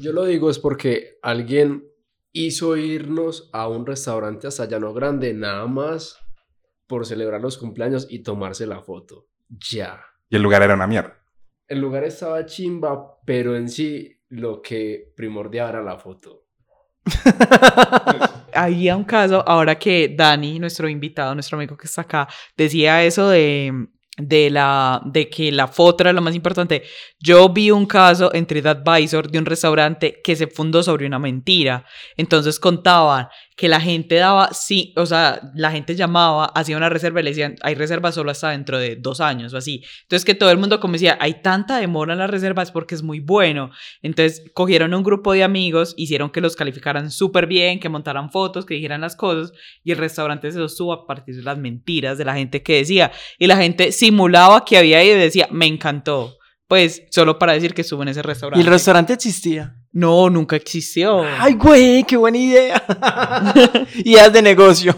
[0.00, 1.86] yo lo digo es porque alguien
[2.32, 6.18] hizo irnos a un restaurante hasta Llano Grande nada más
[6.86, 9.28] por celebrar los cumpleaños y tomarse la foto.
[9.48, 10.02] Ya.
[10.28, 11.16] Y el lugar era una mierda.
[11.66, 16.44] El lugar estaba chimba, pero en sí lo que primordial era la foto.
[18.54, 23.28] Había un caso, ahora que Dani, nuestro invitado, nuestro amigo que está acá, decía eso
[23.28, 26.84] de de, la, de que la foto era lo más importante.
[27.18, 31.84] Yo vi un caso en TripAdvisor de un restaurante que se fundó sobre una mentira.
[32.16, 37.20] Entonces contaban que la gente daba, sí, o sea, la gente llamaba, hacía una reserva
[37.20, 39.84] y le decían, hay reservas solo hasta dentro de dos años o así.
[40.02, 43.02] Entonces que todo el mundo como decía, hay tanta demora en las reservas porque es
[43.04, 43.70] muy bueno.
[44.02, 48.66] Entonces cogieron un grupo de amigos, hicieron que los calificaran súper bien, que montaran fotos,
[48.66, 49.52] que dijeran las cosas
[49.84, 53.12] y el restaurante se sostuvo a partir de las mentiras de la gente que decía.
[53.38, 56.38] Y la gente simulaba que había ido y decía, me encantó.
[56.66, 58.60] Pues solo para decir que estuvo en ese restaurante.
[58.60, 59.76] ¿Y el restaurante existía?
[59.94, 61.22] No, nunca existió.
[61.22, 62.82] Ay, güey, qué buena idea.
[64.04, 64.92] Ideas de negocio.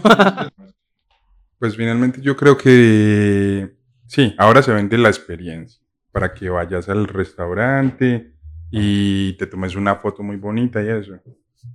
[1.59, 3.77] pues finalmente yo creo que
[4.07, 5.79] sí, ahora se vende la experiencia
[6.11, 8.33] para que vayas al restaurante
[8.71, 11.13] y te tomes una foto muy bonita y eso.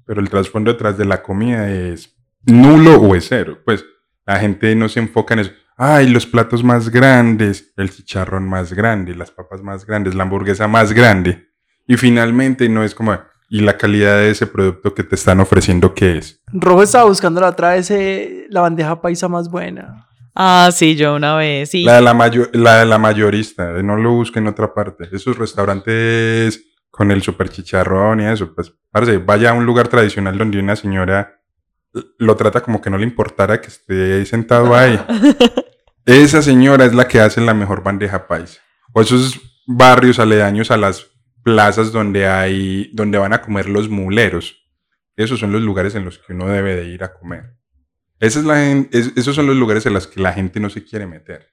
[0.05, 3.61] Pero el trasfondo detrás de la comida es nulo o es cero.
[3.65, 3.85] Pues
[4.27, 5.53] la gente no se enfoca en eso.
[5.77, 10.67] Ay, los platos más grandes, el chicharrón más grande, las papas más grandes, la hamburguesa
[10.67, 11.52] más grande.
[11.87, 13.19] Y finalmente no es como,
[13.49, 16.41] ¿y la calidad de ese producto que te están ofreciendo qué es?
[16.53, 20.07] Rojo estaba buscando la otra vez eh, la bandeja paisa más buena.
[20.35, 21.85] Ah, sí, yo una vez, sí.
[21.85, 22.15] La de la,
[22.53, 25.09] la, de la mayorista, no lo busquen en otra parte.
[25.13, 30.39] Esos restaurantes con el super chicharrón y eso, pues, parece, vaya a un lugar tradicional
[30.39, 31.39] donde una señora
[32.19, 34.99] lo trata como que no le importara que esté ahí sentado ahí.
[36.07, 38.61] Esa señora es la que hace la mejor bandeja paisa.
[38.93, 41.12] O esos barrios aledaños a las
[41.43, 44.63] plazas donde hay, donde van a comer los muleros.
[45.17, 47.55] Esos son los lugares en los que uno debe de ir a comer.
[48.19, 51.07] Esa es la, esos son los lugares en los que la gente no se quiere
[51.07, 51.53] meter.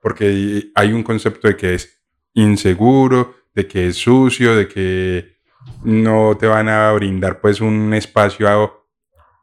[0.00, 2.02] Porque hay un concepto de que es
[2.34, 5.38] inseguro, de que es sucio, de que
[5.82, 8.86] no te van a brindar pues un espacio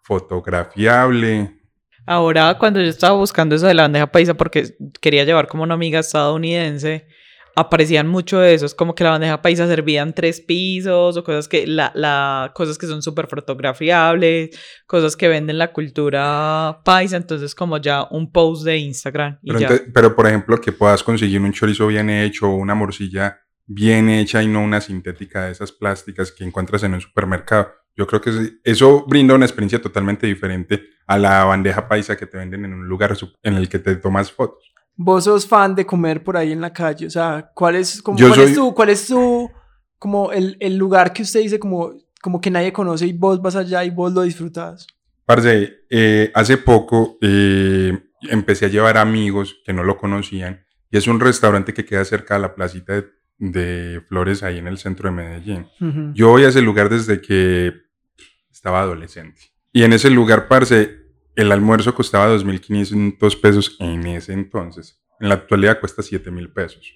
[0.03, 1.61] fotografiable.
[2.05, 5.73] Ahora, cuando yo estaba buscando eso de la bandeja paisa, porque quería llevar como una
[5.73, 7.07] amiga estadounidense,
[7.55, 11.47] aparecían mucho de eso, es como que la bandeja paisa servían tres pisos o cosas
[11.47, 17.55] que, la, la cosas que son súper fotografiables, cosas que venden la cultura paisa, entonces
[17.55, 19.39] como ya un post de Instagram.
[19.43, 24.09] pero, pero, por ejemplo, que puedas conseguir un chorizo bien hecho o una morcilla bien
[24.09, 27.71] hecha y no una sintética de esas plásticas que encuentras en un supermercado.
[27.95, 32.37] Yo creo que eso brinda una experiencia totalmente diferente a la bandeja paisa que te
[32.37, 36.23] venden en un lugar en el que te tomas fotos vos sos fan de comer
[36.23, 39.07] por ahí en la calle, o sea, ¿cuál es, como, cuál es tu, cuál es
[39.07, 39.49] tu,
[39.97, 43.55] como el, el, lugar que usted dice como, como que nadie conoce y vos vas
[43.55, 44.87] allá y vos lo disfrutas?
[45.25, 51.07] Parce, eh, hace poco eh, empecé a llevar amigos que no lo conocían y es
[51.07, 53.05] un restaurante que queda cerca de la placita
[53.37, 55.67] de, Flores ahí en el centro de Medellín.
[56.13, 57.73] Yo voy a ese lugar desde que
[58.51, 59.41] estaba adolescente.
[59.71, 61.00] Y en ese lugar, parce,
[61.41, 65.01] el almuerzo costaba 2.500 pesos en ese entonces.
[65.19, 66.95] En la actualidad cuesta 7.000 pesos.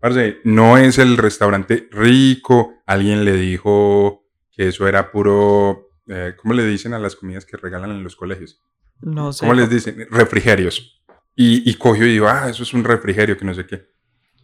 [0.00, 2.82] Parce, no es el restaurante rico.
[2.86, 5.90] Alguien le dijo que eso era puro.
[6.08, 8.60] eh, ¿Cómo le dicen a las comidas que regalan en los colegios?
[9.00, 9.40] No sé.
[9.40, 10.06] ¿Cómo les dicen?
[10.10, 11.02] Refrigerios.
[11.34, 13.86] Y, y cogió y dijo, ah, eso es un refrigerio, que no sé qué.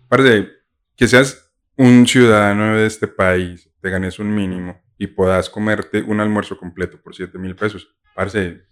[0.08, 0.48] Parce,
[0.96, 6.20] que seas un ciudadano de este país, te ganes un mínimo y puedas comerte un
[6.20, 7.94] almuerzo completo por 7 mil pesos.
[8.14, 8.62] Parce,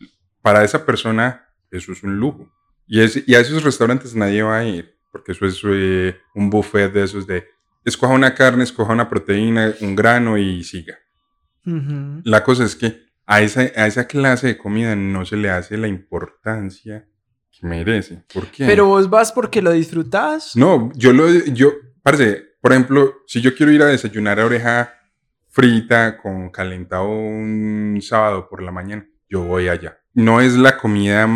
[0.46, 2.48] para esa persona eso es un lujo.
[2.86, 6.50] Y, es, y a esos restaurantes nadie va a ir, porque eso es eh, un
[6.50, 7.48] buffet de esos de,
[7.84, 11.00] escoja una carne, escoja una proteína, un grano y siga.
[11.66, 12.20] Ujú.
[12.22, 15.76] La cosa es que a esa, a esa clase de comida no se le hace
[15.76, 17.08] la importancia
[17.50, 18.22] que merece.
[18.32, 18.66] ¿Por qué?
[18.66, 20.54] Pero vos vas porque lo disfrutas.
[20.54, 21.72] No, yo lo, yo,
[22.04, 24.94] parce, por ejemplo, si yo quiero ir a desayunar a oreja
[25.48, 29.98] frita con calentado un sábado por la mañana, yo voy allá.
[30.16, 31.28] No es la comida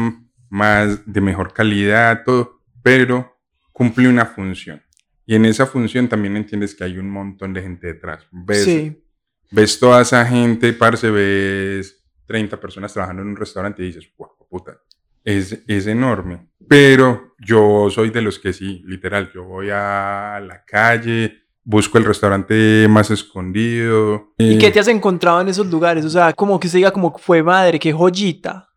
[0.48, 3.36] más de mejor calidad, todo, pero
[3.72, 4.82] cumple una función.
[5.26, 8.26] Y en esa función también entiendes que hay un montón de gente detrás.
[8.32, 9.04] Ves, Sí.
[9.50, 14.30] ves toda esa gente, parce, ves 30 personas trabajando en un restaurante y dices, guau,
[14.48, 14.78] puta,
[15.22, 16.48] es, es enorme.
[16.66, 22.04] Pero yo soy de los que sí, literal, yo voy a la calle, busco el
[22.06, 24.32] restaurante más escondido.
[24.38, 26.04] ¿Y eh, qué te has encontrado en esos lugares?
[26.04, 28.69] O sea, como que se diga como fue madre, qué joyita.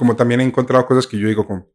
[0.00, 1.68] Como también he encontrado cosas que yo digo, como,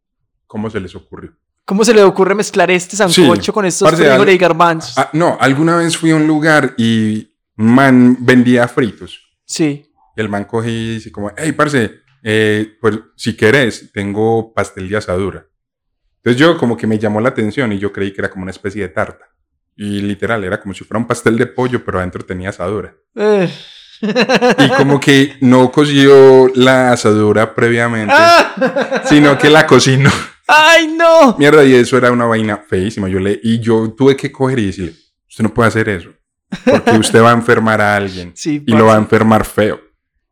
[0.48, 1.38] ¿cómo se les ocurrió?
[1.64, 4.96] ¿Cómo se le ocurre mezclar este sancocho con estos frijoles y garbanzos?
[5.14, 9.20] No, alguna vez fui a un lugar y man vendía fritos.
[9.46, 9.94] Sí.
[10.16, 14.98] El man coge y dice como, hey, parce, eh, pues si querés, tengo pastel de
[14.98, 15.46] asadura.
[16.16, 18.52] Entonces yo como que me llamó la atención y yo creí que era como una
[18.52, 19.28] especie de tarta.
[19.76, 22.96] Y literal, era como si fuera un pastel de pollo, pero adentro tenía asadura.
[23.14, 23.54] Eh.
[24.02, 29.04] Y como que no coció la asadura previamente, ¡Ah!
[29.06, 30.12] sino que la cocinó.
[30.48, 31.36] ¡Ay, no!
[31.38, 33.08] Mierda, y eso era una vaina feísima.
[33.10, 34.94] Yo le, y yo tuve que coger y decirle,
[35.28, 36.10] usted no puede hacer eso,
[36.64, 39.80] porque usted va a enfermar a alguien Sí, y lo va a enfermar feo.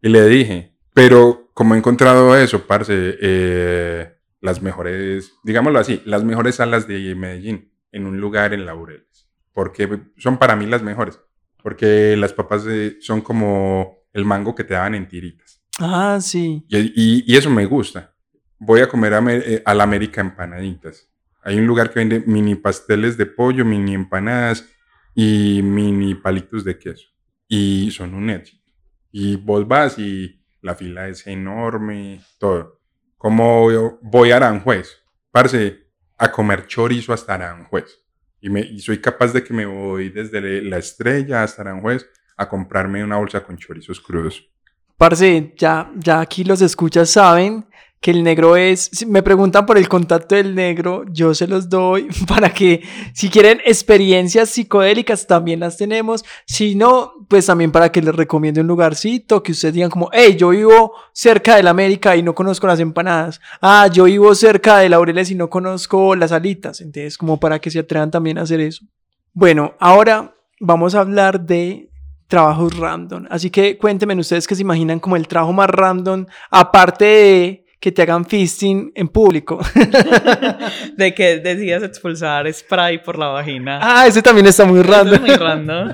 [0.01, 6.23] Y le dije, pero como he encontrado eso, parce, eh, las mejores, digámoslo así, las
[6.23, 11.19] mejores salas de Medellín en un lugar en Laureles, porque son para mí las mejores,
[11.63, 15.61] porque las papas eh, son como el mango que te daban en tiritas.
[15.79, 16.63] Ah, sí.
[16.67, 18.13] Y, y- y eso me gusta.
[18.59, 21.09] Voy a comer a, eh, a la América empanaditas.
[21.41, 24.69] Hay un lugar que vende mini pasteles de pollo, mini empanadas
[25.15, 27.07] y mini palitos de queso.
[27.47, 28.71] Y son un éxito.
[29.11, 32.79] Y vos vas y la fila es enorme, todo.
[33.17, 34.97] Como voy a Aranjuez,
[35.31, 35.87] parce,
[36.17, 37.99] a comer chorizo hasta Aranjuez.
[38.43, 42.05] Y, me, soy capaz de que me voy desde la estrella hasta Aranjuez
[42.35, 44.49] a comprarme una bolsa con chorizos crudos.
[44.97, 47.65] Parce, ya, ya aquí los escuchas saben
[48.03, 51.69] que el negro es, si me preguntan por el contacto del negro, yo se los
[51.69, 57.93] doy para que si quieren experiencias psicodélicas también las tenemos, si no, pues también para
[57.93, 61.69] que les recomiende un lugarcito, que ustedes digan como, hey, yo vivo cerca de la
[61.69, 66.13] América y no conozco las empanadas, ah, yo vivo cerca de Laureles y no conozco
[66.13, 68.85] las alitas, entonces como para que se atrevan también a hacer eso.
[69.31, 71.89] Bueno, ahora vamos a hablar de
[72.27, 73.27] trabajos random.
[73.29, 77.91] Así que cuéntenme ustedes que se imaginan como el trabajo más random, aparte de que
[77.91, 79.59] te hagan fisting en público.
[80.95, 83.79] De que decidas expulsar spray por la vagina.
[83.81, 85.15] ah, ese también está muy Eso random.
[85.15, 85.89] es muy random.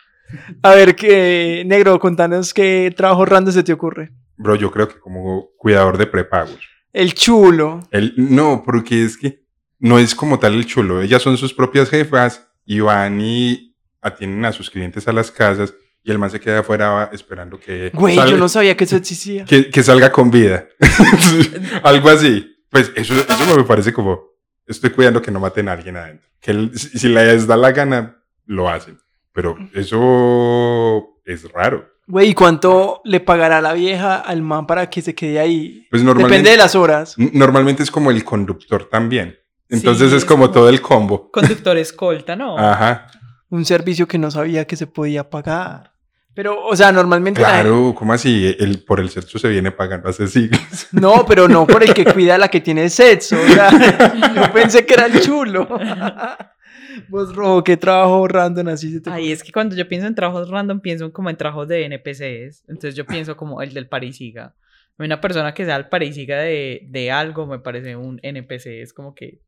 [0.62, 4.10] A ver, que negro, contanos qué trabajo random se te ocurre.
[4.38, 6.58] Bro, yo creo que como cuidador de prepagos.
[6.94, 7.80] El chulo.
[7.90, 9.44] El, no, porque es que
[9.78, 11.02] no es como tal el chulo.
[11.02, 15.74] Ellas son sus propias jefas y van y atienden a sus clientes a las casas
[16.02, 18.96] y el man se queda afuera esperando que, Güey, salga, yo no sabía que eso
[18.96, 19.44] existía.
[19.44, 20.66] que, que salga con vida.
[21.82, 22.54] Algo así.
[22.70, 24.22] Pues eso, eso me parece como,
[24.66, 26.28] estoy cuidando que no maten a alguien adentro.
[26.40, 28.98] Que el- si, si les da la gana, lo hacen.
[29.32, 31.88] Pero eso es raro.
[32.06, 35.86] Güey, ¿y cuánto le pagará la vieja al man para que se quede ahí?
[35.90, 37.14] Pues normalmente, Depende de las horas.
[37.18, 39.38] Normalmente es como el conductor también.
[39.68, 41.30] Entonces Sí, es es como- todo el combo.
[41.30, 42.58] Conductor escolta, ¿no?
[42.58, 43.06] Ajá.
[43.50, 45.92] Un servicio que no sabía que se podía pagar.
[46.34, 47.40] Pero, o sea, normalmente...
[47.40, 48.54] la- Claro, ¿cómo así?
[48.60, 50.60] El, por el sexo se viene pagando hace siglos.
[50.92, 53.36] No, pero no por el que cuida a la que tiene sexo.
[53.40, 53.70] O sea,
[54.34, 55.66] yo pensé que era el chulo.
[57.08, 59.10] Vos, Rojo, qué trabajo random así se te...
[59.10, 62.64] Ay, es que cuando yo pienso en trabajos random, pienso como en trabajos de NPCs.
[62.68, 64.54] Entonces yo pienso como el del parisiga.
[64.98, 68.66] Una persona que sea el parisiga de, de algo me parece un NPC.
[68.82, 69.40] Es como que,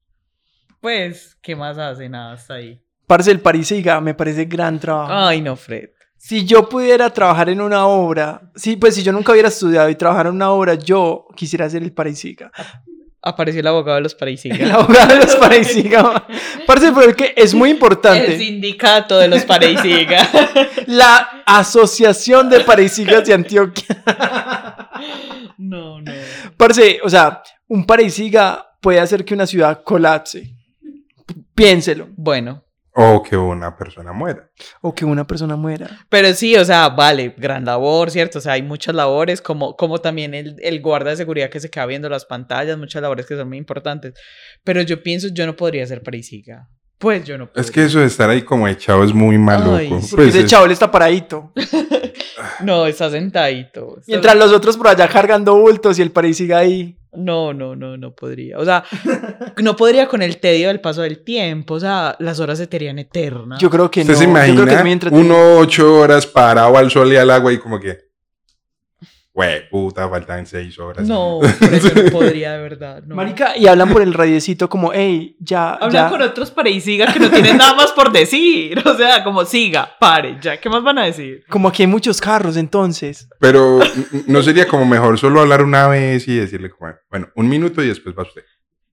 [0.80, 2.08] pues, ¿qué más hace?
[2.08, 2.80] Nada, hasta ahí.
[3.10, 5.12] Parce, el Parisiga me parece gran trabajo.
[5.12, 5.88] Ay, no, Fred.
[6.16, 9.96] Si yo pudiera trabajar en una obra, sí, pues si yo nunca hubiera estudiado y
[9.96, 12.52] trabajar en una obra, yo quisiera ser el Parisiga.
[13.20, 14.74] Apareció el abogado de los El pareisiga.
[14.76, 16.24] abogado de los pareisiga.
[16.68, 18.38] Parce, es que es muy El importante.
[18.38, 20.28] sindicato de los pareisiga.
[20.86, 23.86] La Asociación de Pareisigas de Antioquia.
[25.58, 26.12] no, no.
[26.56, 30.54] Parce, o sea, un pareisiga puede hacer que una ciudad colapse.
[31.56, 32.06] Piénselo.
[32.16, 32.62] Bueno,
[32.94, 34.50] O que una persona muera.
[34.80, 35.88] O que una persona muera.
[36.08, 38.38] pero sí, o sea, vale, gran labor, ¿cierto?
[38.38, 41.70] O sea, hay muchas labores, como, como también el, el guarda de seguridad que se
[41.70, 44.14] queda viendo las pantallas, muchas labores que son muy importantes.
[44.64, 46.68] Pero yo pienso, yo no podría ser pareisiga.
[46.98, 47.62] Pues yo no podría.
[47.62, 49.76] Es que eso de estar ahí como echado es muy maluco.
[49.76, 49.92] Ay, sí.
[50.10, 51.52] Porque Pues ese es- chaval está paradito.
[52.64, 53.98] No, está sentadito.
[53.98, 56.96] está- Mientras los otros por allá cargando bultos y el pareisiga ahí.
[57.12, 58.58] No, no, no, no podría.
[58.58, 58.84] O sea,
[59.58, 61.74] no podría con el tedio del paso del tiempo.
[61.74, 63.60] O sea, las horas se te harían eternas.
[63.60, 64.12] Yo creo que no.
[64.12, 65.26] ¿Usted se Yo creo que es imagina muy entretenido.
[65.26, 68.09] uno ocho horas parado al sol y al agua y como que...
[69.40, 71.08] Güey, puta, faltan seis horas.
[71.08, 73.02] No, por eso no podría, de verdad.
[73.06, 73.14] No.
[73.14, 76.10] Marica, y hablan por el radiecito como, hey, ya, Hablan ya.
[76.10, 78.82] con otros pareisiga que no tienen nada más por decir.
[78.84, 80.60] O sea, como siga, pare, ya.
[80.60, 81.42] ¿Qué más van a decir?
[81.48, 83.30] Como aquí hay muchos carros, entonces.
[83.38, 83.80] Pero
[84.26, 87.88] no sería como mejor solo hablar una vez y decirle como, bueno, un minuto y
[87.88, 88.42] después va usted.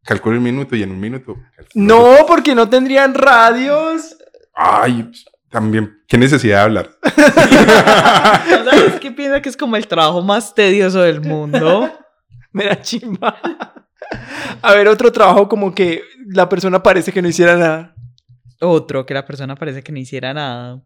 [0.05, 1.35] Calcule un minuto y en un minuto.
[1.73, 4.15] No, porque no tendrían radios.
[4.55, 6.89] Ay, pues, también, ¿qué necesidad de hablar?
[7.03, 11.91] O sea, es que piensa que es como el trabajo más tedioso del mundo.
[12.51, 13.37] Me da chimba.
[14.61, 17.95] A ver, otro trabajo como que la persona parece que no hiciera nada.
[18.59, 20.81] Otro, que la persona parece que no hiciera nada.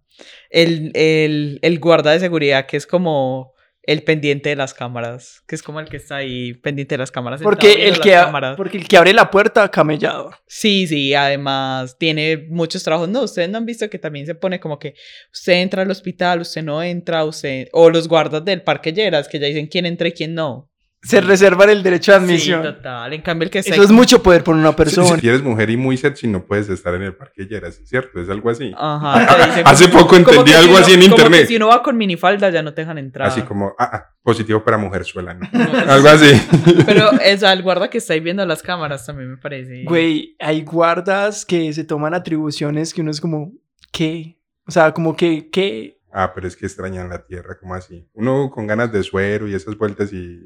[0.49, 5.55] El, el, el guarda de seguridad, que es como el pendiente de las cámaras, que
[5.55, 7.41] es como el que está ahí pendiente de las cámaras.
[7.41, 10.31] Porque el, que, a- porque el que abre la puerta, camellado.
[10.47, 13.09] Sí, sí, además tiene muchos trabajos.
[13.09, 14.93] No, ustedes no han visto que también se pone como que
[15.33, 17.67] usted entra al hospital, usted no entra, usted...
[17.73, 20.70] O los guardas del parque Lleras, que ya dicen quién entra y quién no.
[21.03, 22.61] Se reservan el derecho de admisión.
[22.61, 23.11] Sí, total.
[23.13, 25.19] En cambio, el que está Eso es mucho poder por una Si, persona.
[25.19, 28.21] si eres mujer y muy sexy, no puedes estar en el parque Lleras, ¿cierto?
[28.21, 28.71] Es algo así.
[28.77, 31.47] Ajá, dicen Hace como- poco como entendí si algo así en como que internet.
[31.47, 33.27] si uno va con minifalda ya no te dejan entrar.
[33.27, 35.49] Así como, ah, ah, positivo para mujer suela, ¿no?
[35.51, 35.59] No,
[35.91, 36.39] Algo así.
[36.85, 39.83] Pero o sea, el guarda que está ahí viendo las cámaras también me parece.
[39.85, 43.53] Güey, hay guardas que se toman atribuciones que uno es como,
[43.91, 44.37] ¿qué?
[44.67, 45.97] O sea, como que, ¿qué?
[46.13, 48.05] Ah, pero es que extrañan la tierra, ¿cómo así?
[48.13, 50.41] Uno con ganas de suero y esas vueltas y...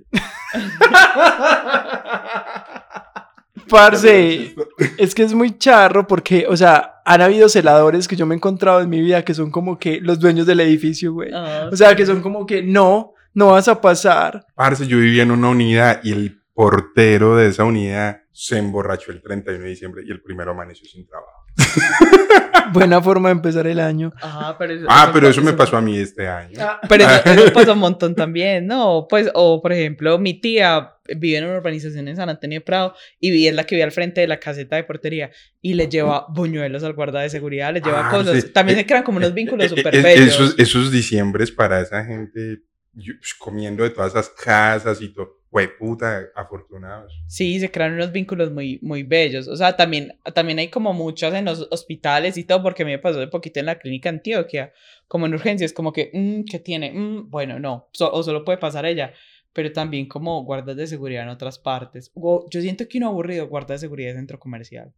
[3.69, 4.53] Parce,
[4.97, 8.37] es que es muy charro porque, o sea, han habido celadores que yo me he
[8.37, 11.31] encontrado en mi vida que son como que los dueños del edificio, güey.
[11.33, 14.45] Ah, O sea, que son como que no, no vas a pasar.
[14.55, 19.21] Parce, yo vivía en una unidad y el portero de esa unidad se emborrachó el
[19.21, 21.44] 31 de diciembre y el primero amaneció sin trabajo.
[22.73, 24.11] Buena forma de empezar el año.
[24.21, 26.57] Ajá, pero eso, Ah, pero eso me pasó a mí este año.
[26.89, 29.07] Pero eso, eso pasa un montón también, ¿no?
[29.09, 32.93] Pues, o por ejemplo, mi tía vive en una urbanización en San Antonio de Prado
[33.19, 35.29] y vi- es la que vive al frente de la caseta de portería
[35.61, 38.41] y le lleva buñuelos al guarda de seguridad, le lleva Ah, cosas.
[38.43, 38.49] sí.
[38.51, 40.27] También Eh, se crean como unos vínculos Eh, eh, súper eh, bellos.
[40.27, 42.63] Esos, esos diciembres para esa gente
[42.93, 45.44] yo, pues, comiendo de todas esas casas y todo.
[45.79, 47.13] Puta, afortunados.
[47.27, 49.47] Sí, se crean unos vínculos muy, muy bellos.
[49.47, 53.19] O sea, también, también hay como muchas en los hospitales y todo, porque me pasó
[53.19, 54.73] de poquito en la clínica Antioquia,
[55.07, 56.91] como en urgencias, como que, mm, ¿qué tiene?
[56.91, 59.13] Mm, bueno, no, so- o solo puede pasar ella,
[59.53, 62.11] pero también como guardas de seguridad en otras partes.
[62.51, 64.93] Yo siento que uno aburrido guarda de seguridad de centro comercial.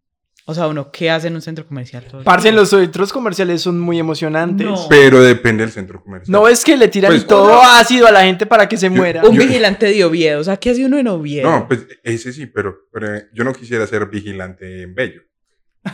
[0.49, 2.05] O sea, uno, ¿qué hace en un centro comercial?
[2.09, 4.65] todo Parce, los centros comerciales son muy emocionantes.
[4.65, 4.75] No.
[4.75, 6.41] No, Pero depende del centro comercial.
[6.49, 7.61] es que le tiran Pues, todo no.
[7.63, 9.23] ácido a la gente para que se muera.
[9.25, 11.49] Un yo- vigilante de Oviedo, o sea, ¿qué hace uno en Oviedo?
[11.49, 15.21] No, pues ese sí, pero, pero yo no quisiera ser vigilante en Bello.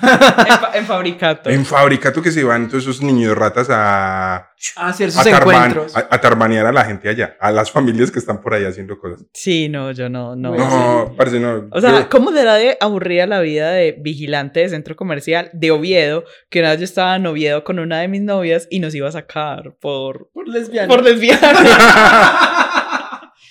[0.02, 1.50] En, fa- en fabricato.
[1.50, 5.56] En Fabricato que se van todos esos niños ratas a, a hacer a, sus tarban-
[5.68, 5.96] encuentros.
[5.96, 8.98] a, a tarbanear a la gente allá, a las familias que están por ahí haciendo
[8.98, 9.26] cosas.
[9.34, 10.56] Sí, no, yo no, no.
[10.56, 11.68] No, parce, no.
[11.72, 15.72] O sea, yo- ¿cómo será de aburrida la vida de vigilante de centro comercial de
[15.72, 16.24] Oviedo?
[16.50, 19.08] Que una vez yo estaba en Oviedo con una de mis novias y nos iba
[19.10, 20.88] a sacar por, Por lesbiana.
[20.88, 21.50] por lesbiana.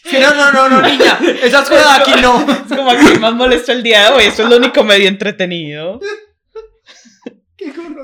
[0.04, 1.18] Sí, no, no, no, no, niña.
[1.42, 2.40] Esas cosas aquí no.
[2.50, 4.24] es como que más molesto el día de hoy.
[4.24, 6.00] Eso es lo único medio entretenido.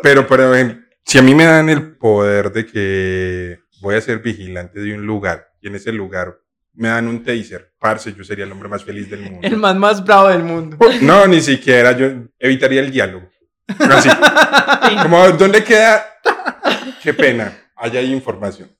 [0.02, 0.52] Pero, pero
[1.05, 5.06] si a mí me dan el poder de que voy a ser vigilante de un
[5.06, 6.39] lugar y en ese lugar
[6.74, 9.40] me dan un taser, parce, yo sería el hombre más feliz del mundo.
[9.43, 10.76] El más más bravo del mundo.
[11.02, 12.09] No, ni siquiera, yo
[12.39, 13.28] evitaría el diálogo.
[13.78, 14.97] Así, Sí.
[15.02, 16.06] como, ¿dónde queda?
[17.02, 18.70] Qué pena, allá hay información.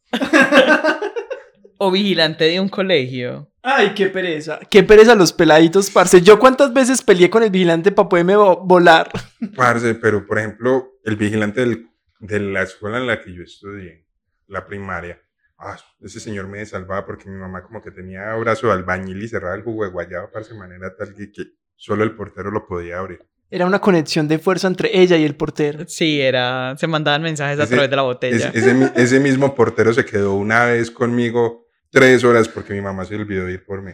[1.79, 3.48] O vigilante de un colegio.
[3.63, 4.61] Ay, qué pereza.
[4.71, 6.21] Qué pereza los peladitos, parce.
[6.23, 9.11] Yo cuántas veces peleé con el vigilante para poderme vo- volar.
[9.57, 11.89] Parce, pero por ejemplo, el vigilante del-
[12.21, 14.05] de la escuela en la que yo estudié,
[14.47, 15.21] la primaria,
[15.61, 19.27] Ah, ese señor me salvaba porque mi mamá como que tenía brazo de albañil y
[19.27, 21.43] cerraba el jugo de guayaba para de manera tal que, que
[21.75, 23.27] solo el portero lo podía abrir.
[23.51, 25.81] Era una conexión de fuerza entre ella y el portero.
[25.89, 28.37] Sí, era, se mandaban mensajes a través de la botella.
[28.51, 32.81] Ese, ese mi- ese mismo portero se quedó una vez conmigo tres horas porque mi
[32.81, 33.93] mamá se olvidó de ir por mí.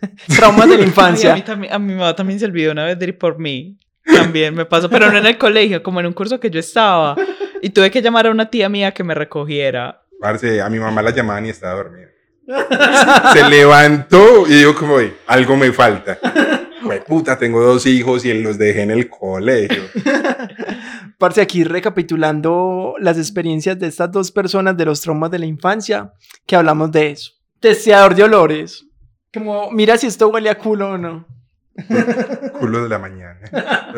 [0.36, 1.34] Traumas de la Ay, a, infancia.
[1.34, 3.78] mí también, a mi mamá también se olvidó una vez de ir por mí.
[4.04, 7.16] También me pasó, pero no en el colegio, como en un curso que yo estaba.
[7.60, 10.02] Y tuve que llamar a una tía mía que me recogiera.
[10.20, 12.06] Parce, a mi mamá la llamaban y estaba dormida.
[13.32, 16.18] Se levantó y dijo como, "Ey, algo me falta.
[17.06, 19.82] Puta, tengo dos hijos y los dejé en el colegio.
[21.18, 26.12] Parce, aquí recapitulando las experiencias de estas dos personas de los traumas de la infancia,
[26.46, 27.32] que hablamos de eso.
[27.60, 28.84] Testeador de olores.
[29.32, 31.26] Como, mira si esto huele a culo o no.
[32.58, 33.38] Culo de la mañana.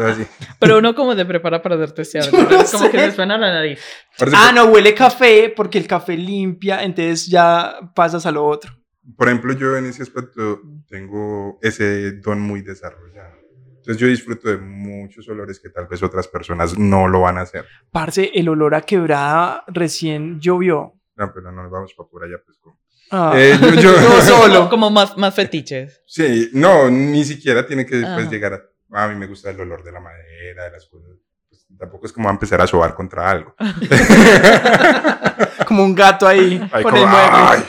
[0.04, 0.26] Así.
[0.58, 2.24] Pero uno como se prepara para hacer testear.
[2.32, 3.10] Yo no como que sé.
[3.10, 3.78] se suena la nariz.
[4.18, 8.72] Parce, Ah, no, huele café porque el café limpia, entonces ya pasas a lo otro.
[9.16, 13.36] Por ejemplo, yo en ese aspecto tengo ese don muy desarrollado.
[13.76, 17.42] Entonces yo disfruto de muchos olores que tal vez otras personas no lo van a
[17.42, 17.64] hacer.
[17.90, 20.94] Parce, el olor a quebrada recién llovió.
[21.16, 22.58] No, pero no nos vamos para por allá, pues.
[22.58, 22.78] como-
[23.10, 23.32] Ah.
[23.34, 24.68] Eh, yo- yo- No solo.
[24.68, 26.02] Como, más, más fetiches.
[26.06, 28.30] Sí, no, ni siquiera tiene que después Ajá.
[28.30, 28.62] llegar a...
[29.04, 31.16] A mí me gusta el olor de la madera, de las cosas.
[31.48, 33.54] Pues, tampoco es como a empezar a sobar contra algo.
[35.66, 37.28] Como un gato ahí Ay, con como, el mueble.
[37.32, 37.64] ay,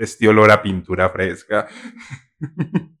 [0.00, 1.68] este olor a pintura fresca.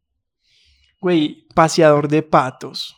[1.02, 2.94] Güey, paseador de patos.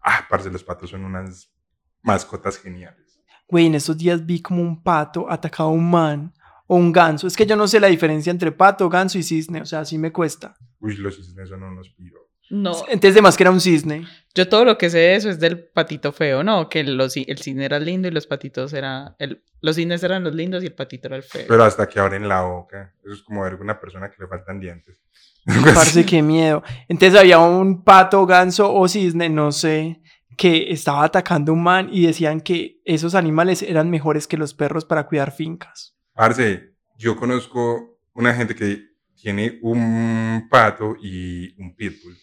[0.00, 1.52] Ah, parce, los patos son unas
[2.00, 3.20] mascotas geniales.
[3.48, 6.32] Güey, en estos días vi como un pato atacaba a un man
[6.68, 7.26] o un ganso.
[7.26, 9.60] Es que yo no sé la diferencia entre pato, ganso y cisne.
[9.60, 10.54] O sea, así me cuesta.
[10.78, 12.25] Uy, los cisnes son unos piros.
[12.48, 14.06] No, Entonces, de más que era un cisne.
[14.34, 16.68] yo todo lo que sé de eso es del patito feo, ¿no?
[16.68, 19.16] Que los, el cisne era lindo y los patitos eran...
[19.18, 21.46] El, los cisnes eran los lindos y el patito era el feo.
[21.48, 22.94] Pero hasta que abren la boca.
[23.04, 25.00] Eso es como ver a una persona que le faltan dientes.
[25.74, 26.62] Parce, qué miedo.
[26.88, 30.00] Entonces había un pato, ganso o cisne, no sé,
[30.36, 34.54] que estaba atacando a un man y decían que esos animales eran mejores que los
[34.54, 35.96] perros para cuidar fincas.
[36.14, 42.16] Parce, yo conozco una gente que tiene un pato y un pitbull.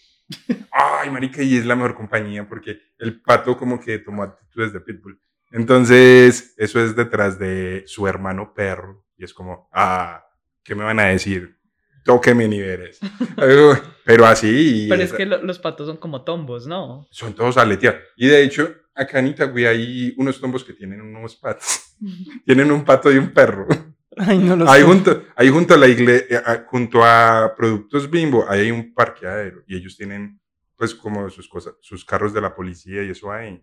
[0.72, 4.80] Ay, marica, y es la mejor compañía porque el pato como que tomó actitudes de
[4.82, 5.20] pitbull.
[5.52, 9.06] Entonces, eso es detrás de su hermano perro.
[9.18, 10.26] Y es como, ah,
[10.64, 11.58] ¿qué me van a decir?
[12.04, 13.00] Tóqueme ni veres.
[13.38, 13.56] Ay,
[14.06, 14.88] Pero así.
[14.90, 17.08] Pero es esa- que lo- los patos son como tombos, ¿no?
[17.12, 18.02] son todos aleteados.
[18.18, 21.96] Y de hecho, acá en Itagüí hay unos tombos que tienen unos patos.
[22.46, 23.68] tienen un pato y un perro.
[24.18, 24.88] Ay, no lo Ahí sé.
[24.88, 29.76] junto, ahí junto a la iglesia, junto a Productos Bimbo, ahí hay un parqueadero y
[29.76, 30.40] ellos tienen
[30.76, 33.62] pues como sus cosas, sus carros de la policía y eso ahí.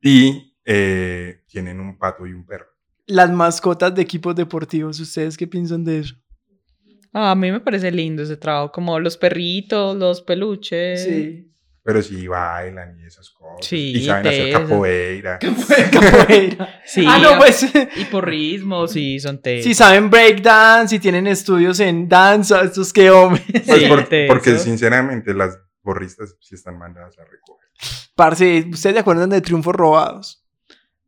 [0.00, 2.66] Y eh, tienen un pato y un perro.
[3.06, 6.14] Las mascotas de equipos deportivos, ¿ustedes qué piensan de eso?
[7.12, 11.04] Ah, a mí me parece lindo ese trabajo, como los perritos, los peluches.
[11.04, 11.51] Sí.
[11.84, 13.66] Pero sí bailan y esas cosas.
[13.66, 15.38] Sí, y saben hacer capoeira.
[15.90, 16.80] Capoeira.
[16.86, 17.64] Sí, ah, no, pues.
[17.96, 19.62] y porrismo, sí, son te.
[19.62, 23.44] Si saben breakdance, si tienen estudios en danza, estos que hombres.
[23.50, 27.68] Pues Sí, por- porque sinceramente las borristas sí están mandadas a recoger.
[28.14, 30.41] Parce, ¿ustedes se acuerdan de Triunfos Robados?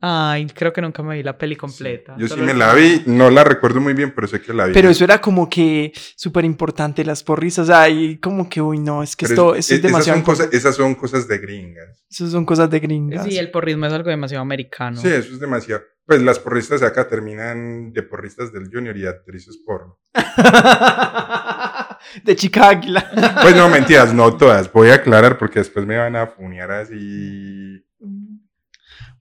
[0.06, 2.14] Ay, creo que nunca me vi la peli completa.
[2.18, 4.74] Yo sí me la vi, no la recuerdo muy bien, pero sé que la vi.
[4.74, 7.70] Pero eso era como que súper importante, las porrisas.
[7.70, 10.18] Ay, como que, uy, no, es que Pero esto, es- esto es esas, demasiado.
[10.18, 12.04] son cosas, esas son cosas de gringas.
[12.10, 13.24] Eso son cosas de gringas.
[13.24, 15.00] Sí, el porrismo es algo demasiado americano.
[15.00, 15.82] Sí, eso es demasiado.
[16.04, 19.98] Pues las porristas de acá terminan de porristas del Junior y actrices porno.
[22.24, 23.10] de chica águila.
[23.42, 24.70] Pues no, mentiras, no todas.
[24.70, 27.82] Voy a aclarar porque después me van a funear así.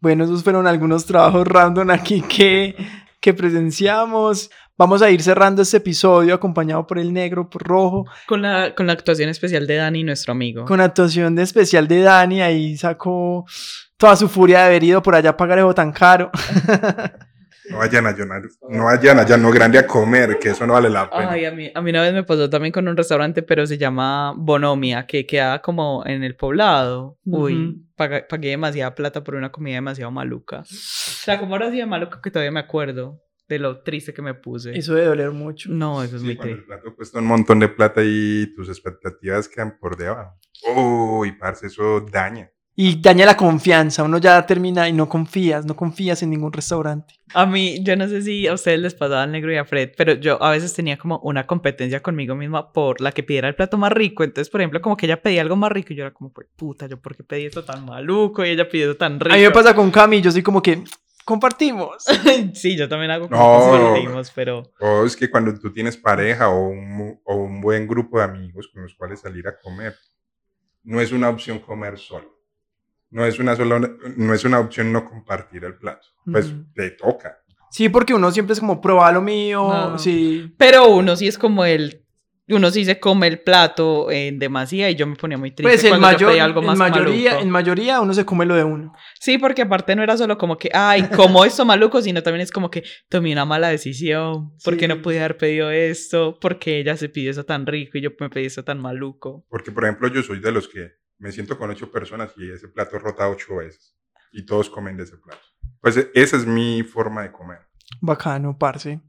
[0.04, 2.76] Bueno, esos fueron algunos trabajos random aquí que,
[3.22, 4.52] que presenciamos.
[4.78, 8.86] Vamos a ir cerrando este episodio acompañado por el negro, por rojo, Con, la, con
[8.86, 10.66] la actuación especial de Dani, nuestro amigo.
[10.66, 12.42] con actuación de especial de Dani.
[12.42, 13.46] Ahí sacó
[13.96, 16.30] toda su furia de haber ido por allá a pagar eso tan caro.
[17.69, 20.90] No vayan a llorar, no vayan allá, no grande a comer, que eso no vale
[20.90, 21.31] la pena.
[21.31, 23.77] Ay, a mí, a mí una vez me pasó también con un restaurante, pero se
[23.77, 27.18] llama Bonomia, que queda como en el poblado.
[27.26, 30.60] Uy, paga- pagué demasiada plata por una comida demasiado maluca.
[30.61, 34.22] O sea, como ahora sí de maluca que todavía me acuerdo de lo triste que
[34.22, 34.77] me puse.
[34.77, 35.69] Eso debe doler mucho.
[35.72, 36.76] No, eso es Sí, muy cuando el triste.
[36.81, 40.38] plato cuesta un montón de plata y tus expectativas quedan por debajo.
[40.76, 42.49] Uy, parce, eso daña.
[42.76, 44.02] Y daña la confianza.
[44.02, 47.14] Uno ya termina y no confías, no confías en ningún restaurante.
[47.36, 49.91] A mí, yo no sé si a ustedes les pasaba al negro y a Fred,
[49.95, 53.56] pero yo a veces tenía como una competencia conmigo misma por la que pidiera el
[53.56, 54.24] plato más rico.
[54.24, 56.48] Entonces, por ejemplo, como que ella pedía algo más rico y yo era como, pues
[56.56, 59.34] puta, yo por qué pedí esto tan maluco y ella pidió esto tan rico.
[59.36, 60.84] A mí me pasa con Cami, yo soy como que
[61.26, 62.04] compartimos.
[62.54, 63.38] sí, yo también hago No.
[63.38, 68.18] compartimos, pero O es que cuando tú tienes pareja o un, o un buen grupo
[68.18, 69.95] de amigos con los cuales salir a comer,
[70.84, 72.32] no es una opción comer solo.
[73.14, 73.80] No es una, sola,
[74.18, 76.07] no es una opción no compartir el plato.
[76.26, 77.38] Pues te toca.
[77.69, 79.68] Sí, porque uno siempre es como, prueba lo mío.
[79.68, 79.98] No.
[79.99, 80.52] Sí.
[80.57, 81.99] pero uno sí es como el
[82.49, 85.84] uno sí se come el plato en demasía y yo me ponía muy triste Pues
[85.85, 87.44] en, cuando yo mayor, pedía algo más en, mayoría, maluco.
[87.45, 88.94] en mayoría uno se come lo de uno.
[89.19, 92.52] Sí, porque aparte no era solo como que, ay, como esto maluco, sino también es
[92.52, 94.88] como que tomé una mala decisión, porque Sí.
[94.88, 98.30] no pude haber pedido esto, porque ella se pidió eso tan rico y yo me
[98.30, 99.45] pedí eso tan maluco.
[99.49, 102.68] Porque, por ejemplo, yo soy de los que me siento con ocho personas y ese
[102.68, 103.95] plato rota ocho veces.
[104.31, 105.41] Y todos comen de ese plato.
[105.80, 107.60] Pues e- esa es mi forma de comer.
[108.02, 108.99] Bacano, parce.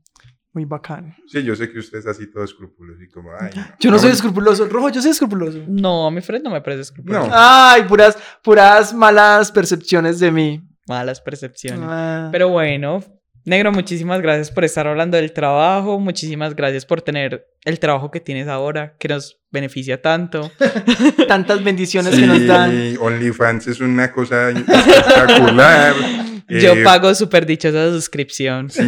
[0.52, 1.16] Muy bacano.
[1.26, 3.64] Sí, yo sé que usted es así todo escrupuloso y como, ay, no.
[3.80, 4.68] Yo no soy bueno, escrupuloso.
[4.68, 5.64] Rojo, yo soy escrupuloso.
[5.66, 7.26] No, mi Fred no me parece escrupuloso.
[7.26, 7.32] No.
[7.34, 10.62] Ay, puras, puras malas percepciones de mí.
[10.86, 11.80] Malas percepciones.
[11.90, 12.28] Ah.
[12.30, 13.02] Pero bueno,
[13.46, 18.18] Negro, muchísimas gracias por estar hablando del trabajo, muchísimas gracias por tener el trabajo que
[18.18, 20.50] tienes ahora, que nos beneficia tanto.
[21.28, 22.96] tantas bendiciones sí, que nos dan.
[22.98, 25.94] OnlyFans es una cosa espectacular.
[26.48, 28.70] Yo Eh, pago súper dichosa suscripción.
[28.70, 28.82] Sí,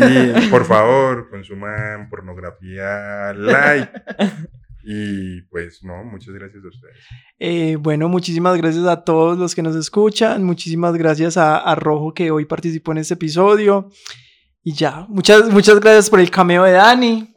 [0.50, 3.88] por favor, consuman pornografía light.
[4.88, 6.96] Y pues no, muchas gracias a ustedes.
[7.40, 10.44] Eh, bueno, muchísimas gracias a todos los que nos escuchan.
[10.44, 13.90] Muchísimas gracias a, a Rojo que hoy participó en este episodio.
[14.66, 17.32] Y ya, muchas, muchas gracias por el cameo de Dani.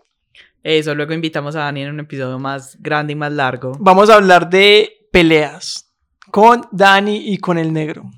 [0.64, 3.74] Eso, luego invitamos a Dani en un episodio más grande y más largo.
[3.80, 5.94] Vamos a hablar de peleas
[6.32, 8.10] con Dani y con el negro.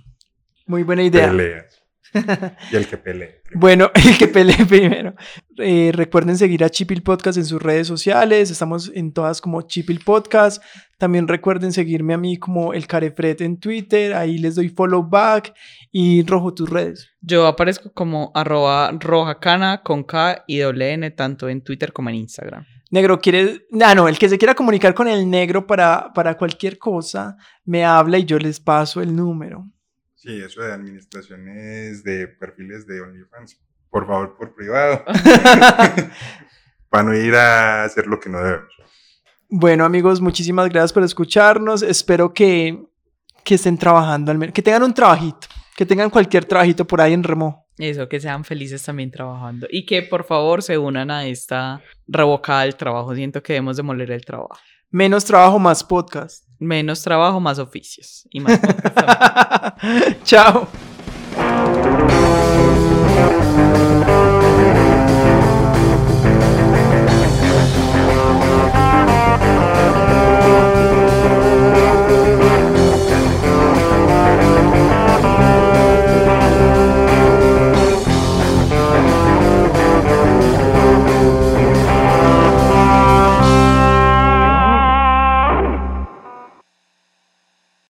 [0.66, 1.28] Muy buena idea.
[1.30, 1.84] Peleas.
[2.72, 3.42] Y el que pelee.
[3.54, 5.14] Bueno, el que pelee primero.
[5.62, 8.50] Eh, recuerden seguir a Chipil Podcast en sus redes sociales.
[8.50, 10.64] Estamos en todas como Chipil Podcast.
[10.98, 14.14] También recuerden seguirme a mí como el Carefred en Twitter.
[14.14, 15.54] Ahí les doy follow back.
[15.92, 17.10] Y rojo tus redes.
[17.22, 22.16] Yo aparezco como arroba rojacana con K y doble N tanto en Twitter como en
[22.16, 22.66] Instagram.
[22.90, 23.62] Negro, ¿quieres?
[23.82, 27.86] Ah, no, el que se quiera comunicar con el negro para, para cualquier cosa, me
[27.86, 29.66] habla y yo les paso el número.
[30.16, 33.60] Sí, eso de administraciones de perfiles de OnlyFans.
[33.92, 35.04] Por favor, por privado.
[36.90, 38.70] Para no ir a hacer lo que no debemos.
[39.50, 41.84] Bueno, amigos, muchísimas gracias por escucharnos.
[41.84, 42.86] Espero que,
[43.44, 47.12] que estén trabajando al menos, que tengan un trabajito, que tengan cualquier trabajito por ahí
[47.12, 47.68] en remo.
[47.78, 49.68] Eso, que sean felices también trabajando.
[49.70, 53.14] Y que por favor se unan a esta revocada del trabajo.
[53.14, 54.58] Siento que debemos demoler el trabajo.
[54.90, 56.46] Menos trabajo, más podcast.
[56.60, 58.28] Menos trabajo, más oficios.
[58.30, 60.24] Y más podcast.
[60.24, 60.68] Chao.